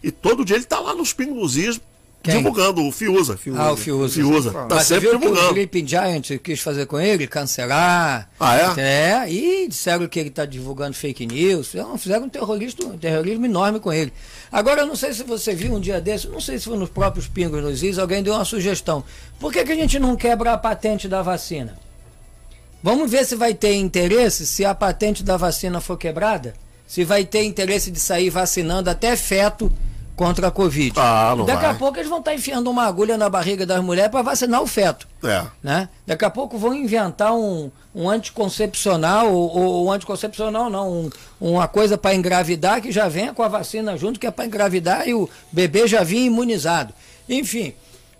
E 0.01 0.11
todo 0.11 0.45
dia 0.45 0.55
ele 0.55 0.63
está 0.63 0.79
lá 0.79 0.95
nos 0.95 1.11
pingos 1.13 1.55
divulgando 2.23 2.85
o 2.85 2.91
Fiuza. 2.91 3.35
Fiuza. 3.35 3.61
Ah, 3.61 3.71
o 3.71 3.77
Fiuza. 3.77 4.13
Fiuza. 4.13 4.51
Tá 4.51 4.75
Mas 4.75 4.87
sempre 4.87 5.09
divulgando. 5.09 5.47
o 5.47 5.49
Felipe 5.49 5.85
Giant 5.85 6.37
quis 6.43 6.59
fazer 6.59 6.85
com 6.85 6.99
ele? 6.99 7.27
Cancelar. 7.27 8.29
Ah, 8.39 8.55
é? 8.55 8.81
É, 8.81 9.31
e 9.31 9.67
disseram 9.67 10.07
que 10.07 10.19
ele 10.19 10.29
está 10.29 10.45
divulgando 10.45 10.95
fake 10.95 11.25
news. 11.25 11.73
Não, 11.73 11.97
fizeram 11.97 12.25
um 12.25 12.29
terrorismo, 12.29 12.93
um 12.93 12.97
terrorismo 12.97 13.45
enorme 13.45 13.79
com 13.79 13.91
ele. 13.91 14.13
Agora, 14.51 14.81
eu 14.81 14.87
não 14.87 14.95
sei 14.95 15.13
se 15.13 15.23
você 15.23 15.55
viu 15.55 15.73
um 15.73 15.79
dia 15.79 15.99
desse, 15.99 16.27
não 16.27 16.41
sei 16.41 16.59
se 16.59 16.65
foi 16.65 16.77
nos 16.77 16.89
próprios 16.89 17.27
pingos 17.27 17.61
nos 17.63 17.81
is, 17.81 17.97
alguém 17.97 18.21
deu 18.21 18.33
uma 18.33 18.45
sugestão. 18.45 19.03
Por 19.39 19.51
que, 19.51 19.63
que 19.63 19.71
a 19.71 19.75
gente 19.75 19.97
não 19.97 20.15
quebra 20.15 20.53
a 20.53 20.57
patente 20.57 21.07
da 21.07 21.21
vacina? 21.21 21.77
Vamos 22.83 23.11
ver 23.11 23.25
se 23.25 23.35
vai 23.35 23.53
ter 23.53 23.75
interesse 23.75 24.45
se 24.45 24.65
a 24.65 24.73
patente 24.73 25.23
da 25.23 25.37
vacina 25.37 25.79
for 25.79 25.97
quebrada. 25.97 26.53
Se 26.87 27.03
vai 27.03 27.23
ter 27.23 27.43
interesse 27.43 27.91
de 27.91 27.99
sair 27.99 28.29
vacinando 28.29 28.89
até 28.89 29.15
feto 29.15 29.71
contra 30.15 30.47
a 30.49 30.51
Covid. 30.51 30.93
Ah, 30.97 31.35
Daqui 31.47 31.63
vai. 31.63 31.71
a 31.71 31.73
pouco 31.73 31.97
eles 31.97 32.09
vão 32.09 32.19
estar 32.19 32.33
enfiando 32.33 32.69
uma 32.69 32.85
agulha 32.85 33.17
na 33.17 33.29
barriga 33.29 33.65
das 33.65 33.81
mulheres 33.81 34.11
para 34.11 34.21
vacinar 34.21 34.61
o 34.61 34.67
feto. 34.67 35.07
É. 35.23 35.45
Né? 35.63 35.89
Daqui 36.05 36.25
a 36.25 36.29
pouco 36.29 36.57
vão 36.57 36.73
inventar 36.73 37.33
um, 37.33 37.71
um 37.95 38.09
anticoncepcional, 38.09 39.33
ou, 39.33 39.49
ou 39.49 39.85
um 39.87 39.91
anticoncepcional 39.91 40.69
não, 40.69 40.91
um, 40.91 41.09
uma 41.39 41.67
coisa 41.67 41.97
para 41.97 42.13
engravidar 42.13 42.81
que 42.81 42.91
já 42.91 43.07
venha 43.07 43.33
com 43.33 43.41
a 43.41 43.47
vacina 43.47 43.97
junto, 43.97 44.19
que 44.19 44.27
é 44.27 44.31
para 44.31 44.45
engravidar 44.45 45.07
e 45.07 45.13
o 45.13 45.29
bebê 45.51 45.87
já 45.87 46.03
vinha 46.03 46.25
imunizado. 46.25 46.93
Enfim, 47.27 47.73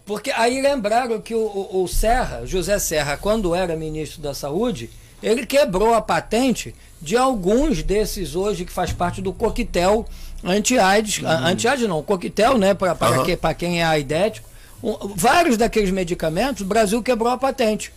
porque 0.06 0.32
aí 0.32 0.62
lembraram 0.62 1.22
que 1.22 1.36
o, 1.36 1.40
o, 1.40 1.84
o 1.84 1.88
Serra, 1.88 2.46
José 2.46 2.80
Serra, 2.80 3.18
quando 3.18 3.56
era 3.56 3.76
ministro 3.76 4.22
da 4.22 4.34
Saúde, 4.34 4.90
ele 5.22 5.46
quebrou 5.46 5.94
a 5.94 6.02
patente 6.02 6.74
de 7.02 7.16
alguns 7.16 7.84
desses 7.84 8.36
hoje 8.36 8.66
que 8.66 8.72
faz 8.72 8.92
parte 8.92 9.22
do 9.22 9.34
coquetel 9.34 10.06
anti-AIDS, 10.44 11.20
uhum. 11.20 11.30
anti-AIDS 11.30 11.88
não, 11.88 12.02
coquetel, 12.04 12.58
né, 12.58 12.74
para 12.74 12.94
uhum. 12.94 13.24
que, 13.24 13.38
quem 13.56 13.82
é 13.82 13.84
aidético. 13.84 14.50
Um, 14.84 14.96
vários 15.16 15.58
daqueles 15.58 15.92
medicamentos, 15.92 16.62
o 16.62 16.66
Brasil 16.66 17.02
quebrou 17.04 17.32
a 17.32 17.38
patente. 17.38 17.94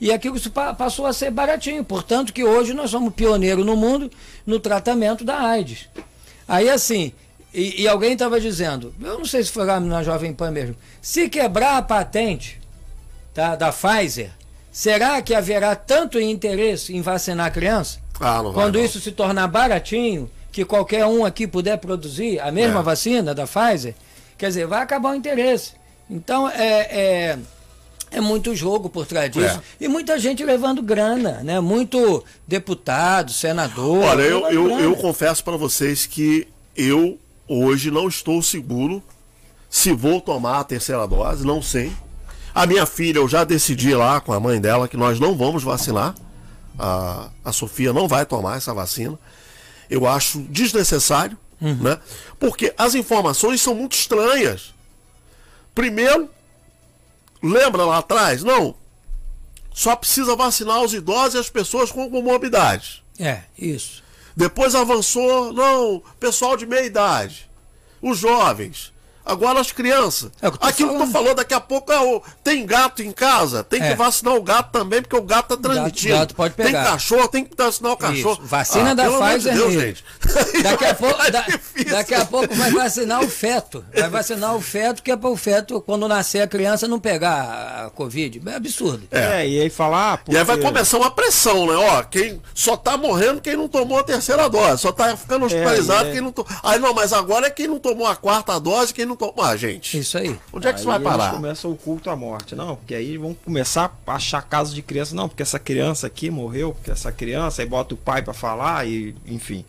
E 0.00 0.10
aquilo 0.10 0.36
passou 0.76 1.06
a 1.06 1.12
ser 1.12 1.30
baratinho. 1.30 1.84
Portanto, 1.84 2.32
que 2.32 2.42
hoje 2.42 2.74
nós 2.74 2.90
somos 2.90 3.14
pioneiros 3.14 3.64
no 3.64 3.76
mundo 3.76 4.10
no 4.44 4.58
tratamento 4.58 5.24
da 5.24 5.38
AIDS. 5.40 5.88
Aí, 6.48 6.68
assim, 6.68 7.12
e, 7.54 7.82
e 7.82 7.88
alguém 7.88 8.14
estava 8.14 8.40
dizendo, 8.40 8.94
eu 9.00 9.18
não 9.18 9.24
sei 9.24 9.42
se 9.42 9.50
foi 9.50 9.66
lá 9.66 9.78
na 9.78 10.02
Jovem 10.02 10.32
Pan 10.32 10.50
mesmo, 10.50 10.74
se 11.00 11.28
quebrar 11.28 11.76
a 11.76 11.82
patente 11.82 12.60
tá, 13.34 13.54
da 13.54 13.70
Pfizer, 13.70 14.30
será 14.70 15.20
que 15.20 15.34
haverá 15.34 15.76
tanto 15.76 16.18
interesse 16.18 16.96
em 16.96 17.02
vacinar 17.02 17.46
a 17.46 17.50
criança? 17.50 17.98
Ah, 18.20 18.40
Quando 18.54 18.78
vai, 18.78 18.86
isso 18.86 19.00
se 19.00 19.12
tornar 19.12 19.48
baratinho, 19.48 20.30
que 20.50 20.64
qualquer 20.64 21.04
um 21.06 21.24
aqui 21.24 21.46
puder 21.46 21.76
produzir 21.78 22.40
a 22.40 22.50
mesma 22.50 22.80
é. 22.80 22.82
vacina 22.82 23.34
da 23.34 23.46
Pfizer, 23.46 23.94
quer 24.38 24.48
dizer, 24.48 24.66
vai 24.66 24.82
acabar 24.82 25.10
o 25.10 25.14
interesse. 25.14 25.72
Então, 26.08 26.48
é, 26.48 26.88
é, 26.90 27.38
é 28.12 28.20
muito 28.20 28.54
jogo 28.54 28.88
por 28.88 29.06
trás 29.06 29.30
disso. 29.30 29.60
É. 29.80 29.84
E 29.84 29.88
muita 29.88 30.18
gente 30.18 30.44
levando 30.44 30.82
grana, 30.82 31.40
né? 31.42 31.58
Muito 31.60 32.24
deputado, 32.46 33.32
senador. 33.32 34.04
Olha, 34.04 34.22
eu, 34.22 34.46
eu, 34.50 34.80
eu 34.80 34.96
confesso 34.96 35.42
para 35.42 35.56
vocês 35.56 36.06
que 36.06 36.46
eu 36.76 37.18
Hoje 37.48 37.90
não 37.90 38.08
estou 38.08 38.42
seguro 38.42 39.02
se 39.68 39.92
vou 39.92 40.20
tomar 40.20 40.60
a 40.60 40.64
terceira 40.64 41.06
dose, 41.06 41.46
não 41.46 41.62
sei. 41.62 41.92
A 42.54 42.66
minha 42.66 42.84
filha, 42.84 43.18
eu 43.18 43.28
já 43.28 43.44
decidi 43.44 43.94
lá 43.94 44.20
com 44.20 44.32
a 44.32 44.38
mãe 44.38 44.60
dela 44.60 44.86
que 44.86 44.96
nós 44.96 45.18
não 45.18 45.36
vamos 45.36 45.62
vacinar. 45.62 46.14
A, 46.78 47.30
a 47.44 47.52
Sofia 47.52 47.92
não 47.92 48.06
vai 48.06 48.26
tomar 48.26 48.58
essa 48.58 48.74
vacina. 48.74 49.18
Eu 49.88 50.06
acho 50.06 50.40
desnecessário, 50.42 51.38
uhum. 51.60 51.76
né? 51.76 51.98
Porque 52.38 52.74
as 52.76 52.94
informações 52.94 53.60
são 53.60 53.74
muito 53.74 53.94
estranhas. 53.94 54.74
Primeiro, 55.74 56.28
lembra 57.42 57.84
lá 57.84 57.98
atrás? 57.98 58.44
Não. 58.44 58.74
Só 59.72 59.96
precisa 59.96 60.36
vacinar 60.36 60.82
os 60.82 60.92
idosos 60.92 61.34
e 61.34 61.38
as 61.38 61.48
pessoas 61.48 61.90
com 61.90 62.10
comorbidades. 62.10 63.02
É, 63.18 63.40
isso. 63.58 64.01
Depois 64.36 64.74
avançou, 64.74 65.52
não, 65.52 66.02
pessoal 66.18 66.56
de 66.56 66.66
meia 66.66 66.84
idade, 66.84 67.50
os 68.00 68.18
jovens. 68.18 68.91
Agora 69.24 69.60
as 69.60 69.72
crianças. 69.72 70.30
É 70.40 70.50
que 70.50 70.58
Aquilo 70.60 70.90
falando. 70.90 71.00
que 71.00 71.06
tu 71.06 71.12
falou 71.12 71.34
daqui 71.34 71.54
a 71.54 71.60
pouco 71.60 71.92
é 71.92 72.00
o. 72.00 72.22
Tem 72.42 72.64
gato 72.66 73.02
em 73.02 73.12
casa, 73.12 73.62
tem 73.62 73.82
é. 73.82 73.90
que 73.90 73.94
vacinar 73.94 74.34
o 74.34 74.42
gato 74.42 74.72
também, 74.72 75.00
porque 75.00 75.16
o 75.16 75.22
gato 75.22 75.56
tá 75.56 75.56
transmitindo. 75.56 76.14
Gato, 76.14 76.20
gato 76.20 76.34
pode 76.34 76.54
pegar. 76.54 76.82
Tem 76.82 76.92
cachorro, 76.92 77.28
tem 77.28 77.44
que 77.44 77.56
vacinar 77.56 77.92
o 77.92 77.96
cachorro. 77.96 78.38
Isso. 78.40 78.48
Vacina 78.48 78.90
ah, 78.90 78.94
da 78.94 79.04
Pfizer. 79.10 79.54
Deus, 79.54 79.72
gente. 79.72 80.04
Daqui 80.62 80.84
a, 80.84 80.94
pouco, 80.94 81.30
da, 81.30 81.46
daqui 81.90 82.14
a 82.14 82.24
pouco 82.24 82.54
vai 82.54 82.70
vacinar 82.72 83.22
o 83.22 83.28
feto. 83.28 83.84
Vai 83.94 84.10
vacinar 84.10 84.56
o 84.56 84.60
feto, 84.60 85.02
que 85.02 85.10
é 85.10 85.16
para 85.16 85.30
o 85.30 85.36
feto, 85.36 85.80
quando 85.80 86.08
nascer 86.08 86.42
a 86.42 86.46
criança, 86.46 86.88
não 86.88 86.98
pegar 86.98 87.86
a 87.86 87.90
Covid. 87.90 88.42
É 88.46 88.54
absurdo. 88.54 89.02
É, 89.10 89.42
é 89.42 89.48
e 89.48 89.60
aí 89.60 89.70
falar. 89.70 90.18
Porque... 90.18 90.32
E 90.32 90.38
aí 90.38 90.44
vai 90.44 90.58
começar 90.58 90.98
uma 90.98 91.10
pressão, 91.10 91.66
né? 91.66 91.74
Ó, 91.74 92.02
quem 92.04 92.40
só 92.54 92.76
tá 92.76 92.96
morrendo 92.96 93.40
quem 93.40 93.56
não 93.56 93.68
tomou 93.68 93.98
a 93.98 94.04
terceira 94.04 94.48
dose. 94.48 94.82
Só 94.82 94.92
tá 94.92 95.16
ficando 95.16 95.44
é, 95.44 95.46
hospitalizado 95.46 96.08
é, 96.08 96.12
quem 96.12 96.20
não 96.20 96.32
tomou. 96.32 96.50
Aí 96.62 96.78
não, 96.78 96.94
mas 96.94 97.12
agora 97.12 97.46
é 97.46 97.50
quem 97.50 97.68
não 97.68 97.78
tomou 97.78 98.06
a 98.06 98.16
quarta 98.16 98.58
dose, 98.58 98.94
quem 98.94 99.06
não 99.06 99.11
tomou. 99.16 99.34
Ah, 99.42 99.56
gente. 99.56 99.98
Isso 99.98 100.18
aí. 100.18 100.38
Onde 100.52 100.66
é 100.66 100.70
que 100.70 100.76
aí 100.76 100.80
isso 100.80 100.86
vai 100.86 101.00
parar? 101.00 101.32
começa 101.32 101.68
o 101.68 101.76
culto 101.76 102.10
à 102.10 102.16
morte. 102.16 102.54
Não, 102.54 102.76
porque 102.76 102.94
aí 102.94 103.16
vão 103.16 103.34
começar 103.34 103.96
a 104.06 104.14
achar 104.14 104.42
casos 104.42 104.74
de 104.74 104.82
criança. 104.82 105.14
Não, 105.14 105.28
porque 105.28 105.42
essa 105.42 105.58
criança 105.58 106.06
aqui 106.06 106.30
morreu, 106.30 106.72
porque 106.72 106.90
essa 106.90 107.10
criança, 107.12 107.62
aí 107.62 107.68
bota 107.68 107.94
o 107.94 107.96
pai 107.96 108.22
para 108.22 108.34
falar, 108.34 108.86
e 108.86 109.14
enfim. 109.26 109.64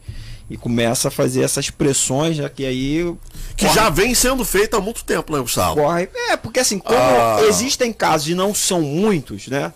E 0.50 0.58
começa 0.58 1.08
a 1.08 1.12
fazer 1.12 1.42
essas 1.42 1.70
pressões, 1.70 2.38
já 2.38 2.50
que 2.50 2.66
aí. 2.66 3.16
Que 3.56 3.66
corre... 3.66 3.76
já 3.76 3.90
vem 3.90 4.14
sendo 4.14 4.44
feito 4.44 4.76
há 4.76 4.82
muito 4.82 5.04
tempo, 5.04 5.34
né, 5.34 5.40
Gustavo? 5.40 5.76
Corre. 5.76 6.10
É, 6.30 6.38
porque 6.38 6.60
assim, 6.60 6.80
como 6.80 6.98
ah. 6.98 7.40
existem 7.48 7.94
casos 7.94 8.28
e 8.28 8.36
não 8.36 8.54
são 8.54 8.82
muitos, 8.82 9.48
né? 9.48 9.74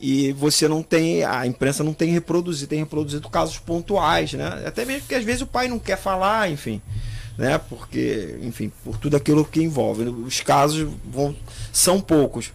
E 0.00 0.32
você 0.32 0.68
não 0.68 0.82
tem, 0.82 1.24
a 1.24 1.46
imprensa 1.46 1.82
não 1.82 1.94
tem 1.94 2.10
reproduzido, 2.10 2.68
tem 2.68 2.80
reproduzido 2.80 3.28
casos 3.30 3.58
pontuais, 3.58 4.34
né? 4.34 4.64
Até 4.66 4.84
mesmo 4.84 5.02
porque 5.02 5.14
às 5.14 5.24
vezes 5.24 5.40
o 5.40 5.46
pai 5.46 5.68
não 5.68 5.78
quer 5.78 5.96
falar, 5.96 6.50
enfim 6.50 6.82
né? 7.36 7.58
Porque, 7.58 8.38
enfim, 8.42 8.72
por 8.84 8.96
tudo 8.98 9.16
aquilo 9.16 9.44
que 9.44 9.62
envolve. 9.62 10.04
Os 10.04 10.40
casos 10.40 10.88
vão, 11.04 11.36
são 11.72 12.00
poucos. 12.00 12.52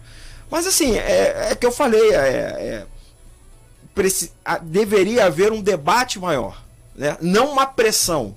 Mas 0.50 0.66
assim, 0.66 0.96
é, 0.96 1.50
é 1.50 1.54
que 1.54 1.64
eu 1.64 1.72
falei, 1.72 2.12
é, 2.12 2.16
é, 2.16 2.86
preci, 3.94 4.32
a, 4.44 4.58
deveria 4.58 5.26
haver 5.26 5.52
um 5.52 5.62
debate 5.62 6.18
maior. 6.18 6.62
né? 6.94 7.16
não 7.20 7.52
uma 7.52 7.66
pressão. 7.66 8.36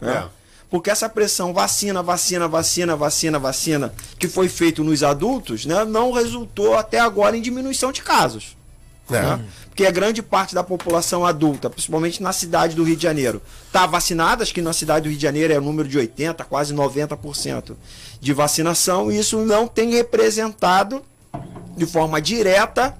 Né? 0.00 0.12
É. 0.12 0.36
Porque 0.68 0.90
essa 0.90 1.08
pressão 1.08 1.52
vacina, 1.52 2.02
vacina, 2.02 2.48
vacina, 2.48 2.96
vacina, 2.96 3.38
vacina, 3.38 3.94
que 4.18 4.28
foi 4.28 4.48
feito 4.48 4.82
nos 4.82 5.02
adultos, 5.02 5.64
né, 5.64 5.84
não 5.84 6.10
resultou 6.10 6.76
até 6.76 6.98
agora 6.98 7.36
em 7.36 7.40
diminuição 7.40 7.92
de 7.92 8.02
casos. 8.02 8.56
É. 9.10 9.22
Né? 9.22 9.44
Porque 9.68 9.84
a 9.84 9.90
grande 9.90 10.22
parte 10.22 10.54
da 10.54 10.64
população 10.64 11.24
adulta, 11.24 11.68
principalmente 11.68 12.22
na 12.22 12.32
cidade 12.32 12.74
do 12.74 12.82
Rio 12.82 12.96
de 12.96 13.02
Janeiro, 13.02 13.42
está 13.66 13.86
vacinada, 13.86 14.42
acho 14.42 14.54
que 14.54 14.62
na 14.62 14.72
cidade 14.72 15.04
do 15.04 15.08
Rio 15.10 15.18
de 15.18 15.22
Janeiro 15.22 15.52
é 15.52 15.58
o 15.58 15.62
número 15.62 15.88
de 15.88 15.98
80%, 15.98 16.44
quase 16.44 16.74
90% 16.74 17.76
de 18.20 18.32
vacinação, 18.32 19.12
e 19.12 19.18
isso 19.18 19.38
não 19.44 19.68
tem 19.68 19.90
representado 19.90 21.04
de 21.76 21.84
forma 21.84 22.20
direta 22.20 22.96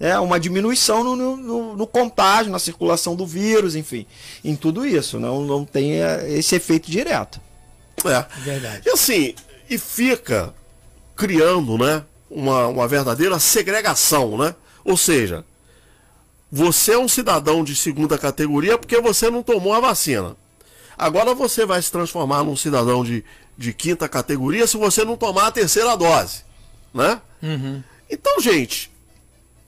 né, 0.00 0.18
uma 0.18 0.40
diminuição 0.40 1.04
no, 1.04 1.36
no, 1.36 1.76
no, 1.76 1.86
contágio, 1.86 2.50
na 2.50 2.58
circulação 2.58 3.14
do 3.14 3.26
vírus, 3.26 3.76
enfim, 3.76 4.06
em 4.42 4.56
tudo 4.56 4.86
isso. 4.86 5.20
Não, 5.20 5.42
não 5.42 5.64
tem 5.64 6.02
é, 6.02 6.26
esse 6.32 6.54
efeito 6.54 6.90
direto. 6.90 7.38
É. 8.04 8.24
Verdade. 8.40 8.82
E 8.86 8.90
assim, 8.90 9.34
e 9.68 9.76
fica 9.76 10.54
criando, 11.14 11.76
né, 11.76 12.02
uma, 12.30 12.68
uma 12.68 12.88
verdadeira 12.88 13.38
segregação, 13.38 14.38
né? 14.38 14.54
Ou 14.82 14.96
seja, 14.96 15.44
você 16.50 16.92
é 16.92 16.98
um 16.98 17.08
cidadão 17.08 17.62
de 17.62 17.74
segunda 17.76 18.18
categoria 18.18 18.76
porque 18.76 19.00
você 19.00 19.30
não 19.30 19.42
tomou 19.42 19.72
a 19.72 19.80
vacina. 19.80 20.36
Agora 20.98 21.34
você 21.34 21.64
vai 21.64 21.80
se 21.80 21.90
transformar 21.90 22.44
num 22.44 22.56
cidadão 22.56 23.04
de, 23.04 23.24
de 23.56 23.72
quinta 23.72 24.08
categoria 24.08 24.66
se 24.66 24.76
você 24.76 25.04
não 25.04 25.16
tomar 25.16 25.46
a 25.46 25.52
terceira 25.52 25.96
dose, 25.96 26.42
né? 26.92 27.20
Uhum. 27.42 27.82
Então, 28.10 28.40
gente, 28.40 28.90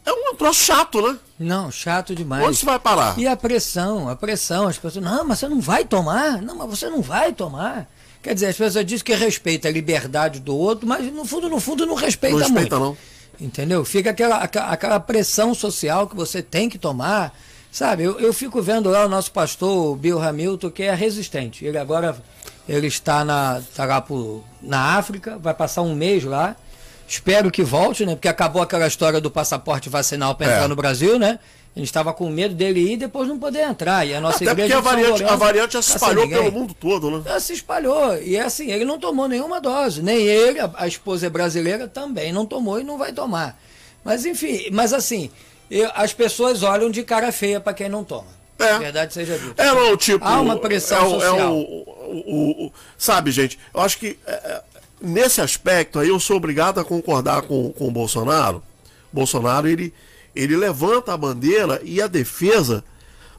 é 0.04 0.12
um 0.12 0.34
troço 0.34 0.60
chato, 0.64 1.00
né? 1.00 1.18
Não, 1.38 1.70
chato 1.70 2.14
demais. 2.14 2.44
Onde 2.44 2.56
você 2.56 2.66
vai 2.66 2.78
parar? 2.78 3.18
E 3.18 3.26
a 3.26 3.36
pressão, 3.36 4.08
a 4.08 4.16
pressão, 4.16 4.66
as 4.66 4.76
pessoas, 4.76 5.04
não, 5.04 5.24
mas 5.24 5.38
você 5.38 5.48
não 5.48 5.60
vai 5.60 5.84
tomar, 5.84 6.42
não, 6.42 6.56
mas 6.56 6.68
você 6.68 6.90
não 6.90 7.00
vai 7.00 7.32
tomar. 7.32 7.88
Quer 8.22 8.34
dizer, 8.34 8.46
as 8.46 8.56
pessoas 8.56 8.84
dizem 8.84 9.04
que 9.04 9.14
respeita 9.14 9.68
a 9.68 9.70
liberdade 9.70 10.38
do 10.38 10.56
outro, 10.56 10.86
mas 10.86 11.04
no 11.12 11.24
fundo, 11.24 11.48
no 11.48 11.58
fundo, 11.58 11.86
não 11.86 11.94
respeita, 11.94 12.36
Não 12.36 12.42
respeita, 12.42 12.78
muito. 12.78 12.90
não. 12.90 13.11
Entendeu? 13.40 13.84
Fica 13.84 14.10
aquela, 14.10 14.36
aquela, 14.36 15.00
pressão 15.00 15.54
social 15.54 16.06
que 16.06 16.14
você 16.14 16.42
tem 16.42 16.68
que 16.68 16.78
tomar. 16.78 17.36
Sabe, 17.70 18.02
eu, 18.02 18.20
eu 18.20 18.32
fico 18.32 18.60
vendo 18.60 18.90
lá 18.90 19.06
o 19.06 19.08
nosso 19.08 19.32
pastor, 19.32 19.92
o 19.92 19.96
Bill 19.96 20.20
Hamilton, 20.20 20.70
que 20.70 20.82
é 20.82 20.94
resistente. 20.94 21.64
Ele 21.64 21.78
agora 21.78 22.16
ele 22.68 22.86
está 22.86 23.24
na, 23.24 23.58
está 23.58 23.84
lá 23.84 24.00
pro, 24.00 24.44
na 24.60 24.96
África, 24.96 25.38
vai 25.38 25.54
passar 25.54 25.82
um 25.82 25.94
mês 25.94 26.22
lá. 26.24 26.54
Espero 27.08 27.50
que 27.50 27.62
volte, 27.62 28.06
né? 28.06 28.14
Porque 28.14 28.28
acabou 28.28 28.62
aquela 28.62 28.86
história 28.86 29.20
do 29.20 29.30
passaporte 29.30 29.88
vacinal 29.88 30.34
para 30.34 30.46
entrar 30.46 30.64
É. 30.64 30.68
no 30.68 30.76
Brasil, 30.76 31.18
né? 31.18 31.38
A 31.74 31.78
gente 31.78 31.88
estava 31.88 32.12
com 32.12 32.28
medo 32.28 32.54
dele 32.54 32.80
ir 32.80 32.92
e 32.92 32.96
depois 32.98 33.26
não 33.26 33.38
poder 33.38 33.60
entrar. 33.62 34.06
E 34.06 34.14
a 34.14 34.20
nossa 34.20 34.36
Até 34.36 34.46
porque 34.46 34.60
igreja 34.62 34.76
a 34.78 34.80
de 34.80 34.84
São 34.84 34.92
variante, 34.92 35.08
a 35.08 35.24
Lourenço 35.24 35.38
variante 35.38 35.72
já 35.72 35.82
se 35.82 35.90
espalhou 35.92 36.28
pelo 36.28 36.52
mundo 36.52 36.74
todo, 36.74 37.10
né? 37.10 37.22
Ela 37.24 37.40
se 37.40 37.54
espalhou. 37.54 38.16
E 38.18 38.36
é 38.36 38.42
assim, 38.42 38.70
ele 38.70 38.84
não 38.84 38.98
tomou 38.98 39.26
nenhuma 39.26 39.58
dose. 39.60 40.02
Nem 40.02 40.18
ele, 40.18 40.60
a, 40.60 40.70
a 40.74 40.86
esposa 40.86 41.26
é 41.26 41.30
brasileira, 41.30 41.88
também 41.88 42.30
não 42.32 42.44
tomou 42.44 42.78
e 42.78 42.84
não 42.84 42.98
vai 42.98 43.12
tomar. 43.12 43.58
Mas 44.04 44.26
enfim, 44.26 44.68
mas 44.70 44.92
assim, 44.92 45.30
eu- 45.70 45.90
as 45.94 46.12
pessoas 46.12 46.62
olham 46.62 46.90
de 46.90 47.02
cara 47.02 47.32
feia 47.32 47.58
para 47.58 47.72
quem 47.72 47.88
não 47.88 48.04
toma. 48.04 48.26
É. 48.58 48.78
Verdade 48.78 49.14
seja 49.14 49.38
dita. 49.38 49.62
É, 49.62 49.72
não, 49.74 49.96
tipo. 49.96 50.24
Há 50.24 50.40
uma 50.42 50.58
pressão 50.58 51.14
é, 51.14 51.16
é 51.16 51.20
social. 51.20 51.52
o, 51.56 51.60
o- 51.62 52.22
o- 52.26 52.66
o- 52.66 52.72
sabe, 52.98 53.30
gente, 53.32 53.58
eu 53.74 53.80
acho 53.80 53.98
que 53.98 54.18
é, 54.26 54.32
é, 54.32 54.62
nesse 55.00 55.40
aspecto 55.40 55.98
aí 55.98 56.08
eu 56.10 56.20
sou 56.20 56.36
obrigado 56.36 56.78
a 56.78 56.84
concordar 56.84 57.42
com, 57.42 57.72
com 57.72 57.88
o 57.88 57.90
Bolsonaro. 57.90 58.62
Bolsonaro, 59.10 59.66
ele, 59.66 59.92
ele 60.34 60.56
levanta 60.56 61.12
a 61.12 61.16
bandeira 61.16 61.80
e 61.84 62.00
a 62.00 62.06
defesa 62.06 62.84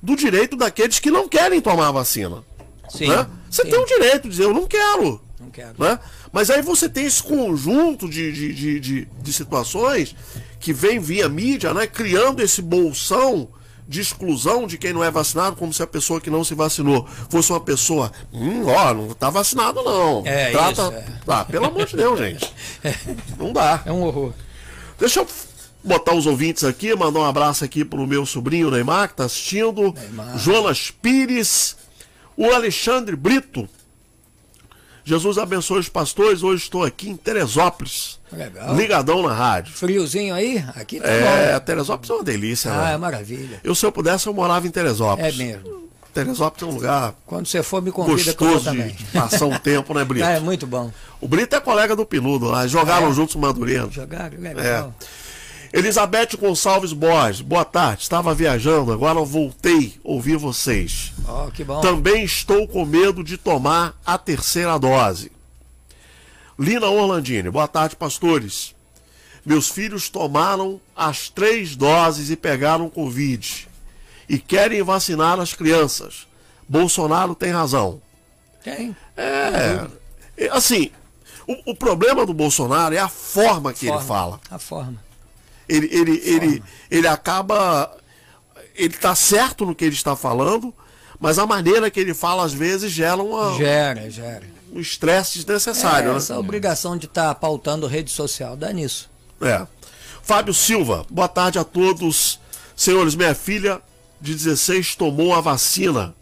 do 0.02 0.16
direito 0.16 0.56
daqueles 0.56 1.00
que 1.00 1.10
não 1.10 1.28
querem 1.28 1.62
tomar 1.62 1.88
a 1.88 1.92
vacina. 1.92 2.44
Sim, 2.90 3.08
né? 3.08 3.28
Você 3.50 3.64
sim. 3.64 3.70
tem 3.70 3.80
o 3.80 3.86
direito 3.86 4.24
de 4.24 4.30
dizer, 4.30 4.44
eu 4.44 4.54
não 4.54 4.68
quero. 4.68 5.22
Não 5.40 5.50
quero. 5.50 5.76
Né? 5.78 5.98
Mas 6.32 6.50
aí 6.50 6.62
você 6.62 6.90
tem 6.90 7.06
esse 7.06 7.24
conjunto 7.24 8.10
de, 8.10 8.32
de, 8.32 8.54
de, 8.54 8.80
de, 8.80 9.06
de 9.06 9.34
situações 9.34 10.16
que 10.60 10.74
vem 10.74 11.00
via 11.00 11.28
mídia, 11.30 11.74
né? 11.74 11.88
Criando 11.88 12.42
esse 12.42 12.62
bolsão 12.62 13.50
de 13.88 14.00
exclusão 14.00 14.66
de 14.66 14.78
quem 14.78 14.94
não 14.94 15.04
é 15.04 15.12
vacinado, 15.12 15.56
como 15.56 15.74
se 15.74 15.84
a 15.84 15.88
pessoa 15.88 16.22
que 16.22 16.30
não 16.30 16.44
se 16.44 16.56
vacinou 16.56 17.06
fosse 17.30 17.52
uma 17.52 17.60
pessoa, 17.60 18.12
hum, 18.32 18.66
ó, 18.66 18.94
não 18.94 19.10
tá 19.10 19.30
vacinado 19.30 19.84
não. 19.84 20.24
É, 20.26 20.52
Trata... 20.52 20.72
isso, 20.72 20.92
é. 20.94 21.06
Ah, 21.28 21.46
pelo 21.46 21.66
amor 21.66 21.86
de 21.86 21.98
Deus, 21.98 22.18
gente. 22.18 22.54
Não 23.38 23.52
dá. 23.52 23.82
É 23.86 23.92
um 23.92 24.04
horror. 24.04 24.34
Deixa 25.00 25.20
eu 25.20 25.28
botar 25.84 26.14
os 26.14 26.26
ouvintes 26.26 26.64
aqui, 26.64 26.96
mandar 26.96 27.20
um 27.20 27.26
abraço 27.26 27.64
aqui 27.64 27.84
pro 27.84 28.06
meu 28.08 28.26
sobrinho 28.26 28.72
Neymar, 28.72 29.10
que 29.10 29.16
tá 29.16 29.26
assistindo. 29.26 29.94
Neymar. 29.94 30.38
Jonas 30.38 30.92
Pires, 30.92 31.76
o 32.38 32.46
Alexandre 32.52 33.16
Brito. 33.16 33.68
Jesus 35.06 35.38
abençoe 35.38 35.80
os 35.80 35.90
pastores. 35.90 36.44
Hoje 36.44 36.64
estou 36.64 36.84
aqui 36.84 37.10
em 37.10 37.18
Teresópolis. 37.18 38.20
Legal. 38.32 38.74
Ligadão 38.76 39.22
na 39.22 39.34
rádio. 39.34 39.74
Friozinho 39.74 40.34
aí? 40.34 40.64
Aqui 40.76 41.00
tá 41.02 41.08
É, 41.10 41.54
bom. 41.54 41.66
Teresópolis 41.66 42.10
é 42.10 42.14
uma 42.14 42.24
delícia, 42.24 42.72
Ah, 42.72 42.88
é 42.90 42.92
né? 42.92 42.98
maravilha. 42.98 43.60
Eu, 43.64 43.76
se 43.76 43.86
eu 43.86 43.92
pudesse, 43.92 44.28
eu 44.28 44.34
morava 44.34 44.66
em 44.66 44.72
Teresópolis. 44.72 45.34
É 45.34 45.38
mesmo. 45.38 45.84
Teresópolis 46.14 46.64
é 46.64 46.66
um 46.72 46.76
lugar 46.76 47.16
Quando 47.26 47.48
você 47.48 47.62
for, 47.64 47.82
me 47.82 47.92
convida 47.92 48.34
gostoso 48.34 48.72
de 48.72 48.94
passar 49.12 49.46
um 49.46 49.58
tempo, 49.60 49.94
né, 49.94 50.06
Brito? 50.06 50.26
Ah, 50.26 50.32
é 50.38 50.40
muito 50.40 50.66
bom. 50.66 50.90
O 51.20 51.28
Brito 51.28 51.56
é 51.56 51.60
colega 51.60 51.96
do 51.98 52.06
Pinudo 52.06 52.46
lá. 52.46 52.66
Jogaram 52.66 53.10
É. 53.10 53.14
juntos 53.14 53.36
o 53.36 53.40
Madureira. 53.40 53.90
Jogar, 53.92 54.32
É. 54.34 54.86
Elizabeth 55.74 56.38
Gonçalves 56.40 56.94
Borges, 56.94 57.42
boa 57.42 57.66
tarde. 57.66 58.04
Estava 58.04 58.32
viajando, 58.36 58.94
agora 58.94 59.20
voltei 59.22 59.96
a 60.06 60.08
ouvir 60.08 60.38
vocês. 60.38 61.12
Ó, 61.28 61.50
que 61.50 61.64
bom. 61.64 61.82
Também 61.82 62.24
estou 62.24 62.68
com 62.68 62.86
medo 62.86 63.24
de 63.24 63.38
tomar 63.38 63.96
a 64.06 64.16
terceira 64.20 64.78
dose. 64.78 65.32
Lina 66.60 66.86
Orlandini, 66.88 67.50
boa 67.50 67.68
tarde, 67.68 67.96
pastores. 67.96 68.76
Meus 69.44 69.68
filhos 69.68 70.10
tomaram 70.10 70.80
as 70.96 71.28
três 71.28 71.76
doses 71.76 72.30
e 72.30 72.36
pegaram 72.36 72.88
Covid. 72.88 73.68
E 74.30 74.38
querem 74.38 74.84
vacinar 74.84 75.40
as 75.40 75.54
crianças. 75.56 76.28
Bolsonaro 76.70 77.34
tem 77.34 77.52
razão. 77.52 78.00
Tem. 78.64 78.96
É. 79.18 79.88
é, 80.38 80.50
Assim, 80.50 80.92
o, 81.48 81.72
o 81.72 81.76
problema 81.76 82.26
do 82.28 82.34
Bolsonaro 82.34 82.94
é 82.94 83.00
a 83.00 83.10
forma 83.10 83.74
que 83.74 83.88
Forma. 83.88 84.00
ele 84.02 84.08
fala. 84.08 84.40
A 84.52 84.60
forma. 84.60 85.13
Ele, 85.74 85.90
ele, 85.92 86.22
ele, 86.24 86.64
ele 86.92 87.08
acaba. 87.08 87.96
Ele 88.76 88.94
está 88.94 89.16
certo 89.16 89.66
no 89.66 89.74
que 89.76 89.84
ele 89.86 89.96
está 89.96 90.16
falando, 90.16 90.74
mas 91.20 91.38
a 91.40 91.46
maneira 91.46 91.90
que 91.90 92.00
ele 92.00 92.14
fala 92.14 92.44
às 92.44 92.54
vezes 92.54 92.92
gera 92.92 93.22
uma- 93.22 93.56
Gera, 93.58 94.10
gera. 94.10 94.44
um 94.72 94.80
estresse 94.80 95.38
desnecessário. 95.40 96.10
É, 96.10 96.12
né? 96.12 96.18
essa 96.18 96.38
obrigação 96.40 96.98
de 96.98 97.06
estar 97.06 97.34
pautando 97.36 97.86
rede 97.88 98.12
social, 98.12 98.56
dá 98.58 98.72
nisso. 98.74 99.10
É. 99.42 99.66
Fábio 100.24 100.54
Silva, 100.54 101.06
boa 101.10 101.28
tarde 101.28 101.60
a 101.60 101.64
todos. 101.64 102.40
Senhores, 102.76 103.14
minha 103.16 103.36
filha 103.36 103.82
de 104.22 104.34
16 104.34 104.96
tomou 104.96 105.34
a 105.36 105.42
vacina 105.42 106.16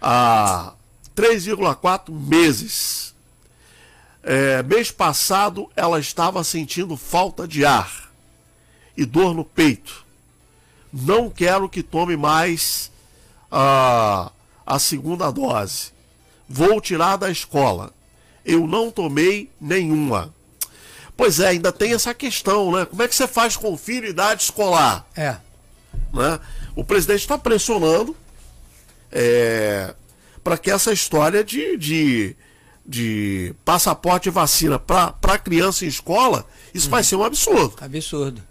há 0.00 0.72
3,4 1.14 2.10
meses. 2.12 3.14
É, 4.22 4.62
mês 4.62 4.90
passado 4.90 5.68
ela 5.74 5.98
estava 5.98 6.44
sentindo 6.44 6.96
falta 6.96 7.46
de 7.48 7.64
ar 7.64 8.11
e 8.96 9.04
dor 9.04 9.34
no 9.34 9.44
peito. 9.44 10.04
Não 10.92 11.30
quero 11.30 11.68
que 11.68 11.82
tome 11.82 12.16
mais 12.16 12.90
a, 13.50 14.30
a 14.66 14.78
segunda 14.78 15.30
dose. 15.30 15.92
Vou 16.48 16.80
tirar 16.80 17.16
da 17.16 17.30
escola. 17.30 17.92
Eu 18.44 18.66
não 18.66 18.90
tomei 18.90 19.50
nenhuma. 19.60 20.34
Pois 21.16 21.40
é, 21.40 21.48
ainda 21.48 21.72
tem 21.72 21.92
essa 21.92 22.12
questão, 22.12 22.72
né? 22.72 22.84
Como 22.84 23.02
é 23.02 23.08
que 23.08 23.14
você 23.14 23.26
faz 23.26 23.56
com 23.56 23.72
o 23.72 23.76
filho 23.76 24.08
idade 24.08 24.42
escolar? 24.42 25.06
É. 25.16 25.36
Né? 26.12 26.40
O 26.74 26.84
presidente 26.84 27.20
está 27.20 27.38
pressionando 27.38 28.16
para 30.42 30.58
que 30.58 30.70
essa 30.70 30.92
história 30.92 31.44
de, 31.44 31.76
de, 31.76 32.36
de 32.84 33.54
passaporte 33.64 34.28
e 34.28 34.32
vacina 34.32 34.78
para 34.78 35.38
criança 35.38 35.84
em 35.84 35.88
escola, 35.88 36.46
isso 36.74 36.90
vai 36.90 37.04
ser 37.04 37.16
um 37.16 37.24
absurdo. 37.24 37.76
Absurdo. 37.80 38.42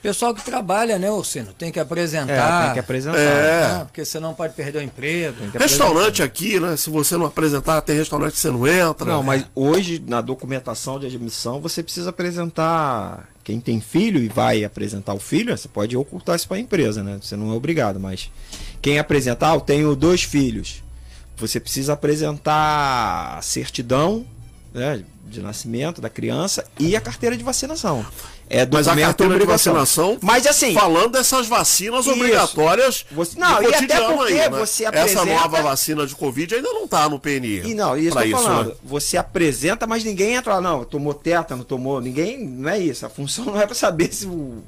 Pessoal 0.00 0.32
que 0.32 0.44
trabalha, 0.44 0.96
né, 0.98 1.10
Ursino? 1.10 1.52
Tem 1.52 1.72
que 1.72 1.78
É, 1.78 1.82
apresentar. 1.82 2.64
tem 2.66 2.72
que 2.74 2.78
apresentar. 2.78 3.18
É. 3.18 3.64
Ah, 3.64 3.84
porque 3.84 4.04
você 4.04 4.20
não 4.20 4.32
pode 4.32 4.54
perder 4.54 4.78
o 4.78 4.82
emprego. 4.82 5.36
Restaurante 5.58 6.22
aqui, 6.22 6.60
né? 6.60 6.76
Se 6.76 6.88
você 6.88 7.16
não 7.16 7.26
apresentar, 7.26 7.80
tem 7.80 7.96
restaurante 7.96 8.32
que 8.34 8.38
você 8.38 8.50
não 8.50 8.66
entra. 8.66 9.06
Não, 9.06 9.22
mas 9.24 9.44
hoje 9.56 10.02
na 10.06 10.20
documentação 10.20 11.00
de 11.00 11.06
admissão 11.06 11.60
você 11.60 11.82
precisa 11.82 12.10
apresentar. 12.10 13.28
Quem 13.42 13.58
tem 13.60 13.80
filho 13.80 14.20
e 14.22 14.28
vai 14.28 14.62
apresentar 14.62 15.14
o 15.14 15.18
filho, 15.18 15.56
você 15.56 15.66
pode 15.68 15.96
ocultar 15.96 16.36
isso 16.36 16.46
para 16.46 16.58
a 16.58 16.60
empresa, 16.60 17.02
né? 17.02 17.18
Você 17.20 17.34
não 17.34 17.50
é 17.50 17.54
obrigado, 17.56 17.98
mas 17.98 18.30
quem 18.80 18.98
apresentar, 18.98 19.52
ah, 19.52 19.54
eu 19.54 19.60
tenho 19.60 19.96
dois 19.96 20.22
filhos. 20.22 20.82
Você 21.38 21.58
precisa 21.58 21.94
apresentar 21.94 23.38
a 23.38 23.42
certidão 23.42 24.24
né, 24.74 25.02
de 25.26 25.40
nascimento 25.40 26.00
da 26.00 26.08
criança 26.10 26.64
e 26.78 26.94
a 26.94 27.00
carteira 27.00 27.36
de 27.36 27.42
vacinação. 27.44 28.04
É 28.50 28.66
Mas 28.66 28.88
a 28.88 28.96
carteira 28.96 29.38
de 29.38 29.44
vacinação, 29.44 30.16
Mas 30.22 30.46
assim, 30.46 30.72
falando 30.72 31.12
dessas 31.12 31.46
vacinas 31.46 32.06
Isso. 32.06 32.14
obrigatórias 32.14 33.04
Você- 33.12 33.38
não, 33.38 33.62
e 33.62 33.74
até 33.74 34.00
porque 34.00 34.32
aí, 34.32 34.38
né? 34.38 34.48
você 34.48 34.84
Essa 34.84 34.98
apresenta- 35.00 35.24
nova 35.26 35.62
vacina 35.62 36.06
de 36.06 36.14
Covid 36.16 36.54
ainda 36.54 36.72
não 36.72 36.84
está 36.84 37.08
no 37.10 37.18
PNI. 37.20 37.62
E 37.70 37.74
não, 37.74 37.96
isso 37.96 38.18
eu 38.18 38.30
tô 38.30 38.36
falando. 38.38 38.68
né? 38.70 38.74
Você 38.84 39.16
apresenta, 39.18 39.86
mas 39.86 40.02
ninguém 40.02 40.34
entra 40.34 40.54
lá, 40.54 40.60
não, 40.62 40.82
tomou 40.84 41.12
tétano, 41.12 41.62
tomou. 41.62 42.00
Ninguém. 42.00 42.38
Não 42.42 42.70
é 42.70 42.78
isso. 42.78 43.04
A 43.04 43.10
função 43.10 43.44
não 43.52 43.60
é 43.60 43.66
para 43.66 43.74
saber 43.74 44.12
se 44.14 44.24
o. 44.26 44.62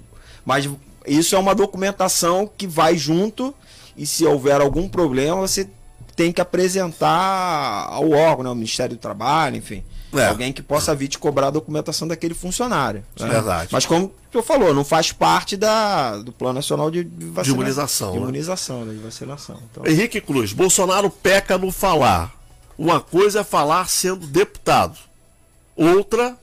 Mas 0.44 0.68
isso 1.06 1.34
é 1.34 1.38
uma 1.38 1.54
documentação 1.54 2.50
que 2.58 2.66
vai 2.66 2.98
junto 2.98 3.54
e 3.96 4.04
se 4.06 4.26
houver 4.26 4.60
algum 4.60 4.88
problema, 4.88 5.40
você 5.40 5.66
tem 6.14 6.30
que 6.32 6.40
apresentar 6.40 7.86
ao 7.88 8.10
órgão, 8.10 8.42
né, 8.44 8.48
ao 8.50 8.54
Ministério 8.54 8.94
do 8.96 9.00
Trabalho, 9.00 9.56
enfim. 9.56 9.82
É. 10.12 10.26
Alguém 10.26 10.52
que 10.52 10.62
possa 10.62 10.94
vir 10.94 11.08
te 11.08 11.18
cobrar 11.18 11.48
a 11.48 11.50
documentação 11.50 12.08
daquele 12.08 12.34
funcionário. 12.34 13.04
né? 13.18 13.28
Verdade. 13.28 13.68
Mas 13.72 13.86
como 13.86 14.12
tu 14.32 14.42
falou, 14.42 14.74
não 14.74 14.84
faz 14.84 15.12
parte 15.12 15.56
da, 15.56 16.18
do 16.18 16.32
Plano 16.32 16.54
Nacional 16.54 16.90
de, 16.90 17.04
vacina- 17.04 17.42
De 17.44 17.50
imunização, 17.50 18.10
De 18.12 18.16
né? 18.18 18.22
imunização, 18.24 18.84
né, 18.84 18.92
de 18.94 18.98
vacinação. 19.00 19.56
Então, 19.70 19.86
Henrique 19.86 20.20
Cruz, 20.20 20.52
Bolsonaro 20.52 21.08
peca 21.10 21.56
no 21.56 21.70
falar. 21.70 22.32
Uma 22.76 23.00
coisa 23.00 23.40
é 23.40 23.44
falar 23.44 23.88
sendo 23.88 24.26
deputado. 24.26 24.98
Outra 25.76 26.36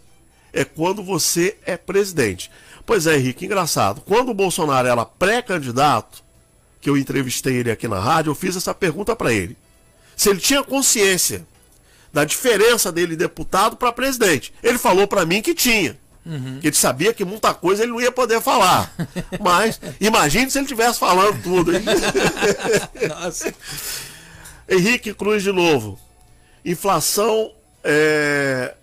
é 0.54 0.64
quando 0.64 1.04
você 1.04 1.58
é 1.66 1.76
presidente. 1.78 2.50
Pois 2.86 3.06
é, 3.06 3.18
Henrique, 3.18 3.46
engraçado. 3.46 4.02
Quando 4.02 4.30
o 4.30 4.34
Bolsonaro 4.34 4.88
era 4.88 5.04
pré-candidato, 5.06 6.24
que 6.80 6.90
eu 6.90 6.96
entrevistei 6.98 7.56
ele 7.56 7.70
aqui 7.72 7.88
na 7.88 8.00
rádio, 8.00 8.30
eu 8.32 8.36
fiz 8.36 8.56
essa 8.56 8.74
pergunta 8.74 9.16
para 9.16 9.34
ele. 9.34 9.58
Se 10.16 10.30
ele 10.30 10.40
tinha 10.40 10.64
consciência 10.64 11.46
da 12.12 12.24
diferença 12.26 12.92
dele 12.92 13.16
deputado 13.16 13.76
para 13.76 13.92
presidente. 13.92 14.54
Ele 14.64 14.78
falou 14.78 15.08
para 15.08 15.26
mim 15.26 15.42
que 15.42 15.54
tinha. 15.54 15.98
Que 16.60 16.68
ele 16.68 16.76
sabia 16.76 17.14
que 17.14 17.24
muita 17.24 17.54
coisa 17.54 17.84
ele 17.84 17.94
não 17.94 18.02
ia 18.02 18.12
poder 18.12 18.42
falar. 18.42 18.94
Mas 19.40 19.80
imagine 20.00 20.52
se 20.52 20.58
ele 20.58 20.66
estivesse 20.66 21.00
falando 21.00 21.42
tudo. 21.42 21.72
Nossa. 23.08 23.54
Henrique 24.68 25.14
Cruz 25.14 25.42
de 25.42 25.54
novo. 25.54 25.98
Inflação 26.66 27.54
é, 27.82 28.76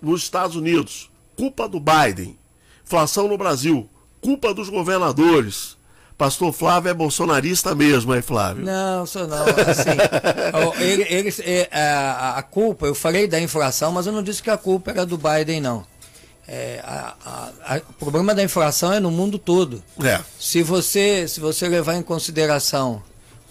nos 0.00 0.22
Estados 0.22 0.56
Unidos, 0.56 1.10
culpa 1.36 1.68
do 1.68 1.78
Biden. 1.78 2.38
Inflação 2.82 3.28
no 3.28 3.36
Brasil, 3.36 3.88
culpa 4.22 4.54
dos 4.54 4.70
governadores. 4.70 5.76
Pastor 6.20 6.52
Flávio 6.52 6.90
é 6.90 6.94
bolsonarista 6.94 7.74
mesmo, 7.74 8.14
hein, 8.14 8.20
Flávio? 8.20 8.62
Não, 8.62 9.06
sou 9.06 9.26
não. 9.26 9.42
Assim, 9.42 9.88
ele- 10.84 11.06
eles, 11.08 11.40
é, 11.40 11.66
a, 11.72 12.34
a 12.36 12.42
culpa, 12.42 12.84
eu 12.84 12.94
falei 12.94 13.26
da 13.26 13.40
inflação, 13.40 13.90
mas 13.90 14.06
eu 14.06 14.12
não 14.12 14.22
disse 14.22 14.42
que 14.42 14.50
a 14.50 14.58
culpa 14.58 14.90
era 14.90 15.06
do 15.06 15.16
Biden, 15.16 15.62
não. 15.62 15.82
É, 16.46 16.78
a- 16.84 17.14
a- 17.64 17.80
o 17.88 17.92
problema 17.94 18.34
da 18.34 18.42
inflação 18.42 18.92
é 18.92 19.00
no 19.00 19.10
mundo 19.10 19.38
todo. 19.38 19.82
É. 20.04 20.20
Se 20.38 20.62
você, 20.62 21.26
se 21.26 21.40
você 21.40 21.66
levar 21.66 21.94
em 21.96 22.02
consideração 22.02 23.02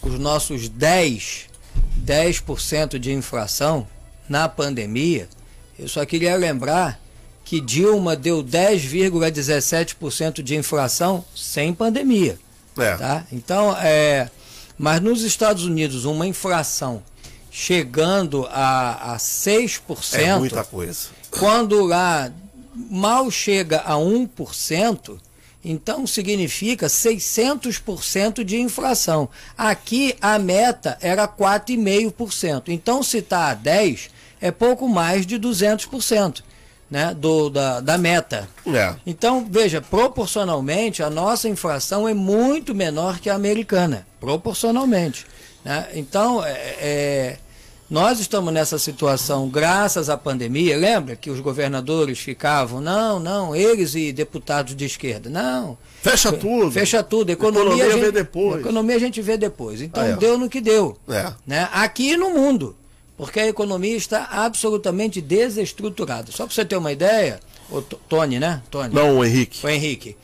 os 0.03 0.19
nossos 0.19 0.69
10, 0.69 1.47
10% 2.05 2.99
de 2.99 3.11
inflação 3.11 3.87
na 4.29 4.47
pandemia, 4.47 5.27
eu 5.79 5.87
só 5.87 6.05
queria 6.05 6.35
lembrar 6.35 6.99
que 7.43 7.59
Dilma 7.59 8.15
deu 8.15 8.43
10,17% 8.43 10.43
de 10.43 10.55
inflação 10.55 11.25
sem 11.35 11.73
pandemia. 11.73 12.37
É. 12.81 12.95
Tá? 12.97 13.25
Então, 13.31 13.75
é, 13.77 14.29
mas 14.77 15.01
nos 15.01 15.23
Estados 15.23 15.65
Unidos, 15.65 16.05
uma 16.05 16.25
inflação 16.25 17.03
chegando 17.51 18.47
a, 18.51 19.13
a 19.13 19.17
6%, 19.17 20.13
É 20.13 20.37
muita 20.37 20.63
coisa. 20.63 21.09
quando 21.31 21.83
lá 21.83 22.31
mal 22.73 23.29
chega 23.29 23.79
a 23.81 23.95
1%, 23.95 25.19
então 25.63 26.07
significa 26.07 26.87
600% 26.87 28.43
de 28.43 28.59
inflação. 28.59 29.27
Aqui 29.57 30.15
a 30.21 30.39
meta 30.39 30.97
era 31.01 31.27
4,5%. 31.27 32.69
Então 32.69 33.03
se 33.03 33.17
está 33.17 33.49
a 33.49 33.53
10, 33.53 34.09
é 34.39 34.51
pouco 34.51 34.87
mais 34.87 35.25
de 35.25 35.37
200%, 35.37 36.41
né, 36.89 37.13
do 37.15 37.49
da, 37.49 37.79
da 37.79 37.97
meta. 37.97 38.47
É. 38.67 38.95
Então, 39.05 39.45
veja, 39.49 39.81
proporcionalmente, 39.81 41.03
a 41.03 41.09
nossa 41.09 41.47
inflação 41.47 42.07
é 42.07 42.13
muito 42.13 42.73
menor 42.73 43.19
que 43.19 43.29
a 43.29 43.35
americana. 43.35 44.07
Proporcionalmente. 44.19 45.25
né? 45.63 45.87
Então, 45.93 46.43
é, 46.43 46.51
é, 46.79 47.37
nós 47.89 48.19
estamos 48.19 48.53
nessa 48.53 48.77
situação 48.77 49.49
graças 49.49 50.09
à 50.09 50.17
pandemia. 50.17 50.77
Lembra 50.77 51.15
que 51.15 51.29
os 51.29 51.39
governadores 51.39 52.19
ficavam, 52.19 52.81
não, 52.81 53.19
não, 53.19 53.55
eles 53.55 53.95
e 53.95 54.11
deputados 54.11 54.75
de 54.75 54.85
esquerda. 54.85 55.29
Não. 55.29 55.77
Fecha 56.01 56.31
tudo. 56.31 56.71
Fecha 56.71 57.03
tudo. 57.03 57.29
Economia, 57.29 57.61
Economia 57.63 57.85
a 57.85 57.89
gente, 57.91 58.01
vê 58.01 58.11
depois. 58.11 58.61
Economia 58.61 58.95
a 58.95 58.99
gente 58.99 59.21
vê 59.21 59.37
depois. 59.37 59.81
Então, 59.81 60.13
ó. 60.13 60.15
deu 60.15 60.37
no 60.37 60.49
que 60.49 60.61
deu. 60.61 60.97
É. 61.07 61.33
Né? 61.45 61.69
Aqui 61.71 62.13
e 62.13 62.17
no 62.17 62.29
mundo. 62.31 62.75
Porque 63.19 63.37
a 63.41 63.47
economia 63.47 63.97
está 63.97 64.29
absolutamente 64.31 65.19
desestruturada. 65.19 66.31
Só 66.31 66.45
para 66.45 66.55
você 66.55 66.63
ter 66.63 66.77
uma 66.77 66.89
ideia, 66.89 67.41
o 67.69 67.81
Tony, 67.81 68.39
né? 68.39 68.63
Tony. 68.71 68.95
Não, 68.95 69.25
Henrique. 69.25 69.59
O 69.61 69.67
Henrique. 69.67 70.15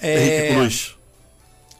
Henrique 0.00 0.30
É, 0.30 0.54
Cruz. 0.54 0.94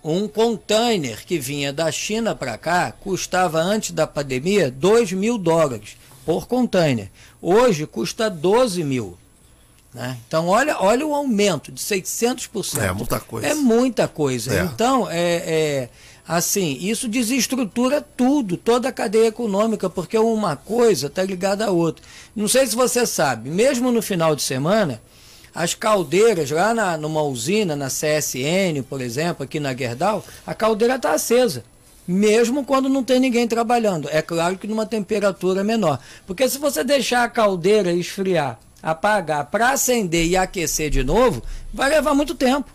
um 0.03 0.27
container 0.27 1.25
que 1.25 1.39
vinha 1.39 1.73
da 1.73 1.93
China 1.93 2.35
para 2.35 2.59
cá 2.59 2.91
custava 2.91 3.61
antes 3.61 3.93
da 3.93 4.05
pandemia 4.05 4.69
2 4.69 5.13
mil 5.13 5.39
dólares 5.39 5.97
por 6.27 6.49
container. 6.49 7.09
Hoje 7.41 7.87
custa 7.87 8.29
12 8.29 8.83
mil. 8.83 9.17
Né? 9.95 10.19
Então, 10.27 10.49
olha, 10.49 10.77
olha 10.81 11.07
o 11.07 11.15
aumento 11.15 11.71
de 11.71 11.81
600%. 11.81 12.83
É 12.83 12.93
muita 12.93 13.21
coisa. 13.21 13.47
É 13.47 13.55
muita 13.55 14.09
coisa. 14.09 14.53
É. 14.53 14.65
Então, 14.65 15.09
é, 15.09 15.35
é, 15.37 15.89
assim, 16.27 16.79
isso 16.81 17.09
desestrutura 17.09 18.01
tudo, 18.01 18.57
toda 18.57 18.89
a 18.89 18.93
cadeia 18.93 19.29
econômica, 19.29 19.91
porque 19.91 20.17
uma 20.19 20.57
coisa 20.57 21.07
está 21.09 21.23
ligada 21.23 21.67
à 21.67 21.71
outra. 21.71 22.05
Não 22.35 22.49
sei 22.49 22.67
se 22.67 22.75
você 22.75 23.07
sabe, 23.07 23.51
mesmo 23.51 23.93
no 23.93 24.01
final 24.01 24.35
de 24.35 24.43
semana, 24.43 25.01
as 25.55 25.75
caldeiras 25.75 26.51
lá 26.51 26.75
na, 26.75 26.97
numa 26.97 27.23
usina, 27.23 27.77
na 27.77 27.87
CSN, 27.87 28.83
por 28.89 29.01
exemplo, 29.01 29.45
aqui 29.45 29.61
na 29.61 29.75
Gerdau, 29.75 30.25
a 30.47 30.53
caldeira 30.53 30.97
está 30.97 31.13
acesa. 31.13 31.65
Mesmo 32.07 32.65
quando 32.65 32.89
não 32.89 33.03
tem 33.05 33.19
ninguém 33.19 33.49
trabalhando. 33.49 34.09
É 34.11 34.21
claro 34.21 34.59
que 34.59 34.67
numa 34.67 34.85
temperatura 34.85 35.65
menor. 35.65 35.99
Porque 36.27 36.47
se 36.49 36.59
você 36.59 36.85
deixar 36.85 37.25
a 37.25 37.31
caldeira 37.31 37.93
esfriar, 37.93 38.59
apagar, 38.83 39.47
para 39.47 39.71
acender 39.71 40.27
e 40.27 40.37
aquecer 40.37 40.91
de 40.91 41.03
novo, 41.03 41.43
vai 41.73 41.89
levar 41.89 42.15
muito 42.15 42.35
tempo. 42.35 42.71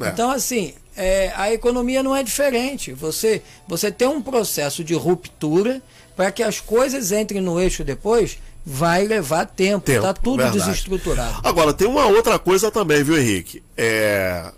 É. 0.00 0.08
Então, 0.08 0.30
assim, 0.30 0.74
é, 0.96 1.32
a 1.36 1.52
economia 1.52 2.02
não 2.02 2.14
é 2.14 2.22
diferente. 2.22 2.92
Você, 2.92 3.42
você 3.66 3.90
tem 3.90 4.08
um 4.08 4.22
processo 4.22 4.82
de 4.84 4.94
ruptura 4.94 5.82
para 6.16 6.30
que 6.30 6.42
as 6.42 6.60
coisas 6.60 7.10
entrem 7.12 7.40
no 7.40 7.58
eixo 7.60 7.82
depois, 7.84 8.38
vai 8.64 9.04
levar 9.06 9.46
tempo. 9.46 9.90
Está 9.90 10.14
tudo 10.14 10.38
verdade. 10.42 10.58
desestruturado. 10.58 11.40
Agora, 11.42 11.72
tem 11.74 11.86
uma 11.88 12.06
outra 12.06 12.38
coisa 12.38 12.70
também, 12.70 13.02
viu, 13.02 13.18
Henrique? 13.18 13.62
É, 13.76 14.50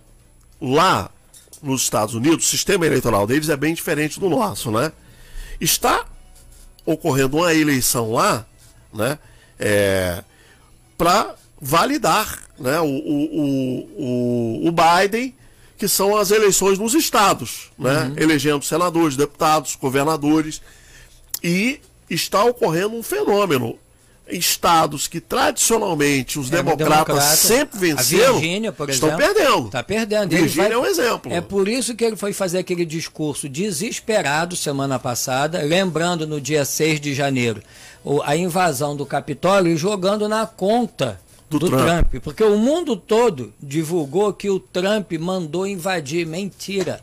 lá 0.61 1.11
nos 1.63 1.83
Estados 1.83 2.15
Unidos, 2.15 2.45
o 2.47 2.49
sistema 2.49 2.87
eleitoral 2.87 3.27
deles 3.27 3.49
é 3.49 3.57
bem 3.57 3.73
diferente 3.75 4.21
do 4.21 4.29
nosso, 4.29 4.71
né? 4.71 4.93
Está 5.61 6.05
ocorrendo 6.85 7.39
uma 7.39 7.53
eleição 7.55 8.13
lá, 8.13 8.47
né? 8.93 9.19
É, 9.59 10.23
para 10.99 11.35
validar 11.61 12.39
né, 12.59 12.79
o, 12.81 12.85
o, 12.87 13.89
o- 13.99 14.69
o 14.69 14.73
Biden, 14.73 15.35
que 15.77 15.87
são 15.89 16.17
as 16.17 16.31
eleições 16.31 16.79
nos 16.79 16.95
estados, 16.95 17.71
né? 17.79 18.13
Elegendo 18.17 18.65
senadores, 18.65 19.17
deputados, 19.17 19.77
governadores. 19.77 20.61
E 21.43 21.81
está 22.09 22.45
ocorrendo 22.45 22.95
um 22.97 23.03
fenômeno. 23.03 23.79
Estados 24.29 25.07
que 25.07 25.21
tradicionalmente 25.21 26.37
os 26.37 26.49
É, 26.49 26.57
democratas 26.57 27.07
democrata. 27.15 27.37
sempre 27.37 27.79
venceram 27.79 28.35
Virgínia, 28.41 28.73
por 28.73 28.91
estão 28.91 29.09
exemplo, 29.11 29.25
perdendo. 29.35 29.67
Está 29.67 29.83
perdendo. 29.85 30.31
Virgínia 30.31 30.69
vai- 30.71 30.73
é 30.73 30.79
um 30.79 30.85
exemplo. 30.87 31.33
É 31.33 31.41
por 31.41 31.69
isso 31.69 31.95
que 31.95 32.05
ele 32.05 32.17
foi 32.17 32.33
fazer 32.33 32.59
aquele 32.59 32.85
discurso 32.85 33.49
desesperado 33.49 34.57
semana 34.57 34.99
passada, 34.99 35.63
lembrando 35.63 36.27
no 36.27 36.41
dia 36.41 36.65
6 36.65 37.01
de 37.01 37.15
janeiro 37.15 37.63
a 38.25 38.37
invasão 38.37 38.97
do 38.97 39.07
Capitólio 39.07 39.73
e 39.73 39.77
jogando 39.77 40.29
na 40.29 40.45
conta 40.45 41.21
Do 41.49 41.59
do, 41.59 41.69
Trump. 41.69 42.09
Trump. 42.09 42.23
Porque 42.23 42.43
o 42.43 42.57
mundo 42.59 42.97
todo 42.97 43.53
divulgou 43.61 44.33
que 44.33 44.51
o 44.51 44.59
Trump 44.59 45.13
mandou 45.13 45.67
invadir. 45.67 46.27
Mentira. 46.27 47.01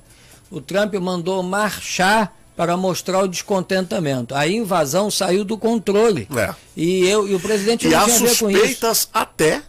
O 0.52 0.62
Trump 0.62 0.94
mandou 0.96 1.42
marchar 1.42 2.36
para 2.56 2.78
mostrar 2.78 3.24
o 3.24 3.28
descontentamento. 3.28 4.36
A 4.36 4.48
invasão 4.48 5.10
saiu 5.10 5.44
do 5.44 5.58
controle. 5.58 6.28
É. 6.36 6.54
E, 6.76 7.08
eu, 7.08 7.28
e 7.28 7.34
o 7.34 7.40
presidente 7.40 7.88
E 7.88 7.96
há 7.96 8.08
suspeitas 8.08 9.10
até 9.14 9.64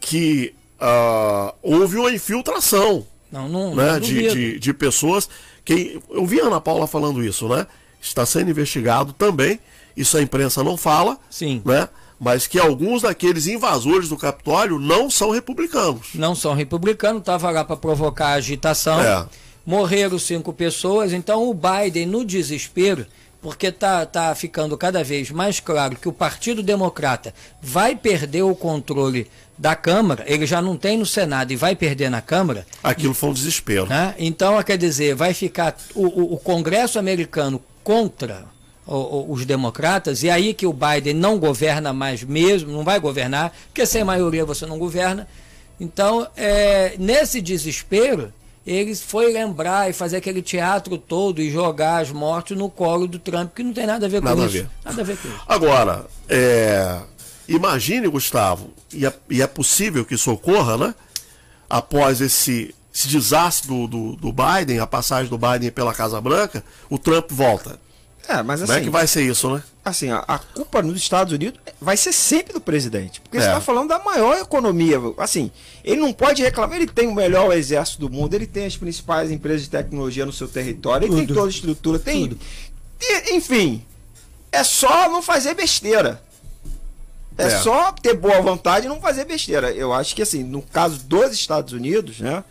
que 0.00 0.52
ah, 0.80 1.54
houve 1.62 1.96
uma 1.96 2.12
infiltração 2.12 3.06
Não, 3.30 3.48
não, 3.48 3.74
né, 3.74 3.92
não 3.92 4.00
de, 4.00 4.28
de, 4.28 4.58
de 4.58 4.74
pessoas 4.74 5.28
que. 5.64 6.00
Eu 6.10 6.26
vi 6.26 6.40
a 6.40 6.46
Ana 6.46 6.60
Paula 6.60 6.86
falando 6.86 7.22
isso, 7.22 7.48
né? 7.48 7.66
Está 8.00 8.26
sendo 8.26 8.50
investigado 8.50 9.12
também. 9.12 9.60
Isso 9.96 10.16
a 10.16 10.22
imprensa 10.22 10.62
não 10.62 10.76
fala. 10.76 11.18
Sim. 11.30 11.62
Né? 11.64 11.88
Mas 12.18 12.46
que 12.46 12.58
alguns 12.58 13.02
daqueles 13.02 13.46
invasores 13.46 14.08
do 14.08 14.16
Capitólio 14.16 14.78
não 14.78 15.10
são 15.10 15.30
republicanos. 15.30 16.08
Não 16.14 16.34
são 16.34 16.54
republicanos, 16.54 17.20
estava 17.20 17.50
lá 17.50 17.64
para 17.64 17.76
provocar 17.76 18.32
agitação. 18.32 19.00
É. 19.00 19.26
Morreram 19.64 20.18
cinco 20.18 20.52
pessoas, 20.52 21.12
então 21.12 21.48
o 21.48 21.54
Biden, 21.54 22.06
no 22.06 22.24
desespero, 22.24 23.04
porque 23.42 23.70
tá, 23.70 24.06
tá 24.06 24.34
ficando 24.34 24.76
cada 24.78 25.04
vez 25.04 25.30
mais 25.30 25.60
claro 25.60 25.96
que 25.96 26.08
o 26.08 26.12
Partido 26.12 26.62
Democrata 26.62 27.34
vai 27.60 27.94
perder 27.96 28.42
o 28.42 28.54
controle 28.54 29.28
da 29.58 29.74
Câmara, 29.74 30.24
ele 30.26 30.46
já 30.46 30.60
não 30.60 30.76
tem 30.76 30.98
no 30.98 31.06
Senado 31.06 31.52
e 31.52 31.56
vai 31.56 31.74
perder 31.74 32.10
na 32.10 32.20
Câmara. 32.20 32.66
Aquilo 32.82 33.14
foi 33.14 33.30
um 33.30 33.32
desespero. 33.32 33.86
Né? 33.86 34.14
Então, 34.18 34.62
quer 34.62 34.76
dizer, 34.76 35.14
vai 35.14 35.32
ficar 35.32 35.76
o, 35.94 36.06
o, 36.06 36.34
o 36.34 36.38
Congresso 36.38 36.98
americano 36.98 37.60
contra 37.82 38.44
os 38.86 39.44
democratas, 39.44 40.22
e 40.22 40.30
aí 40.30 40.54
que 40.54 40.66
o 40.66 40.72
Biden 40.72 41.14
não 41.14 41.38
governa 41.38 41.92
mais 41.92 42.22
mesmo, 42.22 42.70
não 42.70 42.84
vai 42.84 43.00
governar, 43.00 43.52
porque 43.66 43.84
sem 43.84 44.04
maioria 44.04 44.44
você 44.44 44.64
não 44.64 44.78
governa. 44.78 45.26
Então, 45.78 46.26
é, 46.36 46.94
nesse 46.98 47.40
desespero, 47.40 48.32
ele 48.66 48.94
foi 48.94 49.32
lembrar 49.32 49.90
e 49.90 49.92
fazer 49.92 50.16
aquele 50.16 50.40
teatro 50.40 50.96
todo 50.96 51.42
e 51.42 51.50
jogar 51.50 52.02
as 52.02 52.10
mortes 52.10 52.56
no 52.56 52.70
colo 52.70 53.06
do 53.06 53.18
Trump, 53.18 53.54
que 53.54 53.62
não 53.62 53.72
tem 53.72 53.86
nada 53.86 54.06
a 54.06 54.08
ver 54.08 54.20
com 54.20 54.28
nada 54.28 54.46
isso. 54.46 54.58
A 54.58 54.60
ver. 54.60 54.70
Nada 54.84 55.00
a 55.02 55.04
ver 55.04 55.16
com 55.16 55.28
isso. 55.28 55.40
Agora, 55.46 56.06
é, 56.28 57.00
imagine, 57.48 58.08
Gustavo, 58.08 58.70
e 58.92 59.04
é, 59.04 59.12
e 59.28 59.42
é, 59.42 59.46
possível 59.46 60.04
que 60.04 60.14
isso 60.14 60.30
ocorra, 60.32 60.78
né? 60.78 60.94
Após 61.68 62.20
esse, 62.20 62.74
esse 62.94 63.08
desastre 63.08 63.68
do, 63.68 63.86
do, 63.86 64.16
do 64.16 64.32
Biden, 64.32 64.78
a 64.78 64.86
passagem 64.86 65.28
do 65.28 65.36
Biden 65.36 65.70
pela 65.72 65.92
Casa 65.92 66.20
Branca, 66.20 66.64
o 66.88 66.98
Trump 66.98 67.30
volta. 67.32 67.84
É, 68.28 68.42
mas 68.42 68.62
assim. 68.62 68.66
Como 68.66 68.72
é 68.72 68.80
que 68.80 68.88
assim, 68.88 68.90
vai 68.90 69.06
ser 69.06 69.22
isso, 69.22 69.54
né? 69.54 69.62
Assim, 69.84 70.10
a, 70.10 70.18
a 70.26 70.38
culpa 70.38 70.82
nos 70.82 70.96
Estados 70.96 71.32
Unidos 71.32 71.60
vai 71.80 71.96
ser 71.96 72.12
sempre 72.12 72.52
do 72.52 72.60
presidente. 72.60 73.20
Porque 73.20 73.36
é. 73.36 73.40
você 73.40 73.46
está 73.46 73.60
falando 73.60 73.88
da 73.88 73.98
maior 74.00 74.36
economia. 74.38 74.98
Assim, 75.18 75.50
ele 75.84 76.00
não 76.00 76.12
pode 76.12 76.42
reclamar, 76.42 76.76
ele 76.76 76.86
tem 76.86 77.06
o 77.06 77.14
melhor 77.14 77.52
exército 77.56 78.00
do 78.00 78.10
mundo, 78.10 78.34
ele 78.34 78.46
tem 78.46 78.66
as 78.66 78.76
principais 78.76 79.30
empresas 79.30 79.62
de 79.62 79.70
tecnologia 79.70 80.26
no 80.26 80.32
seu 80.32 80.48
território, 80.48 81.06
Tudo. 81.06 81.18
ele 81.18 81.26
tem 81.26 81.34
toda 81.34 81.46
a 81.46 81.50
estrutura, 81.50 81.98
tem. 81.98 82.28
Tudo. 82.28 82.40
enfim, 83.30 83.84
é 84.50 84.64
só 84.64 85.08
não 85.08 85.22
fazer 85.22 85.54
besteira. 85.54 86.20
É, 87.38 87.44
é, 87.44 87.58
só 87.58 87.92
ter 87.92 88.14
boa 88.14 88.40
vontade 88.40 88.86
e 88.86 88.88
não 88.88 89.00
fazer 89.00 89.24
besteira. 89.24 89.70
Eu 89.70 89.92
acho 89.92 90.16
que, 90.16 90.22
assim, 90.22 90.42
no 90.42 90.62
caso 90.62 90.98
dos 91.04 91.32
Estados 91.32 91.72
Unidos, 91.72 92.18
né? 92.18 92.42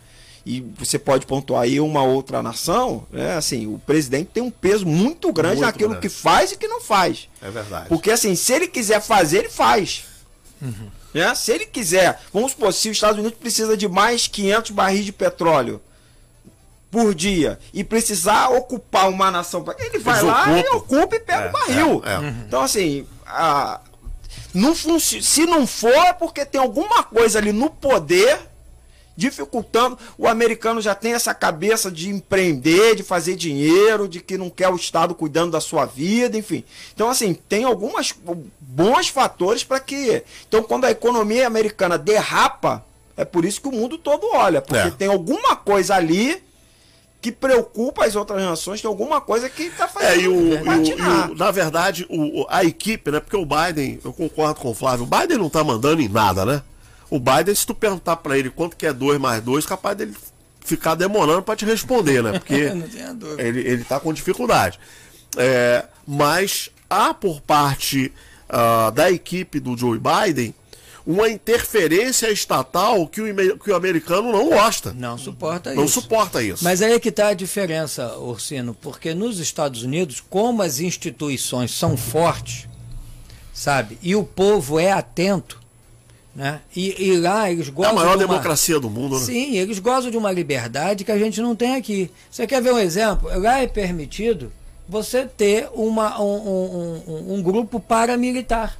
E 0.48 0.60
você 0.78 0.96
pode 0.96 1.26
pontuar 1.26 1.62
aí 1.62 1.80
uma 1.80 2.04
outra 2.04 2.40
nação, 2.40 3.04
né? 3.10 3.34
Assim, 3.34 3.66
o 3.66 3.80
presidente 3.80 4.30
tem 4.32 4.40
um 4.40 4.50
peso 4.50 4.86
muito 4.86 5.32
grande 5.32 5.56
muito 5.56 5.66
naquilo 5.66 5.90
grande. 5.90 6.08
que 6.08 6.14
faz 6.14 6.52
e 6.52 6.56
que 6.56 6.68
não 6.68 6.80
faz. 6.80 7.28
É 7.42 7.50
verdade. 7.50 7.88
Porque, 7.88 8.12
assim, 8.12 8.36
se 8.36 8.52
ele 8.52 8.68
quiser 8.68 9.00
fazer, 9.00 9.38
ele 9.38 9.48
faz. 9.48 10.04
Uhum. 10.62 10.88
Né? 11.12 11.34
Se 11.34 11.50
ele 11.50 11.66
quiser, 11.66 12.20
vamos 12.32 12.52
supor, 12.52 12.72
se 12.72 12.88
os 12.88 12.96
Estados 12.96 13.18
Unidos 13.18 13.36
precisa 13.36 13.76
de 13.76 13.88
mais 13.88 14.28
500 14.28 14.70
barris 14.70 15.04
de 15.04 15.12
petróleo 15.12 15.80
por 16.92 17.12
dia 17.12 17.58
e 17.74 17.82
precisar 17.82 18.48
ocupar 18.50 19.08
uma 19.10 19.32
nação, 19.32 19.64
ele 19.80 19.98
vai 19.98 20.20
Eles 20.20 20.28
lá 20.30 20.42
ocupam. 20.42 20.60
e 20.60 20.76
ocupa 20.76 21.16
e 21.16 21.20
pega 21.20 21.42
é, 21.42 21.48
o 21.48 21.52
barril. 21.52 22.02
É, 22.06 22.24
é. 22.24 22.28
Então, 22.46 22.62
assim, 22.62 23.04
a, 23.26 23.80
não 24.54 24.74
se 24.76 25.44
não 25.44 25.66
for 25.66 25.90
é 25.90 26.12
porque 26.12 26.44
tem 26.44 26.60
alguma 26.60 27.02
coisa 27.02 27.40
ali 27.40 27.52
no 27.52 27.68
poder 27.68 28.38
dificultando. 29.16 29.98
O 30.18 30.28
americano 30.28 30.80
já 30.80 30.94
tem 30.94 31.14
essa 31.14 31.34
cabeça 31.34 31.90
de 31.90 32.10
empreender, 32.10 32.94
de 32.94 33.02
fazer 33.02 33.34
dinheiro, 33.34 34.06
de 34.06 34.20
que 34.20 34.36
não 34.36 34.50
quer 34.50 34.68
o 34.68 34.76
Estado 34.76 35.14
cuidando 35.14 35.52
da 35.52 35.60
sua 35.60 35.86
vida, 35.86 36.36
enfim. 36.36 36.62
Então, 36.94 37.08
assim, 37.08 37.34
tem 37.34 37.64
alguns 37.64 38.14
bons 38.60 39.08
fatores 39.08 39.64
para 39.64 39.80
que. 39.80 40.22
Então, 40.46 40.62
quando 40.62 40.84
a 40.84 40.90
economia 40.90 41.46
americana 41.46 41.96
derrapa, 41.96 42.84
é 43.16 43.24
por 43.24 43.44
isso 43.44 43.60
que 43.60 43.68
o 43.68 43.72
mundo 43.72 43.96
todo 43.96 44.26
olha, 44.34 44.60
porque 44.60 44.88
é. 44.88 44.90
tem 44.90 45.08
alguma 45.08 45.56
coisa 45.56 45.94
ali 45.94 46.42
que 47.20 47.32
preocupa 47.32 48.04
as 48.04 48.14
outras 48.14 48.40
nações, 48.40 48.80
tem 48.80 48.88
alguma 48.88 49.20
coisa 49.20 49.48
que 49.48 49.64
está 49.64 49.88
fazendo. 49.88 50.12
É, 50.12 50.18
e 50.18 50.28
o, 50.28 50.32
e 50.32 50.56
o, 50.56 50.98
e 50.98 51.32
o, 51.32 51.34
na 51.34 51.50
verdade, 51.50 52.06
o, 52.08 52.46
a 52.48 52.62
equipe, 52.64 53.10
né? 53.10 53.18
Porque 53.18 53.36
o 53.36 53.44
Biden, 53.44 53.98
eu 54.04 54.12
concordo 54.12 54.60
com 54.60 54.70
o 54.70 54.74
Flávio, 54.74 55.04
o 55.04 55.08
Biden 55.08 55.38
não 55.38 55.48
está 55.48 55.64
mandando 55.64 56.00
em 56.00 56.08
nada, 56.08 56.44
né? 56.44 56.62
O 57.10 57.18
Biden, 57.20 57.54
se 57.54 57.66
tu 57.66 57.74
perguntar 57.74 58.16
para 58.16 58.38
ele 58.38 58.50
quanto 58.50 58.76
que 58.76 58.86
é 58.86 58.92
2 58.92 59.18
mais 59.18 59.42
2, 59.42 59.64
capaz 59.64 59.96
dele 59.96 60.14
ficar 60.60 60.94
demorando 60.94 61.42
para 61.42 61.56
te 61.56 61.64
responder, 61.64 62.22
né? 62.22 62.32
Porque 62.32 62.54
ele, 63.38 63.60
ele 63.60 63.84
tá 63.84 64.00
com 64.00 64.12
dificuldade. 64.12 64.78
É, 65.36 65.84
mas 66.06 66.70
há 66.90 67.14
por 67.14 67.40
parte 67.40 68.12
uh, 68.48 68.90
da 68.90 69.10
equipe 69.10 69.60
do 69.60 69.76
Joe 69.76 69.98
Biden 69.98 70.54
uma 71.06 71.28
interferência 71.28 72.30
estatal 72.32 73.06
que 73.06 73.20
o, 73.20 73.58
que 73.58 73.70
o 73.70 73.76
americano 73.76 74.32
não 74.32 74.48
gosta. 74.48 74.92
Não 74.92 75.16
suporta 75.16 75.72
não 75.72 75.84
isso. 75.84 75.96
Não 75.96 76.02
suporta 76.02 76.42
isso. 76.42 76.64
Mas 76.64 76.82
aí 76.82 76.94
é 76.94 76.98
que 76.98 77.10
está 77.10 77.28
a 77.28 77.34
diferença, 77.34 78.18
Ursino, 78.18 78.74
porque 78.74 79.14
nos 79.14 79.38
Estados 79.38 79.84
Unidos, 79.84 80.20
como 80.28 80.62
as 80.62 80.80
instituições 80.80 81.70
são 81.70 81.96
fortes, 81.96 82.68
sabe, 83.54 83.96
e 84.02 84.16
o 84.16 84.24
povo 84.24 84.80
é 84.80 84.90
atento, 84.90 85.60
né? 86.36 86.60
E, 86.74 87.08
e 87.08 87.16
lá 87.16 87.50
eles 87.50 87.68
gozam. 87.68 87.90
É 87.90 87.94
a 87.94 87.96
maior 87.96 88.16
de 88.16 88.24
uma... 88.24 88.28
democracia 88.28 88.78
do 88.78 88.90
mundo, 88.90 89.18
né? 89.18 89.24
Sim, 89.24 89.56
eles 89.56 89.78
gozam 89.78 90.10
de 90.10 90.16
uma 90.16 90.30
liberdade 90.30 91.02
que 91.02 91.10
a 91.10 91.18
gente 91.18 91.40
não 91.40 91.56
tem 91.56 91.74
aqui. 91.74 92.10
Você 92.30 92.46
quer 92.46 92.62
ver 92.62 92.72
um 92.72 92.78
exemplo? 92.78 93.28
Lá 93.40 93.62
é 93.62 93.66
permitido 93.66 94.52
você 94.88 95.24
ter 95.24 95.68
uma, 95.74 96.20
um, 96.20 97.02
um, 97.08 97.34
um 97.34 97.42
grupo 97.42 97.80
paramilitar 97.80 98.76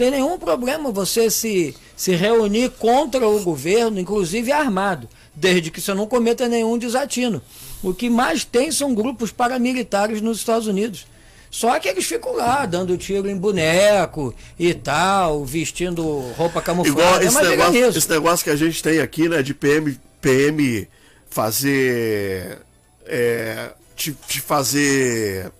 tem 0.00 0.10
nenhum 0.10 0.38
problema 0.38 0.90
você 0.90 1.28
se, 1.28 1.76
se 1.94 2.14
reunir 2.14 2.70
contra 2.70 3.28
o 3.28 3.42
governo, 3.42 4.00
inclusive 4.00 4.50
armado, 4.50 5.06
desde 5.34 5.70
que 5.70 5.78
você 5.78 5.92
não 5.92 6.06
cometa 6.06 6.48
nenhum 6.48 6.78
desatino. 6.78 7.42
O 7.82 7.92
que 7.92 8.08
mais 8.08 8.42
tem 8.42 8.72
são 8.72 8.94
grupos 8.94 9.30
paramilitares 9.30 10.22
nos 10.22 10.38
Estados 10.38 10.66
Unidos. 10.66 11.06
Só 11.50 11.78
que 11.80 11.88
eles 11.88 12.04
ficam 12.04 12.36
lá, 12.36 12.64
dando 12.64 12.96
tiro 12.96 13.28
em 13.28 13.36
boneco 13.36 14.32
e 14.56 14.72
tal, 14.72 15.44
vestindo 15.44 16.02
roupa 16.36 16.62
camuflada. 16.62 17.00
Igual 17.00 17.20
é 17.20 17.24
esse, 17.24 17.42
negócio, 17.42 17.98
esse 17.98 18.10
negócio 18.10 18.44
que 18.44 18.50
a 18.50 18.56
gente 18.56 18.80
tem 18.80 19.00
aqui, 19.00 19.28
né, 19.28 19.42
de 19.42 19.52
PM, 19.52 19.98
PM 20.20 20.88
fazer. 21.28 22.58
É, 23.04 23.70
te, 23.96 24.16
te 24.28 24.40
fazer. 24.40 25.50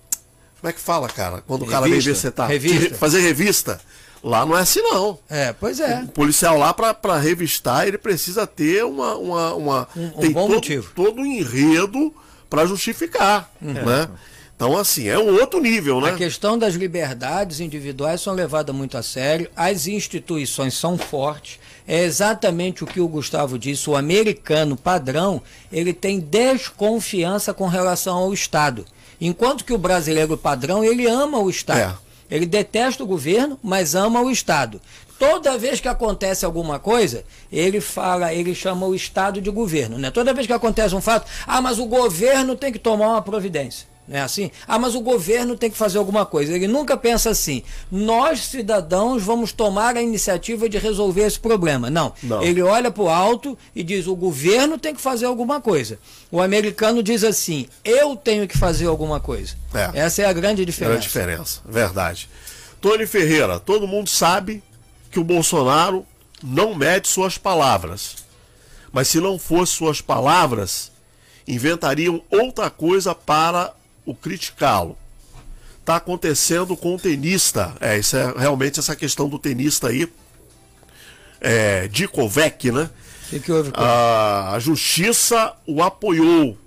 Como 0.61 0.69
é 0.69 0.73
que 0.73 0.79
fala, 0.79 1.09
cara? 1.09 1.43
Quando 1.45 1.61
revista. 1.61 1.77
o 1.77 1.81
cara 1.81 1.91
vem 1.91 1.99
ver 1.99 2.15
você 2.15 2.31
tá. 2.31 2.45
Revista. 2.45 2.95
Fazer 2.95 3.19
revista. 3.19 3.81
Lá 4.23 4.45
não 4.45 4.55
é 4.55 4.61
assim, 4.61 4.81
não. 4.81 5.17
É, 5.29 5.51
pois 5.51 5.79
é. 5.79 6.03
O 6.03 6.07
policial 6.09 6.57
lá, 6.57 6.73
para 6.73 7.17
revistar, 7.17 7.87
ele 7.87 7.97
precisa 7.97 8.45
ter 8.45 8.85
uma. 8.85 9.15
uma, 9.17 9.53
uma 9.55 9.87
um, 9.95 10.05
um 10.05 10.09
tem 10.11 10.31
bom 10.31 10.47
todo, 10.47 10.55
motivo. 10.55 10.91
todo 10.95 11.21
um 11.21 11.25
enredo 11.25 12.13
para 12.49 12.65
justificar. 12.65 13.51
Uhum. 13.61 13.73
Né? 13.73 14.07
Então, 14.61 14.77
assim, 14.77 15.07
é 15.07 15.17
um 15.17 15.39
outro 15.39 15.59
nível, 15.59 15.99
né? 15.99 16.11
A 16.11 16.15
questão 16.15 16.55
das 16.55 16.75
liberdades 16.75 17.59
individuais 17.59 18.21
são 18.21 18.35
levadas 18.35 18.75
muito 18.75 18.95
a 18.95 19.01
sério, 19.01 19.49
as 19.55 19.87
instituições 19.87 20.75
são 20.75 20.99
fortes. 20.99 21.59
É 21.87 22.03
exatamente 22.03 22.83
o 22.83 22.87
que 22.87 23.01
o 23.01 23.07
Gustavo 23.07 23.57
disse, 23.57 23.89
o 23.89 23.95
americano 23.95 24.77
padrão, 24.77 25.41
ele 25.71 25.93
tem 25.93 26.19
desconfiança 26.19 27.55
com 27.55 27.67
relação 27.67 28.15
ao 28.15 28.31
Estado. 28.31 28.85
Enquanto 29.19 29.65
que 29.65 29.73
o 29.73 29.79
brasileiro 29.79 30.37
padrão, 30.37 30.83
ele 30.83 31.07
ama 31.07 31.39
o 31.39 31.49
Estado. 31.49 31.97
É. 32.29 32.35
Ele 32.35 32.45
detesta 32.45 33.03
o 33.03 33.07
governo, 33.07 33.57
mas 33.63 33.95
ama 33.95 34.21
o 34.21 34.29
Estado. 34.29 34.79
Toda 35.17 35.57
vez 35.57 35.79
que 35.79 35.87
acontece 35.87 36.45
alguma 36.45 36.77
coisa, 36.77 37.23
ele 37.51 37.81
fala, 37.81 38.31
ele 38.31 38.53
chama 38.53 38.85
o 38.85 38.93
Estado 38.93 39.41
de 39.41 39.49
governo. 39.49 39.97
Né? 39.97 40.11
Toda 40.11 40.35
vez 40.35 40.45
que 40.45 40.53
acontece 40.53 40.93
um 40.93 41.01
fato, 41.01 41.27
ah, 41.47 41.59
mas 41.59 41.79
o 41.79 41.87
governo 41.87 42.55
tem 42.55 42.71
que 42.71 42.77
tomar 42.77 43.07
uma 43.07 43.21
providência. 43.23 43.89
Não 44.11 44.19
é 44.19 44.21
assim? 44.23 44.51
Ah, 44.67 44.77
mas 44.77 44.93
o 44.93 44.99
governo 44.99 45.55
tem 45.55 45.71
que 45.71 45.77
fazer 45.77 45.97
alguma 45.97 46.25
coisa. 46.25 46.53
Ele 46.53 46.67
nunca 46.67 46.97
pensa 46.97 47.29
assim. 47.29 47.63
Nós, 47.89 48.41
cidadãos, 48.41 49.23
vamos 49.23 49.53
tomar 49.53 49.95
a 49.95 50.01
iniciativa 50.01 50.67
de 50.67 50.77
resolver 50.77 51.21
esse 51.21 51.39
problema. 51.39 51.89
Não. 51.89 52.11
Não. 52.21 52.43
Ele 52.43 52.61
olha 52.61 52.91
para 52.91 53.03
o 53.03 53.07
alto 53.07 53.57
e 53.73 53.81
diz: 53.81 54.07
o 54.07 54.15
governo 54.15 54.77
tem 54.77 54.93
que 54.93 54.99
fazer 54.99 55.25
alguma 55.27 55.61
coisa. 55.61 55.97
O 56.29 56.41
americano 56.41 57.01
diz 57.01 57.23
assim: 57.23 57.67
eu 57.85 58.17
tenho 58.17 58.45
que 58.49 58.57
fazer 58.57 58.87
alguma 58.87 59.21
coisa. 59.21 59.55
É. 59.73 60.01
Essa 60.01 60.23
é 60.23 60.25
a 60.25 60.33
grande 60.33 60.65
diferença. 60.65 60.91
Grande 60.91 61.07
diferença, 61.07 61.61
verdade. 61.65 62.29
Tony 62.81 63.07
Ferreira, 63.07 63.61
todo 63.61 63.87
mundo 63.87 64.09
sabe 64.09 64.61
que 65.09 65.21
o 65.21 65.23
Bolsonaro 65.23 66.05
não 66.43 66.75
mede 66.75 67.07
suas 67.07 67.37
palavras. 67.37 68.17
Mas 68.91 69.07
se 69.07 69.21
não 69.21 69.39
fosse 69.39 69.71
suas 69.71 70.01
palavras, 70.01 70.91
inventariam 71.47 72.21
outra 72.29 72.69
coisa 72.69 73.15
para 73.15 73.73
o 74.05 74.13
criticá-lo. 74.15 74.97
Está 75.79 75.95
acontecendo 75.95 76.77
com 76.77 76.95
o 76.95 76.99
tenista. 76.99 77.73
É, 77.81 77.97
isso 77.97 78.15
é 78.15 78.33
realmente 78.37 78.79
essa 78.79 78.95
questão 78.95 79.27
do 79.27 79.39
tenista 79.39 79.87
aí. 79.89 80.07
É, 81.39 81.87
Djokovic, 81.87 82.71
né? 82.71 82.89
Que 83.29 83.39
que 83.39 83.51
houve, 83.51 83.71
a, 83.73 84.51
a 84.53 84.59
justiça 84.59 85.53
o 85.65 85.81
apoiou, 85.81 86.57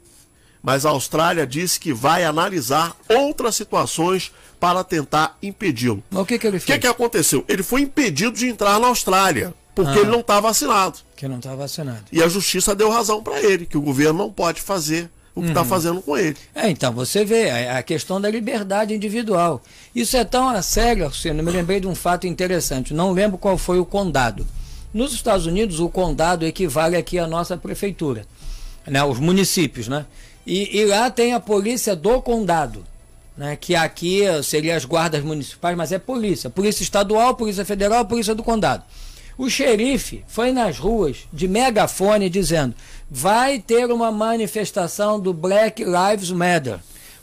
mas 0.63 0.85
a 0.87 0.91
Austrália 0.91 1.47
disse 1.47 1.79
que 1.79 1.93
vai 1.93 2.25
analisar 2.25 2.97
outras 3.09 3.55
situações 3.55 4.33
para 4.59 4.83
tentar 4.83 5.37
impedi-lo. 5.43 6.03
O 6.11 6.25
que, 6.25 6.39
que 6.39 6.47
ele 6.47 6.57
O 6.57 6.61
fez? 6.61 6.75
que, 6.75 6.81
que 6.81 6.87
aconteceu? 6.87 7.45
Ele 7.47 7.63
foi 7.63 7.83
impedido 7.83 8.33
de 8.33 8.49
entrar 8.49 8.81
na 8.81 8.87
Austrália, 8.89 9.53
porque 9.75 9.91
Ah. 9.99 10.01
ele 10.03 10.11
não 10.11 10.21
está 10.21 10.41
vacinado. 10.41 10.99
Que 11.15 11.29
não 11.29 11.37
está 11.37 11.55
vacinado. 11.55 12.05
E 12.11 12.23
a 12.23 12.29
justiça 12.29 12.75
deu 12.75 12.91
razão 12.91 13.23
para 13.23 13.39
ele, 13.43 13.67
que 13.67 13.77
o 13.77 13.83
governo 13.83 14.19
não 14.19 14.33
pode 14.33 14.63
fazer 14.63 15.11
o 15.35 15.43
que 15.43 15.49
está 15.49 15.63
Uhum. 15.63 15.67
fazendo 15.67 16.01
com 16.03 16.17
ele. 16.17 16.37
É, 16.55 16.69
então, 16.71 16.93
você 16.93 17.25
vê 17.25 17.51
a, 17.51 17.79
a 17.79 17.83
questão 17.83 18.21
da 18.21 18.31
liberdade 18.31 18.95
individual. 18.95 19.61
Isso 19.95 20.17
é 20.17 20.25
tão 20.25 20.49
a 20.49 20.63
sério, 20.63 21.05
Arsênio, 21.07 21.41
eu 21.41 21.45
me 21.45 21.51
lembrei 21.51 21.81
de 21.81 21.87
um 21.87 21.95
fato 21.95 22.27
interessante, 22.27 22.95
não 22.95 23.13
lembro 23.13 23.37
qual 23.37 23.59
foi 23.59 23.79
o 23.79 23.85
condado. 23.85 24.47
Nos 24.93 25.13
Estados 25.13 25.45
Unidos, 25.47 25.81
o 25.81 25.89
condado 25.89 26.47
equivale 26.47 26.97
aqui 26.97 27.19
à 27.19 27.27
nossa 27.27 27.57
prefeitura, 27.57 28.25
né, 28.87 29.03
os 29.03 29.19
municípios, 29.19 29.89
né? 29.89 30.07
E, 30.47 30.79
e 30.79 30.85
lá 30.85 31.11
tem 31.11 31.33
a 31.33 31.41
polícia 31.41 31.97
do 31.97 32.23
condado, 32.23 32.85
né, 33.37 33.57
que 33.57 33.75
aqui 33.75 34.21
seria 34.45 34.77
as 34.77 34.85
guardas 34.85 35.25
municipais, 35.25 35.77
mas 35.77 35.91
é 35.91 35.99
polícia. 35.99 36.49
Polícia 36.49 36.85
estadual, 36.85 37.35
polícia 37.35 37.65
federal, 37.65 38.05
polícia 38.05 38.37
do 38.37 38.43
condado. 38.45 38.85
O 39.37 39.51
xerife 39.51 40.25
foi 40.29 40.53
nas 40.53 40.79
ruas 40.79 41.27
de 41.33 41.49
megafone 41.49 42.31
dizendo: 42.31 42.75
vai 43.11 43.59
ter 43.59 43.91
uma 43.91 44.13
manifestação 44.13 45.19
do 45.19 45.33
Black 45.33 45.83
Lives 45.85 46.31
Matter. 46.31 46.79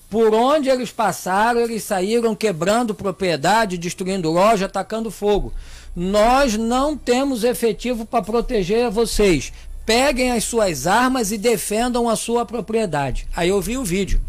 Por 0.10 0.34
onde 0.34 0.70
eles 0.70 0.92
passaram, 0.92 1.62
eles 1.62 1.84
saíram 1.84 2.36
quebrando 2.36 2.94
propriedade, 2.94 3.78
destruindo 3.78 4.30
loja, 4.30 4.66
atacando 4.66 5.10
fogo. 5.10 5.54
Nós 5.96 6.58
não 6.58 6.98
temos 6.98 7.46
efetivo 7.46 8.06
para 8.06 8.22
proteger 8.22 8.90
vocês. 8.90 9.54
Peguem 9.86 10.32
as 10.32 10.44
suas 10.44 10.86
armas 10.86 11.32
e 11.32 11.38
defendam 11.38 12.10
a 12.10 12.18
sua 12.18 12.46
propriedade. 12.46 13.26
Aí 13.34 13.48
eu 13.48 13.62
vi 13.62 13.78
o 13.78 13.86
vídeo. 13.86 14.20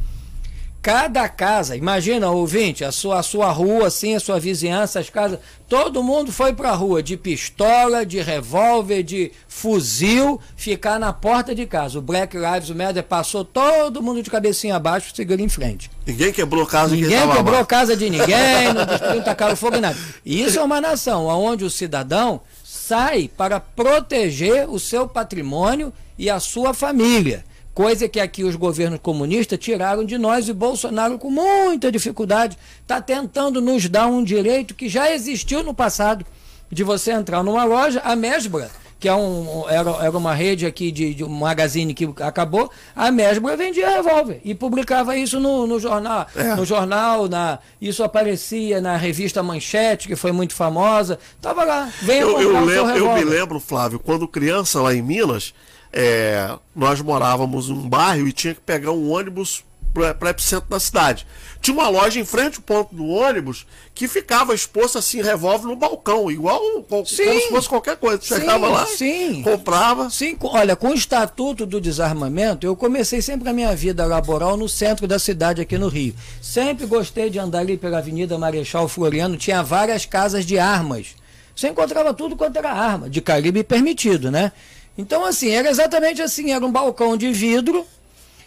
Cada 0.83 1.28
casa, 1.28 1.76
imagina, 1.76 2.28
ouvinte, 2.28 2.85
a 2.85 2.91
sua, 2.91 3.20
a 3.20 3.22
sua 3.22 3.53
rua, 3.53 3.87
assim, 3.87 4.16
a 4.16 4.20
sua 4.20 4.41
vizinhança, 4.41 4.99
as 4.99 5.09
casas, 5.09 5.39
todo 5.68 6.03
mundo 6.03 6.33
foi 6.33 6.53
pra 6.53 6.72
rua 6.72 7.01
de 7.01 7.16
pistola, 7.16 8.05
de 8.05 8.20
revólver, 8.20 9.05
de 9.05 9.30
fuzil, 9.47 10.41
ficar 10.57 10.99
na 10.99 11.12
porta 11.12 11.55
de 11.55 11.66
casa. 11.66 12.01
O 12.01 12.03
Black 12.03 12.37
Lives 12.37 12.70
Matter 12.70 13.05
passou 13.05 13.45
todo 13.45 14.03
mundo 14.03 14.24
de 14.24 14.28
cabecinha 14.28 14.74
abaixo, 14.74 15.14
seguindo 15.14 15.39
em 15.39 15.49
frente. 15.49 15.89
Ninguém 16.05 16.33
quebrou 16.33 16.66
casa 16.66 16.97
de 16.97 17.03
Ninguém 17.03 17.28
quebrou 17.28 17.55
lá. 17.55 17.61
a 17.61 17.64
casa 17.64 17.97
de 17.97 18.11
ninguém, 18.11 18.72
não 18.74 18.85
destruiu, 18.85 19.22
tacaram 19.22 19.55
fogo 19.55 19.78
nada. 19.78 19.97
E 20.26 20.43
isso 20.43 20.59
é 20.59 20.62
uma 20.64 20.80
nação 20.80 21.26
onde 21.26 21.64
o 21.64 21.70
cidadão 21.70 22.41
sai 22.64 23.30
para 23.37 23.61
proteger 23.61 24.68
o 24.68 24.80
seu 24.80 25.07
patrimônio 25.07 25.93
e 26.18 26.28
a 26.28 26.41
sua 26.41 26.74
família. 26.74 27.45
Coisa 27.75 28.07
que 28.07 28.20
aqui 28.20 28.45
os 28.45 28.55
governos 28.55 29.01
comunistas 29.03 29.59
tiraram 29.59 30.05
de 30.05 30.18
nós 30.18 30.47
e 30.47 30.53
Bolsonaro, 30.53 31.18
com 31.18 31.31
muita 31.31 31.91
dificuldade, 31.91 32.59
está 32.83 33.01
tentando 33.01 33.62
nos 33.62 33.89
dar 33.89 34.07
um 34.09 34.23
direito 34.23 34.75
que 34.75 34.89
já 34.91 35.11
existiu 35.11 35.62
no 35.62 35.73
passado, 35.73 36.25
de 36.70 36.85
você 36.85 37.12
entrar 37.12 37.43
numa 37.43 37.64
loja, 37.64 38.01
a 38.05 38.14
Mesbra, 38.14 38.70
que 39.01 39.09
é 39.09 39.14
um, 39.14 39.64
era, 39.68 39.91
era 40.05 40.16
uma 40.16 40.35
rede 40.35 40.64
aqui 40.66 40.93
de, 40.93 41.14
de 41.14 41.25
um 41.25 41.29
magazine 41.29 41.93
que 41.95 42.09
acabou, 42.20 42.70
a 42.95 43.11
Mesbra 43.11 43.57
vendia 43.57 43.89
revólver 43.89 44.41
e 44.45 44.55
publicava 44.55 45.16
isso 45.16 45.41
no, 45.41 45.66
no 45.66 45.81
jornal, 45.81 46.27
É. 46.37 46.55
no 46.55 46.64
jornal, 46.66 47.27
na, 47.27 47.59
isso 47.81 48.05
aparecia 48.05 48.81
na 48.83 48.97
revista 48.99 49.43
Manchete, 49.43 50.09
que 50.09 50.14
foi 50.14 50.31
muito 50.31 50.55
famosa. 50.55 51.18
Tava 51.41 51.64
lá, 51.64 51.91
venha 52.03 52.20
Eu, 52.20 52.39
eu, 52.41 52.64
lembro, 52.64 52.97
eu 52.97 53.14
me 53.14 53.25
lembro, 53.25 53.59
Flávio, 53.59 53.99
quando 53.99 54.29
criança 54.29 54.81
lá 54.81 54.95
em 54.95 55.03
Minas, 55.03 55.53
é, 55.93 56.57
nós 56.74 57.01
morávamos 57.01 57.68
num 57.68 57.88
bairro 57.88 58.26
e 58.26 58.32
tinha 58.32 58.55
que 58.55 58.61
pegar 58.61 58.93
um 58.93 59.11
ônibus 59.11 59.64
para 59.93 60.30
epicentro 60.30 60.70
da 60.70 60.80
cidade. 60.80 61.26
Tinha 61.61 61.76
uma 61.76 61.88
loja 61.88 62.18
em 62.18 62.24
frente 62.24 62.57
ao 62.57 62.62
ponto 62.62 62.95
do 62.95 63.07
ônibus 63.07 63.66
que 63.95 64.09
ficava 64.09 64.55
exposto 64.55 64.97
assim, 64.97 65.20
revólver 65.20 65.66
no 65.66 65.76
balcão, 65.76 66.30
igual 66.30 66.61
como 66.88 67.05
Sim. 67.05 67.40
se 67.40 67.49
fosse 67.51 67.68
qualquer 67.68 67.97
coisa. 67.97 68.20
Você 68.22 68.34
Sim, 68.34 68.40
chegava 68.40 68.68
lá, 68.68 68.86
sim. 68.86 69.43
comprava. 69.43 70.09
Sim, 70.09 70.36
olha, 70.40 70.74
com 70.74 70.88
o 70.88 70.95
Estatuto 70.95 71.66
do 71.66 71.80
Desarmamento, 71.80 72.66
eu 72.66 72.74
comecei 72.74 73.20
sempre 73.20 73.51
a 73.51 73.53
minha 73.53 73.76
vida 73.76 74.07
laboral 74.07 74.57
no 74.57 74.68
centro 74.68 75.07
da 75.07 75.18
cidade 75.18 75.61
aqui 75.61 75.76
no 75.76 75.88
Rio. 75.88 76.14
Sempre 76.40 76.86
gostei 76.86 77.28
de 77.28 77.38
andar 77.38 77.61
ali 77.61 77.76
pela 77.76 77.99
Avenida 77.99 78.38
Marechal 78.38 78.88
Floriano, 78.88 79.36
tinha 79.36 79.62
várias 79.62 80.07
casas 80.07 80.47
de 80.47 80.59
armas. 80.59 81.14
Você 81.55 81.68
encontrava 81.68 82.14
tudo 82.14 82.34
quanto 82.34 82.57
era 82.57 82.72
arma, 82.72 83.11
de 83.11 83.20
calibre 83.20 83.62
permitido, 83.62 84.30
né? 84.30 84.53
Então, 84.97 85.24
assim, 85.24 85.51
era 85.51 85.70
exatamente 85.70 86.20
assim, 86.20 86.53
era 86.53 86.64
um 86.64 86.70
balcão 86.70 87.16
de 87.16 87.30
vidro 87.32 87.86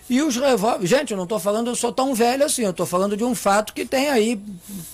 e 0.10 0.22
os 0.22 0.36
revólveres. 0.36 0.90
Gente, 0.90 1.12
eu 1.12 1.18
não 1.18 1.24
estou 1.24 1.40
falando, 1.40 1.70
eu 1.72 1.76
sou 1.76 1.92
tão 1.92 2.14
velho 2.14 2.46
assim, 2.46 2.64
eu 2.64 2.70
estou 2.72 2.86
falando 2.86 3.18
de 3.18 3.24
um 3.24 3.34
fato 3.34 3.74
que 3.74 3.86
tem 3.86 4.10
aí 4.10 4.40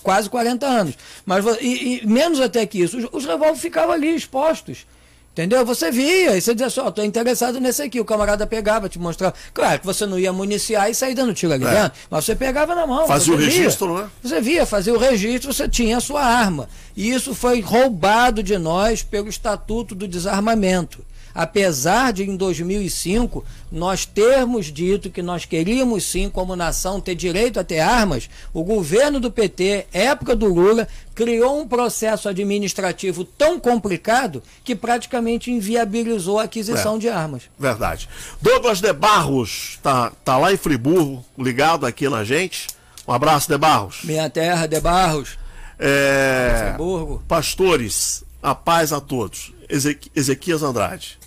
quase 0.02 0.30
40 0.30 0.66
anos. 0.66 0.94
Mas, 1.26 1.44
e, 1.60 2.00
e 2.02 2.06
menos 2.06 2.40
até 2.40 2.64
que 2.64 2.80
isso, 2.82 2.96
os, 2.98 3.04
os 3.12 3.24
revólveres 3.24 3.60
ficavam 3.60 3.92
ali 3.92 4.14
expostos. 4.14 4.86
Entendeu? 5.32 5.64
Você 5.64 5.90
via, 5.90 6.36
e 6.36 6.42
você 6.42 6.52
dizia 6.52 6.68
só, 6.68 6.88
estou 6.88 7.02
interessado 7.02 7.58
nesse 7.58 7.80
aqui. 7.80 7.98
O 7.98 8.04
camarada 8.04 8.46
pegava, 8.46 8.86
te 8.86 8.98
mostrava. 8.98 9.34
Claro 9.54 9.80
que 9.80 9.86
você 9.86 10.04
não 10.04 10.18
ia 10.18 10.30
municiar 10.30 10.90
e 10.90 10.94
sair 10.94 11.14
dando 11.14 11.32
tiro 11.32 11.54
ali 11.54 11.64
É. 11.64 11.70
dentro, 11.70 11.92
mas 12.10 12.26
você 12.26 12.36
pegava 12.36 12.74
na 12.74 12.86
mão. 12.86 13.06
Fazia 13.06 13.32
o 13.32 13.38
via. 13.38 13.46
registro, 13.46 13.96
né? 13.96 14.10
Você 14.22 14.42
via, 14.42 14.66
fazia 14.66 14.92
o 14.92 14.98
registro, 14.98 15.50
você 15.50 15.66
tinha 15.66 15.96
a 15.96 16.00
sua 16.00 16.22
arma. 16.22 16.68
E 16.94 17.10
isso 17.10 17.34
foi 17.34 17.62
roubado 17.62 18.42
de 18.42 18.58
nós 18.58 19.02
pelo 19.02 19.26
Estatuto 19.30 19.94
do 19.94 20.06
Desarmamento. 20.06 21.02
Apesar 21.34 22.12
de 22.12 22.24
em 22.24 22.36
2005 22.36 23.44
nós 23.70 24.04
termos 24.04 24.66
dito 24.66 25.10
que 25.10 25.22
nós 25.22 25.44
queríamos 25.44 26.04
sim, 26.04 26.28
como 26.28 26.54
nação, 26.56 27.00
ter 27.00 27.14
direito 27.14 27.58
a 27.58 27.64
ter 27.64 27.80
armas, 27.80 28.28
o 28.52 28.62
governo 28.62 29.18
do 29.18 29.30
PT, 29.30 29.86
época 29.92 30.36
do 30.36 30.46
Lula, 30.46 30.86
criou 31.14 31.60
um 31.60 31.66
processo 31.68 32.28
administrativo 32.28 33.24
tão 33.24 33.58
complicado 33.58 34.42
que 34.64 34.74
praticamente 34.74 35.50
inviabilizou 35.50 36.38
a 36.38 36.44
aquisição 36.44 36.96
É. 36.96 36.98
de 36.98 37.08
armas. 37.08 37.42
Verdade. 37.58 38.08
Douglas 38.40 38.80
de 38.80 38.92
Barros 38.92 39.78
tá, 39.82 40.12
tá 40.24 40.36
lá 40.36 40.52
em 40.52 40.56
Friburgo, 40.56 41.24
ligado 41.38 41.86
aqui 41.86 42.08
na 42.08 42.24
gente. 42.24 42.66
Um 43.08 43.12
abraço, 43.12 43.48
de 43.48 43.58
Barros. 43.58 44.00
Minha 44.04 44.30
terra 44.30 44.66
de 44.66 44.80
Barros, 44.80 45.36
É, 45.78 46.66
Friburgo. 46.76 47.22
pastores, 47.26 48.22
a 48.42 48.54
paz 48.54 48.92
a 48.92 49.00
todos. 49.00 49.52
Ezequi- 49.68 50.10
Ezequias 50.14 50.62
Andrade. 50.62 51.18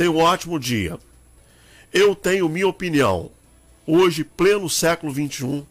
Tenha 0.00 0.10
um 0.10 0.16
ótimo 0.16 0.58
dia. 0.58 0.98
Eu 1.92 2.14
tenho 2.14 2.48
minha 2.48 2.66
opinião. 2.66 3.30
Hoje, 3.86 4.24
pleno 4.24 4.66
século 4.70 5.12
XXI, 5.12 5.62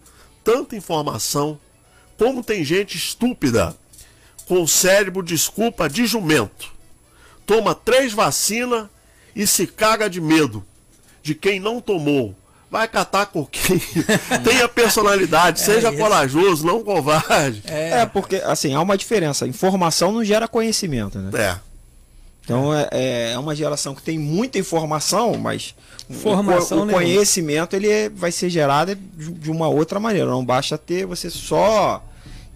tanta 0.44 0.76
informação, 0.76 1.60
como 2.16 2.44
tem 2.44 2.64
gente 2.64 2.96
estúpida, 2.96 3.76
com 4.48 4.68
cérebro, 4.68 5.24
desculpa, 5.24 5.90
de 5.90 6.06
jumento. 6.06 6.72
Toma 7.44 7.74
três 7.74 8.14
vacinas 8.14 8.86
e 9.36 9.48
se 9.48 9.66
caga 9.66 10.08
de 10.08 10.22
medo 10.22 10.64
de 11.24 11.34
quem 11.34 11.60
não 11.60 11.82
tomou. 11.82 12.36
Vai 12.70 12.88
catar 12.88 13.26
coquinho. 13.26 13.82
Tenha 14.46 14.70
personalidade, 14.70 15.60
seja 15.60 15.90
isso. 15.90 15.98
corajoso, 15.98 16.68
não 16.68 16.84
covarde. 16.84 17.64
É. 17.66 18.06
porque, 18.06 18.36
assim, 18.36 18.76
há 18.76 18.82
uma 18.82 18.96
diferença. 18.96 19.48
Informação 19.48 20.12
não 20.12 20.24
gera 20.24 20.48
conhecimento, 20.48 21.18
né? 21.18 21.32
É. 21.34 21.68
Então 22.50 22.74
é, 22.74 23.34
é 23.34 23.38
uma 23.39 23.56
geração 23.56 23.93
que 23.93 24.02
tem 24.02 24.18
muita 24.18 24.58
informação, 24.58 25.38
mas 25.38 25.76
o- 26.10 26.14
Informação 26.14 26.80
o, 26.80 26.82
o 26.82 26.86
nenhuma. 26.86 27.04
conhecimento 27.04 27.76
ele 27.76 27.88
é- 27.88 28.10
vai 28.10 28.32
ser 28.32 28.50
gerado 28.50 28.95
de 28.95 29.52
uma 29.52 29.68
outra 29.68 30.00
maneira. 30.00 30.28
Não 30.30 30.43
basta 30.43 30.78
ter 30.78 31.06
você 31.06 31.30
só 31.30 32.04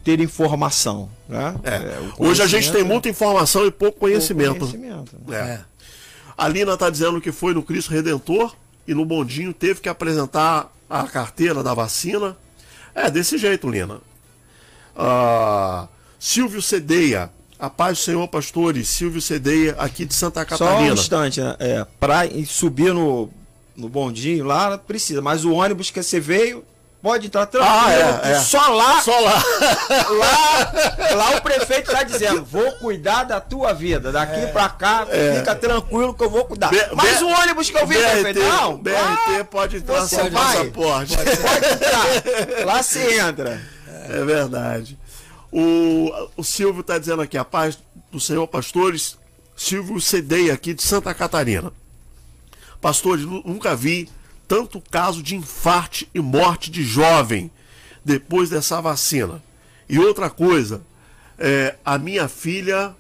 ter 0.04 0.20
informação. 0.20 1.10
Né? 1.30 1.56
É. 1.64 2.00
o 2.18 2.28
Hoje 2.28 2.42
a 2.42 2.46
gente 2.48 2.64
tem 2.66 2.72
conhecimento 2.72 2.78
é 2.78 2.84
muita 2.84 3.10
informação 3.10 3.62
e 3.66 3.72
pouco 3.72 3.80
pouco 3.82 4.00
conhecimento. 4.00 4.60
conhecimento. 4.68 5.16
É. 5.30 5.36
É. 5.36 5.62
A 6.36 6.48
Lina 6.48 6.74
está 6.74 6.90
dizendo 6.90 7.22
que 7.22 7.32
foi 7.32 7.54
no 7.54 7.62
Cristo 7.62 7.92
Redentor 7.92 8.56
e 8.88 8.94
no 8.96 9.06
bondinho 9.06 9.54
teve 9.54 9.80
que 9.80 9.88
apresentar 9.88 10.74
a 10.90 11.04
carteira 11.04 11.62
da 11.64 11.74
vacina. 11.76 12.36
É, 12.96 13.10
desse 13.12 13.38
jeito, 13.38 13.70
Lina. 13.70 14.00
Ah, 14.96 15.88
Silvio 16.20 16.62
Cedeia. 16.62 17.30
A 17.64 17.70
paz 17.70 17.98
do 17.98 18.04
Senhor, 18.04 18.28
pastores. 18.28 18.90
Silvio 18.90 19.22
Cedeia, 19.22 19.74
aqui 19.80 20.04
de 20.04 20.14
Santa 20.14 20.46
Só 20.50 20.66
um 20.66 20.68
Catarina. 20.68 20.94
instante, 20.94 21.40
né? 21.40 21.56
É, 21.60 21.86
pra 21.98 22.26
ir 22.26 22.46
subir 22.46 22.94
no, 22.94 23.30
no 23.74 23.88
bondinho 23.88 24.44
lá, 24.44 24.78
precisa. 24.78 25.22
Mas 25.22 25.46
o 25.46 25.54
ônibus 25.54 25.90
que 25.90 26.04
você 26.04 26.20
veio, 26.20 26.66
pode 27.02 27.28
entrar 27.28 27.46
tranquilo. 27.46 27.74
Ah, 27.82 27.94
é, 28.28 28.32
é. 28.34 28.40
Só 28.42 28.68
lá, 28.68 29.02
Só 29.02 29.18
lá. 29.18 29.42
lá, 30.20 31.16
lá 31.16 31.38
o 31.38 31.42
prefeito 31.42 31.90
está 31.90 32.04
dizendo, 32.04 32.44
vou 32.44 32.70
cuidar 32.80 33.24
da 33.24 33.40
tua 33.40 33.72
vida. 33.72 34.12
Daqui 34.12 34.46
pra 34.48 34.68
cá, 34.68 35.08
fica 35.38 35.56
tranquilo 35.56 36.14
que 36.14 36.24
eu 36.26 36.30
vou 36.30 36.44
cuidar. 36.44 36.70
B- 36.70 36.86
Mas 36.94 37.20
B- 37.20 37.24
o 37.24 37.30
ônibus 37.30 37.70
que 37.70 37.78
eu 37.78 37.88
vi, 37.88 37.96
prefeito, 37.96 38.40
não. 38.42 38.76
BRT 38.76 38.98
lá 39.38 39.44
pode 39.50 39.78
entrar 39.78 40.06
sem 40.06 40.30
passaporte. 40.30 41.16
Pode 41.16 41.66
entrar. 41.72 42.66
Lá 42.68 42.84
você 42.84 43.20
entra. 43.22 43.62
É 44.10 44.22
verdade. 44.26 44.98
O, 45.56 46.12
o 46.38 46.44
Silvio 46.44 46.82
está 46.82 46.98
dizendo 46.98 47.22
aqui, 47.22 47.38
a 47.38 47.46
paz 47.46 47.78
do 48.12 48.20
Senhor, 48.20 48.48
pastores. 48.48 49.18
Silvio 49.56 50.02
Cedeia, 50.02 50.54
aqui 50.54 50.74
de 50.74 50.82
Santa 50.82 51.14
Catarina. 51.14 51.72
Pastores, 52.82 53.24
nu- 53.24 53.44
nunca 53.46 53.76
vi 53.76 54.10
tanto 54.48 54.82
caso 54.82 55.22
de 55.22 55.36
infarte 55.36 56.10
e 56.14 56.20
morte 56.20 56.72
de 56.72 56.84
jovem 56.84 57.52
depois 58.04 58.50
dessa 58.50 58.82
vacina. 58.82 59.44
E 59.88 60.00
outra 60.00 60.28
coisa, 60.30 60.82
é, 61.38 61.76
a 61.86 62.00
minha 62.00 62.28
filha, 62.28 62.96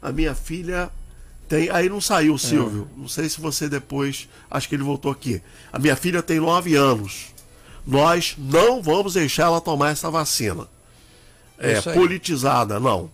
a 0.00 0.10
minha 0.10 0.34
filha 0.34 0.90
tem, 1.48 1.68
aí 1.70 1.88
não 1.90 2.00
saiu, 2.00 2.38
Silvio. 2.38 2.88
É. 2.96 3.00
Não 3.00 3.08
sei 3.08 3.28
se 3.28 3.38
você 3.40 3.68
depois, 3.68 4.26
acho 4.50 4.68
que 4.68 4.74
ele 4.74 4.82
voltou 4.82 5.12
aqui. 5.12 5.42
A 5.70 5.78
minha 5.78 5.96
filha 5.96 6.22
tem 6.22 6.40
nove 6.40 6.74
anos. 6.74 7.26
Nós 7.86 8.34
não 8.38 8.82
vamos 8.82 9.12
deixar 9.12 9.44
ela 9.44 9.60
tomar 9.60 9.90
essa 9.90 10.10
vacina. 10.10 10.66
É, 11.58 11.80
politizada, 11.80 12.80
não. 12.80 13.10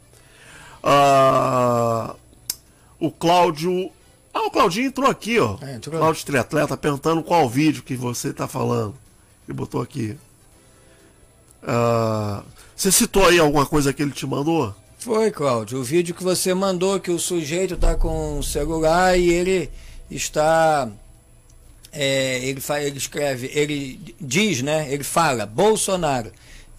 Ah, 0.82 2.14
o 2.98 3.10
Cláudio. 3.10 3.90
Ah, 4.32 4.46
o 4.46 4.50
Claudinho 4.50 4.86
entrou 4.86 5.10
aqui, 5.10 5.38
ó. 5.38 5.58
É. 5.60 5.78
Cláudio 5.78 6.24
Triatleta 6.24 6.76
perguntando 6.76 7.22
qual 7.22 7.48
vídeo 7.48 7.82
que 7.82 7.96
você 7.96 8.28
está 8.28 8.46
falando. 8.46 8.94
Ele 9.46 9.56
botou 9.56 9.82
aqui. 9.82 10.16
Ah, 11.62 12.42
você 12.74 12.90
citou 12.90 13.26
aí 13.26 13.38
alguma 13.38 13.66
coisa 13.66 13.92
que 13.92 14.02
ele 14.02 14.12
te 14.12 14.26
mandou? 14.26 14.74
Foi, 14.98 15.30
Cláudio. 15.30 15.78
O 15.78 15.84
vídeo 15.84 16.14
que 16.14 16.22
você 16.22 16.54
mandou, 16.54 17.00
que 17.00 17.10
o 17.10 17.18
sujeito 17.18 17.74
está 17.74 17.94
com 17.94 18.38
o 18.38 18.42
celular 18.42 19.18
e 19.18 19.30
ele 19.30 19.70
está. 20.10 20.88
É, 21.92 22.38
ele, 22.44 22.60
faz, 22.60 22.86
ele 22.86 22.98
escreve, 22.98 23.50
ele 23.52 24.14
diz, 24.20 24.62
né? 24.62 24.92
Ele 24.92 25.02
fala, 25.02 25.44
Bolsonaro. 25.44 26.30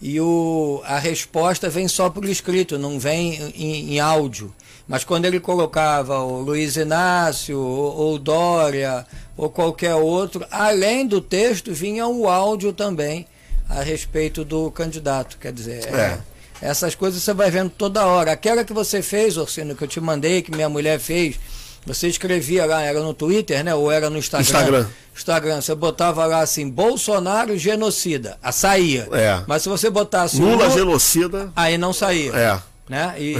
E 0.02 0.20
o, 0.20 0.82
a 0.84 0.98
resposta 0.98 1.70
vem 1.70 1.86
só 1.86 2.10
por 2.10 2.24
escrito, 2.24 2.76
não 2.76 2.98
vem 2.98 3.34
em, 3.54 3.94
em 3.94 4.00
áudio. 4.00 4.52
Mas 4.88 5.04
quando 5.04 5.26
ele 5.26 5.38
colocava 5.38 6.18
o 6.18 6.40
Luiz 6.40 6.74
Inácio, 6.74 7.56
ou, 7.56 7.96
ou 7.96 8.18
Dória, 8.18 9.06
ou 9.36 9.48
qualquer 9.48 9.94
outro, 9.94 10.44
além 10.50 11.06
do 11.06 11.20
texto, 11.20 11.72
vinha 11.72 12.04
o 12.08 12.28
áudio 12.28 12.72
também 12.72 13.28
a 13.68 13.80
respeito 13.80 14.44
do 14.44 14.72
candidato. 14.72 15.38
Quer 15.38 15.52
dizer, 15.52 15.86
é. 15.86 15.96
É, 15.96 16.18
essas 16.60 16.96
coisas 16.96 17.22
você 17.22 17.32
vai 17.32 17.48
vendo 17.48 17.70
toda 17.70 18.04
hora. 18.04 18.32
Aquela 18.32 18.64
que 18.64 18.72
você 18.72 19.02
fez, 19.02 19.36
Orsino, 19.36 19.76
que 19.76 19.84
eu 19.84 19.88
te 19.88 20.00
mandei, 20.00 20.42
que 20.42 20.50
minha 20.50 20.68
mulher 20.68 20.98
fez, 20.98 21.38
você 21.84 22.08
escrevia 22.08 22.64
lá, 22.64 22.82
era 22.82 23.00
no 23.00 23.12
Twitter, 23.12 23.62
né? 23.64 23.74
Ou 23.74 23.90
era 23.90 24.08
no 24.08 24.18
Instagram? 24.18 24.46
Instagram. 24.46 24.86
Instagram, 25.14 25.60
você 25.60 25.74
botava 25.74 26.24
lá 26.26 26.40
assim, 26.40 26.68
Bolsonaro 26.68 27.56
genocida. 27.58 28.38
A 28.42 28.52
saía. 28.52 29.08
É. 29.12 29.42
Mas 29.46 29.62
se 29.62 29.68
você 29.68 29.90
botasse. 29.90 30.40
Lula 30.40 30.70
genocida. 30.70 31.52
Aí 31.54 31.76
não 31.76 31.92
saía. 31.92 32.32
É. 32.32 32.71
Né? 32.92 33.14
E 33.16 33.34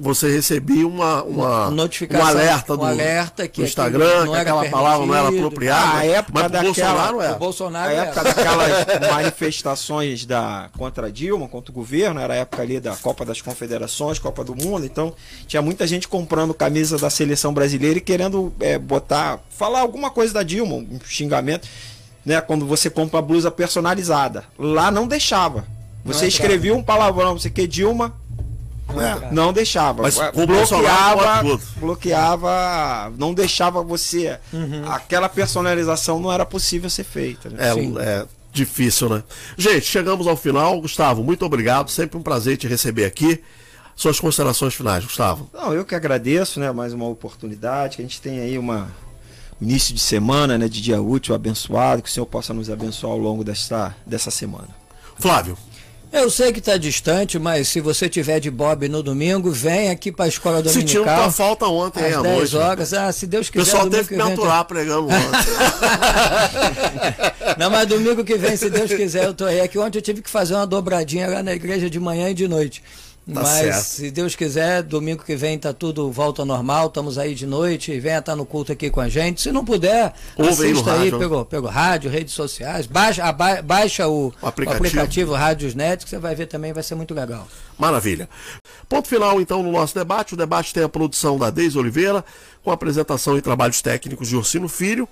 você, 0.00 0.28
recebia 0.28 0.84
uma, 0.84 1.22
uma 1.22 1.70
notificação, 1.70 2.26
um 2.26 2.28
alerta 2.28 2.76
do, 2.76 2.82
um 2.82 2.84
alerta 2.84 3.46
que 3.46 3.60
do 3.60 3.64
Instagram, 3.64 4.26
que 4.26 4.34
aquela 4.34 4.68
palavra 4.68 5.06
não 5.06 5.14
era 5.14 5.28
apropriada. 5.28 5.98
A 5.98 6.04
época 6.04 6.32
mas 6.34 6.50
daquela, 6.50 7.12
Bolsonaro. 7.12 7.38
Bolsonaro 7.38 7.90
a 7.90 7.92
época 7.92 8.24
daquelas 8.24 8.86
manifestações 9.08 10.26
da, 10.26 10.68
contra 10.76 11.12
Dilma, 11.12 11.46
contra 11.46 11.70
o 11.70 11.74
governo, 11.74 12.18
era 12.18 12.34
a 12.34 12.36
época 12.38 12.60
ali 12.60 12.80
da 12.80 12.96
Copa 12.96 13.24
das 13.24 13.40
Confederações, 13.40 14.18
Copa 14.18 14.42
do 14.42 14.56
Mundo, 14.56 14.84
então 14.84 15.14
tinha 15.46 15.62
muita 15.62 15.86
gente 15.86 16.08
comprando 16.08 16.52
camisa 16.52 16.98
da 16.98 17.08
seleção 17.08 17.54
brasileira 17.54 17.98
e 17.98 18.02
querendo 18.02 18.52
é, 18.58 18.76
botar, 18.80 19.38
falar 19.48 19.78
alguma 19.78 20.10
coisa 20.10 20.34
da 20.34 20.42
Dilma, 20.42 20.74
um 20.74 20.98
xingamento, 21.04 21.68
né? 22.26 22.40
Quando 22.40 22.66
você 22.66 22.90
compra 22.90 23.20
a 23.20 23.22
blusa 23.22 23.48
personalizada. 23.48 24.42
Lá 24.58 24.90
não 24.90 25.06
deixava. 25.06 25.64
Você 26.04 26.22
não 26.22 26.28
escrevia 26.28 26.74
um 26.74 26.82
palavrão, 26.82 27.38
você 27.38 27.48
que 27.48 27.64
Dilma, 27.64 28.18
é. 28.98 29.30
Não 29.30 29.52
deixava. 29.52 30.02
Mas 30.02 30.16
bloqueava, 30.16 31.60
bloqueava, 31.76 33.12
não 33.18 33.34
deixava 33.34 33.82
você. 33.82 34.38
Uhum. 34.52 34.90
Aquela 34.90 35.28
personalização 35.28 36.18
não 36.18 36.32
era 36.32 36.46
possível 36.46 36.88
ser 36.88 37.04
feita. 37.04 37.50
Né? 37.50 37.56
É, 37.60 38.02
é, 38.02 38.26
difícil, 38.52 39.08
né? 39.08 39.22
Gente, 39.56 39.84
chegamos 39.86 40.26
ao 40.26 40.36
final. 40.36 40.80
Gustavo, 40.80 41.22
muito 41.22 41.44
obrigado. 41.44 41.90
Sempre 41.90 42.16
um 42.18 42.22
prazer 42.22 42.56
te 42.56 42.66
receber 42.66 43.04
aqui. 43.04 43.42
Suas 43.94 44.18
considerações 44.18 44.72
finais, 44.74 45.04
Gustavo. 45.04 45.50
Não, 45.52 45.74
eu 45.74 45.84
que 45.84 45.94
agradeço, 45.94 46.58
né? 46.58 46.72
Mais 46.72 46.94
uma 46.94 47.06
oportunidade. 47.06 47.96
Que 47.96 48.02
a 48.02 48.04
gente 48.04 48.20
tem 48.20 48.40
aí 48.40 48.58
uma 48.58 48.88
início 49.60 49.94
de 49.94 50.00
semana, 50.00 50.56
né? 50.56 50.68
De 50.68 50.80
dia 50.80 51.02
útil, 51.02 51.34
abençoado. 51.34 52.00
Que 52.02 52.08
o 52.08 52.12
Senhor 52.12 52.26
possa 52.26 52.54
nos 52.54 52.70
abençoar 52.70 53.12
ao 53.12 53.18
longo 53.18 53.44
desta, 53.44 53.94
dessa 54.06 54.30
semana. 54.30 54.68
Flávio. 55.18 55.56
Eu 56.12 56.28
sei 56.28 56.52
que 56.52 56.58
está 56.58 56.76
distante, 56.76 57.38
mas 57.38 57.68
se 57.68 57.80
você 57.80 58.08
tiver 58.08 58.40
de 58.40 58.50
Bob 58.50 58.88
no 58.88 59.00
domingo, 59.02 59.50
vem 59.52 59.90
aqui 59.90 60.10
para 60.10 60.24
a 60.24 60.28
escola 60.28 60.60
dominical. 60.60 60.82
Sentiu 60.82 61.04
tua 61.04 61.30
falta 61.30 61.66
ontem 61.66 62.04
às 62.04 62.16
à 62.16 62.22
10 62.22 62.36
noite. 62.36 62.56
horas. 62.56 62.92
Ah, 62.92 63.12
se 63.12 63.26
Deus 63.28 63.48
quiser. 63.48 63.62
O 63.62 63.64
pessoal 63.64 63.88
teve 63.88 64.08
que 64.08 64.16
me 64.16 64.22
aturar 64.22 64.64
pregando 64.64 65.06
ontem. 65.06 65.14
Não, 67.56 67.70
mas 67.70 67.86
domingo 67.86 68.24
que 68.24 68.36
vem, 68.36 68.56
se 68.56 68.68
Deus 68.68 68.92
quiser, 68.92 69.26
eu 69.26 69.34
tô 69.34 69.44
aí. 69.44 69.60
É 69.60 69.68
que 69.68 69.78
ontem 69.78 69.98
eu 69.98 70.02
tive 70.02 70.20
que 70.20 70.30
fazer 70.30 70.54
uma 70.54 70.66
dobradinha 70.66 71.28
lá 71.28 71.42
na 71.42 71.52
igreja 71.52 71.88
de 71.88 72.00
manhã 72.00 72.28
e 72.30 72.34
de 72.34 72.48
noite. 72.48 72.82
Tá 73.32 73.42
Mas 73.42 73.48
certo. 73.48 73.84
se 73.84 74.10
Deus 74.10 74.34
quiser, 74.34 74.82
domingo 74.82 75.22
que 75.24 75.36
vem 75.36 75.58
tá 75.58 75.72
tudo 75.72 76.10
volta 76.10 76.42
ao 76.42 76.46
normal, 76.46 76.88
estamos 76.88 77.16
aí 77.16 77.34
de 77.34 77.46
noite, 77.46 77.98
venha 78.00 78.18
estar 78.18 78.34
no 78.34 78.44
culto 78.44 78.72
aqui 78.72 78.90
com 78.90 79.00
a 79.00 79.08
gente. 79.08 79.40
Se 79.40 79.52
não 79.52 79.64
puder, 79.64 80.12
Ouve 80.36 80.50
assista 80.50 80.94
aí, 80.94 81.02
aí 81.02 81.18
pegou, 81.18 81.44
pegou 81.44 81.70
rádio, 81.70 82.10
redes 82.10 82.34
sociais, 82.34 82.86
baixa, 82.86 83.30
baixa 83.62 84.08
o, 84.08 84.32
o 84.42 84.46
aplicativo, 84.46 84.82
o 84.82 84.86
aplicativo 84.86 85.34
Rádios 85.34 85.74
Net, 85.74 86.04
que 86.04 86.10
você 86.10 86.18
vai 86.18 86.34
ver 86.34 86.46
também, 86.46 86.72
vai 86.72 86.82
ser 86.82 86.96
muito 86.96 87.14
legal. 87.14 87.46
Maravilha. 87.78 88.28
Ponto 88.88 89.08
final 89.08 89.40
então 89.40 89.62
no 89.62 89.70
nosso 89.70 89.94
debate. 89.94 90.34
O 90.34 90.36
debate 90.36 90.74
tem 90.74 90.82
a 90.82 90.88
produção 90.88 91.38
da 91.38 91.50
Deise 91.50 91.78
Oliveira, 91.78 92.24
com 92.62 92.70
apresentação 92.70 93.38
e 93.38 93.40
trabalhos 93.40 93.80
técnicos 93.80 94.28
de 94.28 94.36
Ursino 94.36 94.68
Filho, 94.68 95.08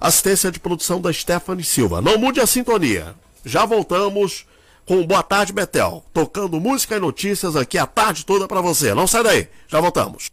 assistência 0.00 0.52
de 0.52 0.60
produção 0.60 1.00
da 1.00 1.12
Stephanie 1.12 1.64
Silva. 1.64 2.02
Não 2.02 2.18
mude 2.18 2.40
a 2.40 2.46
sintonia. 2.46 3.14
Já 3.44 3.64
voltamos 3.64 4.46
com 4.88 5.06
Boa 5.06 5.22
Tarde 5.22 5.52
Betel, 5.52 6.02
tocando 6.14 6.58
música 6.58 6.96
e 6.96 6.98
notícias 6.98 7.54
aqui 7.54 7.76
a 7.76 7.86
tarde 7.86 8.24
toda 8.24 8.48
para 8.48 8.62
você. 8.62 8.94
Não 8.94 9.06
sai 9.06 9.22
daí, 9.22 9.48
já 9.68 9.82
voltamos. 9.82 10.30